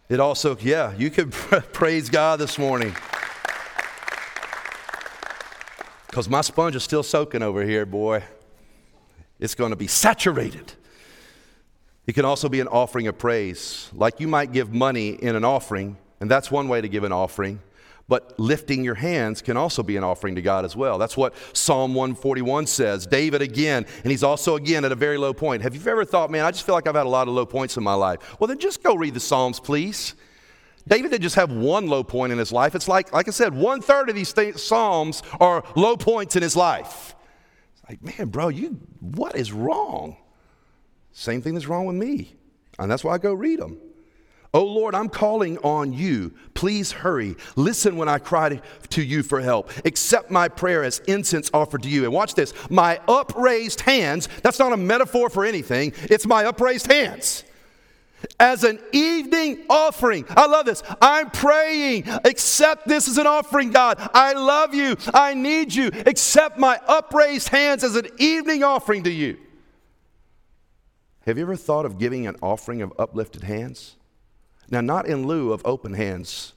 It 0.07 0.19
also, 0.19 0.55
yeah, 0.57 0.93
you 0.95 1.09
can 1.09 1.31
praise 1.31 2.09
God 2.09 2.39
this 2.39 2.59
morning. 2.59 2.95
Because 6.07 6.29
my 6.29 6.41
sponge 6.41 6.75
is 6.75 6.83
still 6.83 7.01
soaking 7.01 7.41
over 7.41 7.63
here, 7.63 7.85
boy. 7.85 8.23
It's 9.39 9.55
going 9.55 9.71
to 9.71 9.75
be 9.75 9.87
saturated. 9.87 10.73
It 12.05 12.13
can 12.13 12.23
also 12.23 12.49
be 12.49 12.59
an 12.59 12.67
offering 12.67 13.07
of 13.07 13.17
praise. 13.17 13.89
Like 13.93 14.19
you 14.19 14.27
might 14.27 14.51
give 14.51 14.71
money 14.71 15.09
in 15.09 15.35
an 15.35 15.43
offering, 15.43 15.97
and 16.19 16.29
that's 16.29 16.51
one 16.51 16.67
way 16.67 16.81
to 16.81 16.87
give 16.87 17.03
an 17.03 17.11
offering. 17.11 17.59
But 18.07 18.39
lifting 18.39 18.83
your 18.83 18.95
hands 18.95 19.41
can 19.41 19.57
also 19.57 19.81
be 19.81 19.97
an 19.97 20.03
offering 20.03 20.35
to 20.35 20.41
God 20.41 20.63
as 20.63 20.75
well. 20.75 20.99
That's 20.99 21.17
what 21.17 21.33
Psalm 21.53 21.95
141 21.95 22.67
says. 22.67 23.07
David 23.07 23.41
again, 23.41 23.85
and 24.03 24.11
he's 24.11 24.23
also 24.23 24.55
again 24.55 24.85
at 24.85 24.91
a 24.91 24.95
very 24.95 25.17
low 25.17 25.33
point. 25.33 25.63
Have 25.63 25.75
you 25.75 25.81
ever 25.89 26.05
thought, 26.05 26.29
man, 26.29 26.45
I 26.45 26.51
just 26.51 26.65
feel 26.65 26.75
like 26.75 26.87
I've 26.87 26.95
had 26.95 27.07
a 27.07 27.09
lot 27.09 27.27
of 27.27 27.33
low 27.33 27.47
points 27.47 27.77
in 27.77 27.83
my 27.83 27.95
life? 27.95 28.39
Well, 28.39 28.47
then 28.47 28.59
just 28.59 28.83
go 28.83 28.95
read 28.95 29.15
the 29.15 29.19
Psalms, 29.19 29.59
please. 29.59 30.13
David 30.87 31.09
didn't 31.09 31.23
just 31.23 31.35
have 31.35 31.51
one 31.51 31.87
low 31.87 32.03
point 32.03 32.31
in 32.31 32.37
his 32.37 32.51
life. 32.51 32.75
It's 32.75 32.87
like, 32.87 33.11
like 33.11 33.27
I 33.27 33.31
said, 33.31 33.55
one 33.55 33.81
third 33.81 34.07
of 34.09 34.15
these 34.15 34.31
th- 34.33 34.57
Psalms 34.57 35.23
are 35.39 35.63
low 35.75 35.97
points 35.97 36.35
in 36.35 36.43
his 36.43 36.55
life. 36.55 37.15
It's 37.73 37.89
like, 37.89 38.19
man, 38.19 38.27
bro, 38.27 38.49
you, 38.49 38.79
what 38.99 39.35
is 39.35 39.51
wrong? 39.51 40.15
Same 41.11 41.41
thing 41.41 41.55
that's 41.55 41.65
wrong 41.65 41.87
with 41.87 41.95
me. 41.95 42.35
And 42.77 42.91
that's 42.91 43.03
why 43.03 43.13
I 43.13 43.17
go 43.17 43.33
read 43.33 43.59
them. 43.59 43.79
Oh 44.55 44.63
Lord, 44.63 44.95
I'm 44.95 45.09
calling 45.09 45.57
on 45.57 45.91
you. 45.91 46.33
Please 46.53 46.89
hurry. 46.89 47.35
Listen 47.57 47.97
when 47.97 48.07
I 48.07 48.19
cry 48.19 48.61
to 48.91 49.03
you 49.03 49.21
for 49.21 49.41
help. 49.41 49.69
Accept 49.83 50.31
my 50.31 50.47
prayer 50.47 50.81
as 50.81 50.99
incense 50.99 51.51
offered 51.53 51.83
to 51.83 51.89
you. 51.89 52.05
And 52.05 52.13
watch 52.13 52.35
this 52.35 52.53
my 52.69 53.01
upraised 53.05 53.81
hands, 53.81 54.29
that's 54.43 54.57
not 54.57 54.71
a 54.71 54.77
metaphor 54.77 55.29
for 55.29 55.43
anything, 55.43 55.91
it's 56.03 56.25
my 56.25 56.45
upraised 56.45 56.89
hands. 56.89 57.43
As 58.39 58.63
an 58.63 58.79
evening 58.93 59.65
offering. 59.69 60.23
I 60.29 60.45
love 60.47 60.65
this. 60.65 60.83
I'm 61.01 61.31
praying. 61.31 62.07
Accept 62.23 62.87
this 62.87 63.09
as 63.09 63.17
an 63.17 63.27
offering, 63.27 63.71
God. 63.71 63.97
I 64.13 64.31
love 64.31 64.73
you. 64.73 64.95
I 65.13 65.33
need 65.33 65.75
you. 65.75 65.91
Accept 66.05 66.57
my 66.57 66.79
upraised 66.87 67.49
hands 67.49 67.83
as 67.83 67.97
an 67.97 68.07
evening 68.19 68.63
offering 68.63 69.03
to 69.03 69.11
you. 69.11 69.37
Have 71.25 71.37
you 71.37 71.43
ever 71.43 71.57
thought 71.57 71.85
of 71.85 71.99
giving 71.99 72.25
an 72.25 72.37
offering 72.41 72.81
of 72.81 72.93
uplifted 72.97 73.43
hands? 73.43 73.97
Now, 74.69 74.81
not 74.81 75.05
in 75.05 75.27
lieu 75.27 75.53
of 75.53 75.61
open 75.65 75.93
hands 75.93 76.53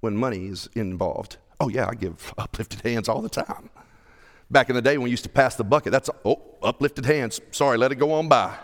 when 0.00 0.16
money 0.16 0.46
is 0.46 0.68
involved. 0.74 1.36
Oh, 1.58 1.68
yeah, 1.68 1.88
I 1.88 1.94
give 1.94 2.34
uplifted 2.38 2.80
hands 2.82 3.08
all 3.08 3.22
the 3.22 3.28
time. 3.28 3.70
Back 4.50 4.68
in 4.68 4.74
the 4.74 4.82
day 4.82 4.98
when 4.98 5.04
we 5.04 5.10
used 5.10 5.22
to 5.24 5.28
pass 5.28 5.54
the 5.54 5.64
bucket, 5.64 5.92
that's, 5.92 6.10
oh, 6.24 6.40
uplifted 6.62 7.06
hands. 7.06 7.40
Sorry, 7.52 7.78
let 7.78 7.92
it 7.92 7.96
go 7.96 8.12
on 8.12 8.28
by. 8.28 8.56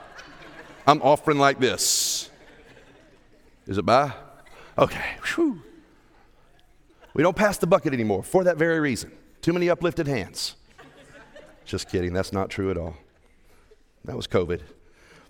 I'm 0.87 1.01
offering 1.03 1.38
like 1.38 1.61
this. 1.61 2.31
Is 3.66 3.79
it 3.79 3.87
by? 3.87 4.12
Okay. 4.79 5.16
Whew. 5.35 5.62
We 7.14 7.22
don't 7.22 7.37
pass 7.37 7.59
the 7.59 7.66
bucket 7.66 7.92
anymore 7.92 8.22
for 8.22 8.44
that 8.44 8.57
very 8.57 8.79
reason. 8.79 9.11
Too 9.40 9.53
many 9.53 9.70
uplifted 9.70 10.07
hands. 10.07 10.57
Just 11.64 11.88
kidding. 11.88 12.12
That's 12.12 12.33
not 12.33 12.51
true 12.51 12.70
at 12.70 12.77
all. 12.77 12.94
That 14.05 14.16
was 14.16 14.27
COVID. 14.27 14.61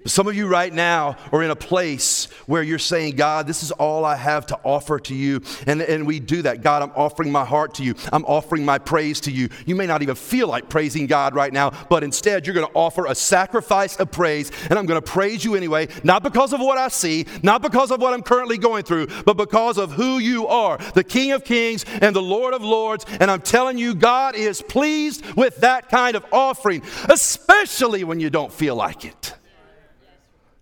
Some 0.06 0.28
of 0.28 0.36
you 0.36 0.46
right 0.46 0.72
now 0.72 1.16
are 1.32 1.42
in 1.42 1.50
a 1.50 1.56
place 1.56 2.26
where 2.46 2.62
you're 2.62 2.78
saying, 2.78 3.16
God, 3.16 3.46
this 3.46 3.62
is 3.62 3.72
all 3.72 4.04
I 4.04 4.14
have 4.14 4.46
to 4.46 4.60
offer 4.62 5.00
to 5.00 5.14
you. 5.14 5.42
And, 5.66 5.82
and 5.82 6.06
we 6.06 6.20
do 6.20 6.42
that. 6.42 6.62
God, 6.62 6.82
I'm 6.82 6.92
offering 6.94 7.32
my 7.32 7.44
heart 7.44 7.74
to 7.74 7.82
you. 7.82 7.94
I'm 8.12 8.24
offering 8.24 8.64
my 8.64 8.78
praise 8.78 9.20
to 9.22 9.32
you. 9.32 9.48
You 9.66 9.74
may 9.74 9.86
not 9.86 10.02
even 10.02 10.14
feel 10.14 10.46
like 10.46 10.68
praising 10.68 11.06
God 11.06 11.34
right 11.34 11.52
now, 11.52 11.70
but 11.88 12.04
instead 12.04 12.46
you're 12.46 12.54
going 12.54 12.66
to 12.66 12.72
offer 12.72 13.06
a 13.06 13.14
sacrifice 13.14 13.96
of 13.96 14.12
praise. 14.12 14.52
And 14.70 14.78
I'm 14.78 14.86
going 14.86 15.00
to 15.00 15.10
praise 15.10 15.44
you 15.44 15.56
anyway, 15.56 15.88
not 16.04 16.22
because 16.22 16.52
of 16.52 16.60
what 16.60 16.78
I 16.78 16.88
see, 16.88 17.26
not 17.42 17.60
because 17.62 17.90
of 17.90 18.00
what 18.00 18.14
I'm 18.14 18.22
currently 18.22 18.58
going 18.58 18.84
through, 18.84 19.08
but 19.24 19.36
because 19.36 19.76
of 19.76 19.92
who 19.92 20.18
you 20.18 20.46
are, 20.46 20.78
the 20.94 21.04
King 21.04 21.32
of 21.32 21.44
Kings 21.44 21.84
and 22.00 22.14
the 22.14 22.22
Lord 22.22 22.54
of 22.54 22.62
Lords. 22.62 23.04
And 23.18 23.28
I'm 23.30 23.42
telling 23.42 23.76
you, 23.76 23.94
God 23.94 24.36
is 24.36 24.62
pleased 24.62 25.24
with 25.34 25.56
that 25.58 25.88
kind 25.88 26.16
of 26.16 26.24
offering, 26.30 26.82
especially 27.08 28.04
when 28.04 28.20
you 28.20 28.30
don't 28.30 28.52
feel 28.52 28.76
like 28.76 29.04
it. 29.04 29.34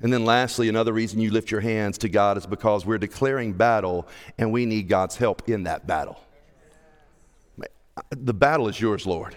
And 0.04 0.12
then, 0.12 0.26
lastly, 0.26 0.68
another 0.68 0.92
reason 0.92 1.18
you 1.18 1.30
lift 1.30 1.50
your 1.50 1.62
hands 1.62 1.96
to 1.98 2.10
God 2.10 2.36
is 2.36 2.44
because 2.44 2.84
we're 2.84 2.98
declaring 2.98 3.54
battle 3.54 4.06
and 4.36 4.52
we 4.52 4.66
need 4.66 4.86
God's 4.86 5.16
help 5.16 5.48
in 5.48 5.62
that 5.62 5.86
battle. 5.86 6.20
The 8.10 8.34
battle 8.34 8.68
is 8.68 8.78
yours, 8.78 9.06
Lord. 9.06 9.34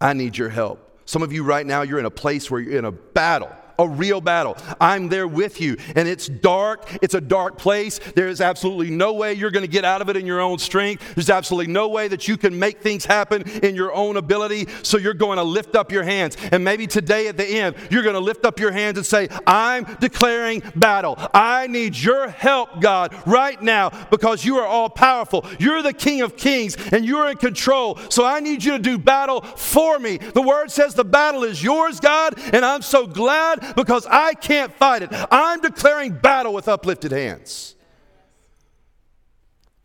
I 0.00 0.12
need 0.12 0.38
your 0.38 0.50
help. 0.50 1.00
Some 1.04 1.24
of 1.24 1.32
you 1.32 1.42
right 1.42 1.66
now, 1.66 1.82
you're 1.82 1.98
in 1.98 2.04
a 2.04 2.12
place 2.12 2.48
where 2.48 2.60
you're 2.60 2.78
in 2.78 2.84
a 2.84 2.92
battle 2.92 3.50
a 3.82 3.88
real 3.88 4.20
battle. 4.20 4.56
I'm 4.80 5.08
there 5.08 5.26
with 5.26 5.60
you. 5.60 5.76
And 5.96 6.08
it's 6.08 6.26
dark. 6.26 6.88
It's 7.02 7.14
a 7.14 7.20
dark 7.20 7.58
place. 7.58 7.98
There 8.14 8.28
is 8.28 8.40
absolutely 8.40 8.90
no 8.90 9.12
way 9.12 9.34
you're 9.34 9.50
going 9.50 9.64
to 9.64 9.70
get 9.70 9.84
out 9.84 10.00
of 10.00 10.08
it 10.08 10.16
in 10.16 10.26
your 10.26 10.40
own 10.40 10.58
strength. 10.58 11.14
There's 11.14 11.30
absolutely 11.30 11.72
no 11.72 11.88
way 11.88 12.08
that 12.08 12.28
you 12.28 12.36
can 12.36 12.58
make 12.58 12.80
things 12.80 13.04
happen 13.04 13.42
in 13.62 13.74
your 13.74 13.92
own 13.92 14.16
ability. 14.16 14.68
So 14.82 14.98
you're 14.98 15.14
going 15.14 15.38
to 15.38 15.44
lift 15.44 15.74
up 15.74 15.92
your 15.92 16.04
hands. 16.04 16.36
And 16.52 16.64
maybe 16.64 16.86
today 16.86 17.28
at 17.28 17.36
the 17.36 17.46
end, 17.46 17.76
you're 17.90 18.02
going 18.02 18.14
to 18.14 18.20
lift 18.20 18.44
up 18.44 18.60
your 18.60 18.72
hands 18.72 18.96
and 18.98 19.06
say, 19.06 19.28
I'm 19.46 19.84
declaring 20.00 20.62
battle. 20.76 21.16
I 21.34 21.66
need 21.66 21.96
your 21.96 22.28
help, 22.28 22.80
God, 22.80 23.14
right 23.26 23.60
now 23.60 23.90
because 24.10 24.44
you 24.44 24.58
are 24.58 24.66
all 24.66 24.88
powerful. 24.88 25.44
You're 25.58 25.82
the 25.82 25.92
King 25.92 26.22
of 26.22 26.36
Kings 26.36 26.76
and 26.92 27.04
you're 27.04 27.28
in 27.28 27.36
control. 27.36 27.98
So 28.08 28.24
I 28.24 28.40
need 28.40 28.62
you 28.62 28.72
to 28.72 28.78
do 28.78 28.98
battle 28.98 29.40
for 29.40 29.98
me. 29.98 30.18
The 30.18 30.42
word 30.42 30.70
says 30.70 30.94
the 30.94 31.04
battle 31.04 31.44
is 31.44 31.62
yours, 31.62 32.00
God, 32.00 32.34
and 32.52 32.64
I'm 32.64 32.82
so 32.82 33.06
glad 33.06 33.71
because 33.76 34.06
I 34.06 34.34
can't 34.34 34.72
fight 34.72 35.02
it. 35.02 35.10
I'm 35.30 35.60
declaring 35.60 36.12
battle 36.12 36.52
with 36.52 36.68
uplifted 36.68 37.12
hands. 37.12 37.74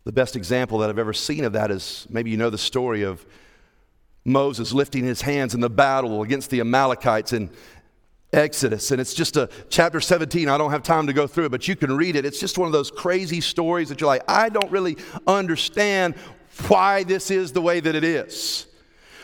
The 0.04 0.12
best 0.12 0.36
example 0.36 0.78
that 0.78 0.88
I've 0.88 0.98
ever 0.98 1.12
seen 1.12 1.44
of 1.44 1.52
that 1.52 1.70
is 1.70 2.06
maybe 2.08 2.30
you 2.30 2.36
know 2.36 2.50
the 2.50 2.58
story 2.58 3.02
of 3.02 3.26
Moses 4.24 4.72
lifting 4.72 5.04
his 5.04 5.20
hands 5.20 5.54
in 5.54 5.60
the 5.60 5.70
battle 5.70 6.22
against 6.22 6.50
the 6.50 6.60
Amalekites 6.60 7.32
in 7.32 7.50
Exodus. 8.32 8.90
And 8.90 9.00
it's 9.00 9.14
just 9.14 9.36
a 9.36 9.48
chapter 9.70 10.00
17. 10.00 10.48
I 10.48 10.58
don't 10.58 10.70
have 10.70 10.82
time 10.82 11.06
to 11.06 11.12
go 11.12 11.26
through 11.26 11.46
it, 11.46 11.50
but 11.50 11.66
you 11.66 11.76
can 11.76 11.96
read 11.96 12.14
it. 12.14 12.24
It's 12.24 12.40
just 12.40 12.58
one 12.58 12.66
of 12.66 12.72
those 12.72 12.90
crazy 12.90 13.40
stories 13.40 13.88
that 13.88 14.00
you're 14.00 14.08
like, 14.08 14.24
I 14.28 14.48
don't 14.50 14.70
really 14.70 14.96
understand 15.26 16.14
why 16.68 17.04
this 17.04 17.30
is 17.30 17.52
the 17.52 17.62
way 17.62 17.80
that 17.80 17.94
it 17.94 18.04
is. 18.04 18.67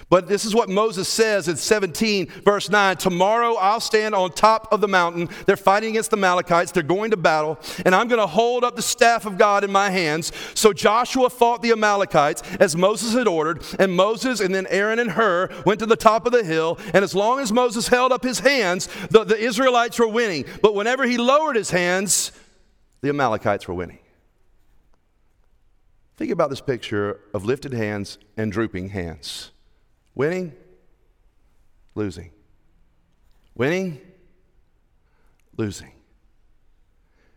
But 0.09 0.29
this 0.29 0.45
is 0.45 0.55
what 0.55 0.69
Moses 0.69 1.09
says 1.09 1.49
in 1.49 1.57
17, 1.57 2.29
verse 2.45 2.69
9 2.69 2.97
Tomorrow 2.97 3.55
I'll 3.55 3.81
stand 3.81 4.15
on 4.15 4.31
top 4.33 4.73
of 4.73 4.81
the 4.81 4.89
mountain. 4.89 5.29
They're 5.47 5.57
fighting 5.57 5.91
against 5.91 6.11
the 6.11 6.17
Amalekites. 6.17 6.73
They're 6.73 6.83
going 6.83 7.11
to 7.11 7.17
battle. 7.17 7.59
And 7.85 7.95
I'm 7.95 8.09
going 8.09 8.21
to 8.21 8.27
hold 8.27 8.65
up 8.65 8.77
the 8.77 8.83
staff 8.83 9.27
of 9.27 9.39
God 9.39 9.65
in 9.65 9.73
my 9.73 9.91
hands. 9.91 10.33
So 10.55 10.73
Joshua 10.73 11.31
fought 11.31 11.63
the 11.63 11.73
Amalekites 11.73 12.43
as 12.61 12.77
Moses 12.77 13.15
had 13.15 13.27
ordered. 13.27 13.65
And 13.79 13.93
Moses 13.93 14.41
and 14.41 14.55
then 14.55 14.67
Aaron 14.69 14.99
and 14.99 15.11
Hur 15.11 15.49
went 15.65 15.81
to 15.81 15.87
the 15.87 15.97
top 15.97 16.27
of 16.27 16.33
the 16.33 16.45
hill. 16.45 16.79
And 16.93 17.05
as 17.05 17.15
long 17.15 17.41
as 17.41 17.53
Moses 17.53 17.89
held 17.89 18.13
up 18.13 18.23
his 18.23 18.41
hands, 18.41 18.89
the, 19.11 19.25
the 19.25 19.39
Israelites 19.39 19.99
were 19.99 20.09
winning. 20.09 20.45
But 20.63 20.75
whenever 20.75 21.05
he 21.05 21.17
lowered 21.17 21.57
his 21.57 21.71
hands, 21.71 22.33
the 23.01 23.09
Amalekites 23.09 23.67
were 23.69 23.75
winning. 23.75 23.99
Think 26.17 26.31
about 26.31 26.51
this 26.51 26.61
picture 26.61 27.21
of 27.33 27.45
lifted 27.45 27.73
hands 27.73 28.19
and 28.37 28.53
drooping 28.53 28.91
hands. 28.91 29.51
Winning, 30.15 30.53
losing. 31.95 32.31
Winning, 33.55 34.01
losing. 35.57 35.93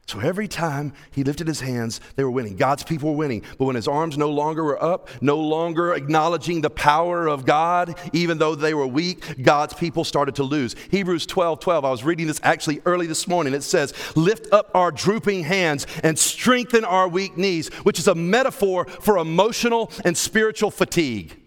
So 0.07 0.21
every 0.21 0.47
time 0.47 0.93
he 1.11 1.25
lifted 1.25 1.49
his 1.49 1.59
hands, 1.59 1.99
they 2.15 2.23
were 2.23 2.31
winning. 2.31 2.55
God's 2.55 2.81
people 2.81 3.11
were 3.11 3.17
winning. 3.17 3.43
But 3.57 3.65
when 3.65 3.75
his 3.75 3.89
arms 3.89 4.17
no 4.17 4.29
longer 4.29 4.63
were 4.63 4.81
up, 4.81 5.09
no 5.21 5.37
longer 5.37 5.93
acknowledging 5.93 6.61
the 6.61 6.69
power 6.69 7.27
of 7.27 7.45
God, 7.45 7.99
even 8.13 8.37
though 8.37 8.55
they 8.55 8.73
were 8.73 8.87
weak, 8.87 9.43
God's 9.43 9.73
people 9.73 10.05
started 10.05 10.35
to 10.35 10.43
lose. 10.43 10.77
Hebrews 10.91 11.25
12 11.25 11.59
12, 11.59 11.83
I 11.83 11.91
was 11.91 12.05
reading 12.05 12.27
this 12.27 12.39
actually 12.41 12.81
early 12.85 13.05
this 13.05 13.27
morning. 13.27 13.53
It 13.53 13.63
says, 13.63 13.93
Lift 14.15 14.53
up 14.53 14.71
our 14.73 14.93
drooping 14.93 15.43
hands 15.43 15.85
and 16.03 16.17
strengthen 16.17 16.85
our 16.85 17.09
weak 17.09 17.37
knees, 17.37 17.67
which 17.83 17.99
is 17.99 18.07
a 18.07 18.15
metaphor 18.15 18.85
for 18.85 19.17
emotional 19.17 19.91
and 20.05 20.17
spiritual 20.17 20.71
fatigue. 20.71 21.37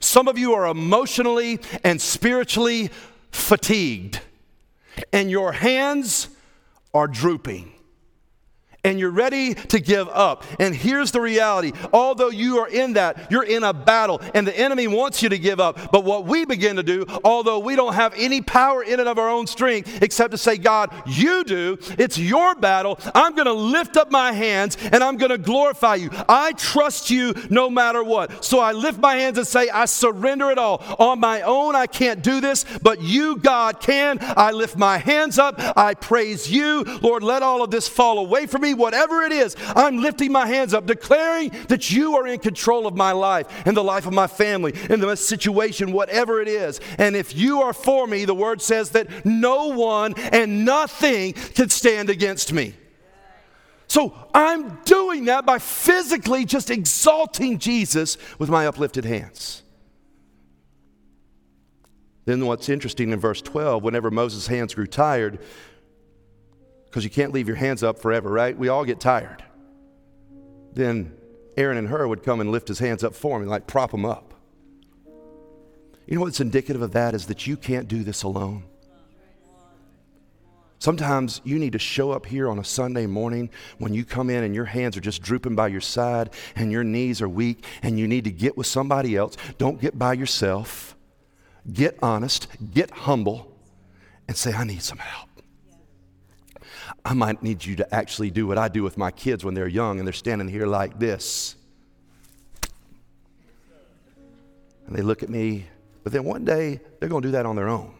Some 0.00 0.28
of 0.28 0.38
you 0.38 0.54
are 0.54 0.66
emotionally 0.66 1.60
and 1.84 2.00
spiritually 2.00 2.90
fatigued, 3.30 4.20
and 5.12 5.30
your 5.30 5.52
hands 5.52 6.28
are 6.92 7.06
drooping 7.06 7.72
and 8.84 8.98
you're 8.98 9.10
ready 9.10 9.54
to 9.54 9.80
give 9.80 10.08
up. 10.08 10.44
And 10.58 10.74
here's 10.74 11.10
the 11.10 11.20
reality 11.20 11.72
although 11.92 12.30
you 12.30 12.58
are 12.58 12.68
in 12.68 12.94
that, 12.94 13.30
you're 13.30 13.44
in 13.44 13.62
a 13.62 13.72
battle, 13.72 14.20
and 14.34 14.46
the 14.46 14.58
enemy 14.58 14.86
wants 14.86 15.22
you 15.22 15.28
to 15.28 15.38
give 15.38 15.60
up. 15.60 15.90
But 15.92 16.04
what 16.04 16.26
we 16.26 16.44
begin 16.44 16.76
to 16.76 16.82
do, 16.82 17.06
although 17.24 17.58
we 17.58 17.76
don't 17.76 17.94
have 17.94 18.14
any 18.16 18.40
power 18.40 18.82
in 18.82 19.00
and 19.00 19.08
of 19.08 19.18
our 19.18 19.28
own 19.28 19.46
strength, 19.46 20.02
except 20.02 20.32
to 20.32 20.38
say, 20.38 20.56
God, 20.56 20.90
you 21.06 21.44
do, 21.44 21.78
it's 21.98 22.18
your 22.18 22.54
battle. 22.54 22.98
I'm 23.14 23.34
going 23.34 23.46
to 23.46 23.52
lift 23.52 23.96
up 23.96 24.10
my 24.10 24.32
hands 24.32 24.76
and 24.92 25.02
I'm 25.02 25.16
going 25.16 25.30
to 25.30 25.38
glorify 25.38 25.96
you. 25.96 26.10
I 26.28 26.52
trust 26.52 27.10
you 27.10 27.34
no 27.50 27.70
matter 27.70 28.02
what. 28.02 28.44
So 28.44 28.60
I 28.60 28.72
lift 28.72 28.98
my 28.98 29.16
hands 29.16 29.38
and 29.38 29.46
say, 29.46 29.68
I 29.68 29.84
surrender 29.84 30.50
it 30.50 30.58
all. 30.58 30.82
On 30.98 31.20
my 31.20 31.42
own, 31.42 31.74
I 31.74 31.86
can't 31.86 32.22
do 32.22 32.40
this, 32.40 32.64
but 32.82 33.02
you, 33.02 33.36
God, 33.36 33.80
can. 33.80 34.18
I 34.20 34.52
lift 34.52 34.76
my 34.76 34.98
hands 34.98 35.38
up. 35.38 35.56
I 35.76 35.94
praise 35.94 36.50
you. 36.50 36.84
Lord, 37.02 37.22
let 37.22 37.42
all 37.42 37.62
of 37.62 37.70
this 37.70 37.88
fall 37.88 38.18
away 38.18 38.46
from 38.46 38.62
me 38.62 38.69
whatever 38.74 39.22
it 39.22 39.32
is, 39.32 39.56
I'm 39.76 39.98
lifting 39.98 40.32
my 40.32 40.46
hands 40.46 40.74
up, 40.74 40.86
declaring 40.86 41.50
that 41.68 41.90
you 41.90 42.16
are 42.16 42.26
in 42.26 42.38
control 42.40 42.86
of 42.86 42.96
my 42.96 43.12
life 43.12 43.46
and 43.66 43.76
the 43.76 43.84
life 43.84 44.06
of 44.06 44.12
my 44.12 44.26
family 44.26 44.74
and 44.88 45.02
the 45.02 45.16
situation, 45.16 45.92
whatever 45.92 46.40
it 46.40 46.48
is. 46.48 46.80
And 46.98 47.16
if 47.16 47.36
you 47.36 47.62
are 47.62 47.72
for 47.72 48.06
me, 48.06 48.24
the 48.24 48.34
word 48.34 48.62
says 48.62 48.90
that 48.90 49.24
no 49.24 49.68
one 49.68 50.14
and 50.32 50.64
nothing 50.64 51.32
can 51.32 51.68
stand 51.68 52.10
against 52.10 52.52
me. 52.52 52.74
So 53.86 54.14
I'm 54.32 54.78
doing 54.84 55.24
that 55.24 55.44
by 55.44 55.58
physically 55.58 56.44
just 56.44 56.70
exalting 56.70 57.58
Jesus 57.58 58.16
with 58.38 58.48
my 58.48 58.66
uplifted 58.68 59.04
hands. 59.04 59.64
Then 62.24 62.46
what's 62.46 62.68
interesting 62.68 63.10
in 63.10 63.18
verse 63.18 63.42
12, 63.42 63.82
whenever 63.82 64.08
Moses' 64.08 64.46
hands 64.46 64.74
grew 64.74 64.86
tired, 64.86 65.40
because 66.90 67.04
you 67.04 67.10
can't 67.10 67.32
leave 67.32 67.46
your 67.46 67.56
hands 67.56 67.84
up 67.84 68.00
forever, 68.00 68.28
right? 68.28 68.58
We 68.58 68.68
all 68.68 68.84
get 68.84 68.98
tired. 68.98 69.44
Then 70.72 71.14
Aaron 71.56 71.78
and 71.78 71.88
Hur 71.88 72.08
would 72.08 72.24
come 72.24 72.40
and 72.40 72.50
lift 72.50 72.66
his 72.66 72.80
hands 72.80 73.04
up 73.04 73.14
for 73.14 73.36
him 73.36 73.42
and 73.42 73.50
like 73.50 73.68
prop 73.68 73.94
him 73.94 74.04
up. 74.04 74.34
You 76.06 76.16
know 76.16 76.22
what's 76.22 76.40
indicative 76.40 76.82
of 76.82 76.92
that 76.92 77.14
is 77.14 77.26
that 77.26 77.46
you 77.46 77.56
can't 77.56 77.86
do 77.86 78.02
this 78.02 78.24
alone. 78.24 78.64
Sometimes 80.80 81.40
you 81.44 81.58
need 81.58 81.74
to 81.74 81.78
show 81.78 82.10
up 82.10 82.26
here 82.26 82.48
on 82.48 82.58
a 82.58 82.64
Sunday 82.64 83.06
morning 83.06 83.50
when 83.78 83.94
you 83.94 84.04
come 84.04 84.30
in 84.30 84.42
and 84.42 84.54
your 84.54 84.64
hands 84.64 84.96
are 84.96 85.00
just 85.00 85.22
drooping 85.22 85.54
by 85.54 85.68
your 85.68 85.80
side 85.80 86.30
and 86.56 86.72
your 86.72 86.82
knees 86.82 87.22
are 87.22 87.28
weak 87.28 87.64
and 87.82 87.98
you 87.98 88.08
need 88.08 88.24
to 88.24 88.32
get 88.32 88.56
with 88.56 88.66
somebody 88.66 89.14
else. 89.14 89.36
Don't 89.58 89.80
get 89.80 89.96
by 89.96 90.14
yourself. 90.14 90.96
Get 91.70 91.98
honest, 92.02 92.48
get 92.72 92.90
humble, 92.90 93.54
and 94.26 94.36
say, 94.36 94.52
I 94.54 94.64
need 94.64 94.82
some 94.82 94.98
help. 94.98 95.29
I 97.04 97.14
might 97.14 97.42
need 97.42 97.64
you 97.64 97.76
to 97.76 97.94
actually 97.94 98.30
do 98.30 98.46
what 98.46 98.58
I 98.58 98.68
do 98.68 98.82
with 98.82 98.98
my 98.98 99.10
kids 99.10 99.44
when 99.44 99.54
they're 99.54 99.68
young 99.68 99.98
and 99.98 100.06
they're 100.06 100.12
standing 100.12 100.48
here 100.48 100.66
like 100.66 100.98
this. 100.98 101.56
And 104.86 104.96
they 104.96 105.02
look 105.02 105.22
at 105.22 105.30
me, 105.30 105.66
but 106.02 106.12
then 106.12 106.24
one 106.24 106.44
day 106.44 106.80
they're 106.98 107.08
going 107.08 107.22
to 107.22 107.28
do 107.28 107.32
that 107.32 107.46
on 107.46 107.56
their 107.56 107.68
own. 107.68 107.94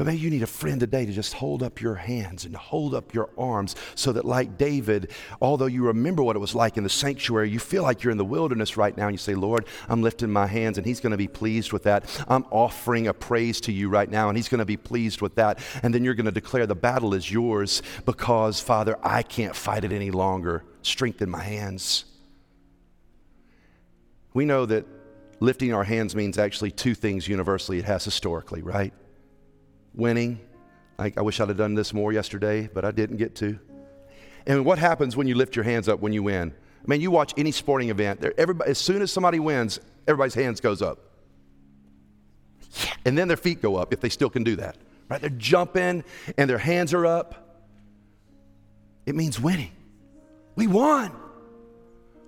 But 0.00 0.06
maybe 0.06 0.20
you 0.20 0.30
need 0.30 0.42
a 0.42 0.46
friend 0.46 0.80
today 0.80 1.04
to 1.04 1.12
just 1.12 1.34
hold 1.34 1.62
up 1.62 1.82
your 1.82 1.96
hands 1.96 2.46
and 2.46 2.56
hold 2.56 2.94
up 2.94 3.12
your 3.12 3.28
arms 3.36 3.76
so 3.94 4.12
that, 4.12 4.24
like 4.24 4.56
David, 4.56 5.10
although 5.42 5.66
you 5.66 5.84
remember 5.84 6.22
what 6.22 6.36
it 6.36 6.38
was 6.38 6.54
like 6.54 6.78
in 6.78 6.84
the 6.84 6.88
sanctuary, 6.88 7.50
you 7.50 7.58
feel 7.58 7.82
like 7.82 8.02
you're 8.02 8.10
in 8.10 8.16
the 8.16 8.24
wilderness 8.24 8.78
right 8.78 8.96
now 8.96 9.08
and 9.08 9.12
you 9.12 9.18
say, 9.18 9.34
Lord, 9.34 9.66
I'm 9.90 10.00
lifting 10.00 10.30
my 10.30 10.46
hands 10.46 10.78
and 10.78 10.86
He's 10.86 11.00
going 11.00 11.10
to 11.10 11.18
be 11.18 11.28
pleased 11.28 11.74
with 11.74 11.82
that. 11.82 12.06
I'm 12.28 12.46
offering 12.50 13.08
a 13.08 13.12
praise 13.12 13.60
to 13.60 13.72
you 13.72 13.90
right 13.90 14.10
now 14.10 14.30
and 14.30 14.38
He's 14.38 14.48
going 14.48 14.60
to 14.60 14.64
be 14.64 14.78
pleased 14.78 15.20
with 15.20 15.34
that. 15.34 15.58
And 15.82 15.94
then 15.94 16.02
you're 16.02 16.14
going 16.14 16.24
to 16.24 16.32
declare 16.32 16.66
the 16.66 16.74
battle 16.74 17.12
is 17.12 17.30
yours 17.30 17.82
because, 18.06 18.58
Father, 18.58 18.98
I 19.02 19.22
can't 19.22 19.54
fight 19.54 19.84
it 19.84 19.92
any 19.92 20.10
longer. 20.10 20.64
Strengthen 20.80 21.28
my 21.28 21.42
hands. 21.42 22.06
We 24.32 24.46
know 24.46 24.64
that 24.64 24.86
lifting 25.40 25.74
our 25.74 25.84
hands 25.84 26.16
means 26.16 26.38
actually 26.38 26.70
two 26.70 26.94
things 26.94 27.28
universally, 27.28 27.78
it 27.78 27.84
has 27.84 28.02
historically, 28.02 28.62
right? 28.62 28.94
Winning 29.94 30.40
Like, 30.98 31.16
I 31.16 31.22
wish 31.22 31.40
I'd 31.40 31.48
have 31.48 31.56
done 31.56 31.74
this 31.74 31.94
more 31.94 32.12
yesterday, 32.12 32.68
but 32.72 32.84
I 32.84 32.90
didn't 32.90 33.16
get 33.16 33.34
to. 33.36 33.58
And 34.46 34.64
what 34.66 34.78
happens 34.78 35.16
when 35.16 35.26
you 35.26 35.34
lift 35.34 35.56
your 35.56 35.64
hands 35.64 35.88
up 35.88 36.00
when 36.00 36.12
you 36.12 36.22
win? 36.22 36.52
I 36.52 36.84
mean, 36.86 37.00
you 37.00 37.10
watch 37.10 37.32
any 37.36 37.52
sporting 37.52 37.88
event, 37.88 38.24
everybody, 38.36 38.70
as 38.70 38.78
soon 38.78 39.00
as 39.00 39.10
somebody 39.10 39.38
wins, 39.38 39.80
everybody's 40.06 40.34
hands 40.34 40.60
goes 40.60 40.82
up. 40.82 40.98
Yeah. 42.72 42.92
And 43.04 43.18
then 43.18 43.28
their 43.28 43.36
feet 43.36 43.62
go 43.62 43.76
up 43.76 43.92
if 43.92 44.00
they 44.00 44.08
still 44.10 44.30
can 44.30 44.44
do 44.44 44.56
that. 44.56 44.76
Right? 45.08 45.20
They're 45.20 45.30
jumping 45.30 46.04
and 46.36 46.50
their 46.50 46.58
hands 46.58 46.94
are 46.94 47.06
up. 47.06 47.64
It 49.06 49.14
means 49.14 49.40
winning. 49.40 49.72
We 50.54 50.66
won. 50.66 51.12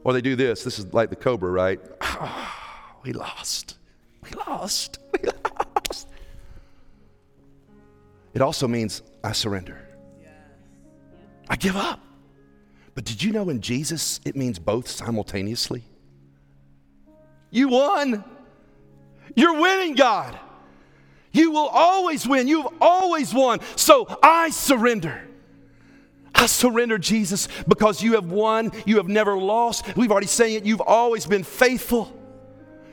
Or 0.04 0.12
they 0.12 0.20
do 0.20 0.34
this. 0.34 0.64
This 0.64 0.78
is 0.78 0.92
like 0.92 1.10
the 1.10 1.16
cobra, 1.16 1.50
right? 1.50 1.80
Oh, 2.00 2.52
we 3.04 3.12
lost. 3.12 3.76
We 4.22 4.30
lost. 4.46 4.98
We 5.12 5.28
It 8.34 8.40
also 8.40 8.66
means 8.66 9.02
I 9.22 9.32
surrender. 9.32 9.78
I 11.48 11.56
give 11.56 11.76
up. 11.76 12.00
But 12.94 13.04
did 13.04 13.22
you 13.22 13.32
know 13.32 13.48
in 13.48 13.60
Jesus 13.60 14.20
it 14.24 14.36
means 14.36 14.58
both 14.58 14.88
simultaneously? 14.88 15.84
You 17.50 17.68
won. 17.68 18.24
You're 19.34 19.60
winning, 19.60 19.94
God. 19.94 20.38
You 21.32 21.50
will 21.50 21.68
always 21.68 22.26
win. 22.26 22.48
You've 22.48 22.68
always 22.80 23.32
won. 23.32 23.60
So 23.76 24.06
I 24.22 24.50
surrender. 24.50 25.28
I 26.34 26.46
surrender, 26.46 26.98
Jesus, 26.98 27.48
because 27.68 28.02
you 28.02 28.14
have 28.14 28.30
won. 28.30 28.72
You 28.86 28.96
have 28.96 29.08
never 29.08 29.36
lost. 29.36 29.96
We've 29.96 30.10
already 30.10 30.26
saying 30.26 30.56
it. 30.56 30.64
You've 30.64 30.80
always 30.80 31.26
been 31.26 31.44
faithful. 31.44 32.18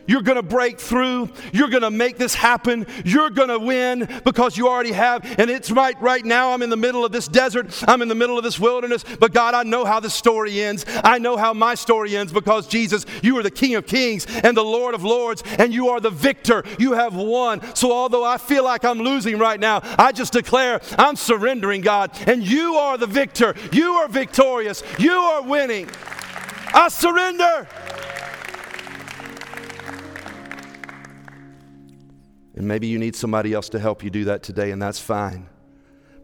You're 0.09 0.23
going 0.23 0.37
to 0.37 0.43
break 0.43 0.79
through. 0.79 1.29
You're 1.53 1.69
going 1.69 1.83
to 1.83 1.91
make 1.91 2.17
this 2.17 2.33
happen. 2.33 2.87
You're 3.05 3.29
going 3.29 3.49
to 3.49 3.59
win 3.59 4.09
because 4.25 4.57
you 4.57 4.67
already 4.67 4.91
have. 4.91 5.23
And 5.39 5.51
it's 5.51 5.69
right 5.69 5.95
right 6.01 6.25
now. 6.25 6.51
I'm 6.51 6.63
in 6.63 6.71
the 6.71 6.77
middle 6.77 7.05
of 7.05 7.11
this 7.11 7.27
desert. 7.27 7.83
I'm 7.87 8.01
in 8.01 8.07
the 8.07 8.15
middle 8.15 8.35
of 8.35 8.43
this 8.43 8.59
wilderness. 8.59 9.05
But 9.19 9.33
God, 9.33 9.53
I 9.53 9.61
know 9.61 9.85
how 9.85 9.99
this 9.99 10.15
story 10.15 10.63
ends. 10.63 10.83
I 11.03 11.19
know 11.19 11.37
how 11.37 11.53
my 11.53 11.75
story 11.75 12.17
ends 12.17 12.33
because 12.33 12.65
Jesus, 12.65 13.05
you 13.21 13.37
are 13.37 13.43
the 13.43 13.51
King 13.51 13.75
of 13.75 13.85
Kings 13.85 14.25
and 14.43 14.57
the 14.57 14.63
Lord 14.63 14.95
of 14.95 15.03
Lords, 15.03 15.43
and 15.59 15.71
you 15.71 15.89
are 15.89 15.99
the 15.99 16.09
victor. 16.09 16.63
You 16.79 16.93
have 16.93 17.13
won. 17.13 17.61
So 17.75 17.91
although 17.91 18.23
I 18.23 18.39
feel 18.39 18.63
like 18.63 18.83
I'm 18.83 18.99
losing 18.99 19.37
right 19.37 19.59
now, 19.59 19.81
I 19.99 20.11
just 20.11 20.33
declare 20.33 20.81
I'm 20.97 21.17
surrendering, 21.17 21.81
God, 21.81 22.11
and 22.27 22.41
you 22.41 22.77
are 22.77 22.97
the 22.97 23.05
victor. 23.05 23.53
You 23.71 23.93
are 23.93 24.07
victorious. 24.07 24.81
You 24.97 25.13
are 25.13 25.43
winning. 25.43 25.87
I 26.73 26.87
surrender. 26.89 27.67
And 32.59 32.67
maybe 32.67 32.87
you 32.87 32.99
need 32.99 33.15
somebody 33.15 33.53
else 33.53 33.69
to 33.69 33.79
help 33.79 34.03
you 34.03 34.09
do 34.09 34.25
that 34.25 34.43
today, 34.43 34.71
and 34.71 34.81
that's 34.81 34.99
fine. 34.99 35.47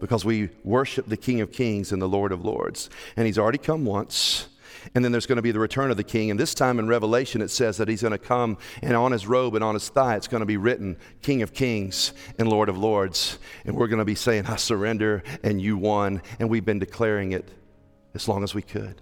Because 0.02 0.26
we 0.26 0.50
worship 0.66 1.08
the 1.08 1.16
King 1.16 1.40
of 1.40 1.50
Kings 1.50 1.94
and 1.94 2.02
the 2.02 2.10
Lord 2.10 2.34
of 2.34 2.44
Lords. 2.44 2.90
And 3.16 3.26
He's 3.26 3.40
already 3.40 3.58
come 3.58 3.86
once. 3.86 4.50
And 4.94 5.04
then 5.04 5.14
there's 5.14 5.26
going 5.26 5.38
to 5.38 5.42
be 5.42 5.54
the 5.54 5.62
return 5.62 5.92
of 5.92 5.98
the 5.98 6.04
king. 6.04 6.30
And 6.30 6.40
this 6.40 6.54
time 6.54 6.78
in 6.78 6.88
Revelation, 6.88 7.42
it 7.42 7.48
says 7.48 7.78
that 7.78 7.88
he's 7.88 8.02
going 8.02 8.12
to 8.12 8.20
come, 8.20 8.58
and 8.84 8.96
on 8.96 9.14
his 9.14 9.26
robe 9.26 9.56
and 9.56 9.64
on 9.64 9.74
his 9.74 9.90
thigh, 9.90 10.16
it's 10.16 10.28
going 10.28 10.42
to 10.42 10.46
be 10.46 10.58
written, 10.58 10.98
King 11.24 11.42
of 11.42 11.54
Kings 11.54 12.14
and 12.38 12.50
Lord 12.50 12.70
of 12.70 12.78
Lords. 12.78 13.40
And 13.64 13.76
we're 13.76 13.88
going 13.88 14.00
to 14.00 14.06
be 14.06 14.14
saying, 14.14 14.46
I 14.46 14.58
surrender, 14.58 15.24
and 15.42 15.60
you 15.60 15.78
won. 15.78 16.22
And 16.40 16.50
we've 16.50 16.66
been 16.66 16.78
declaring 16.78 17.32
it 17.32 17.50
as 18.14 18.28
long 18.28 18.44
as 18.44 18.54
we 18.54 18.62
could. 18.62 19.02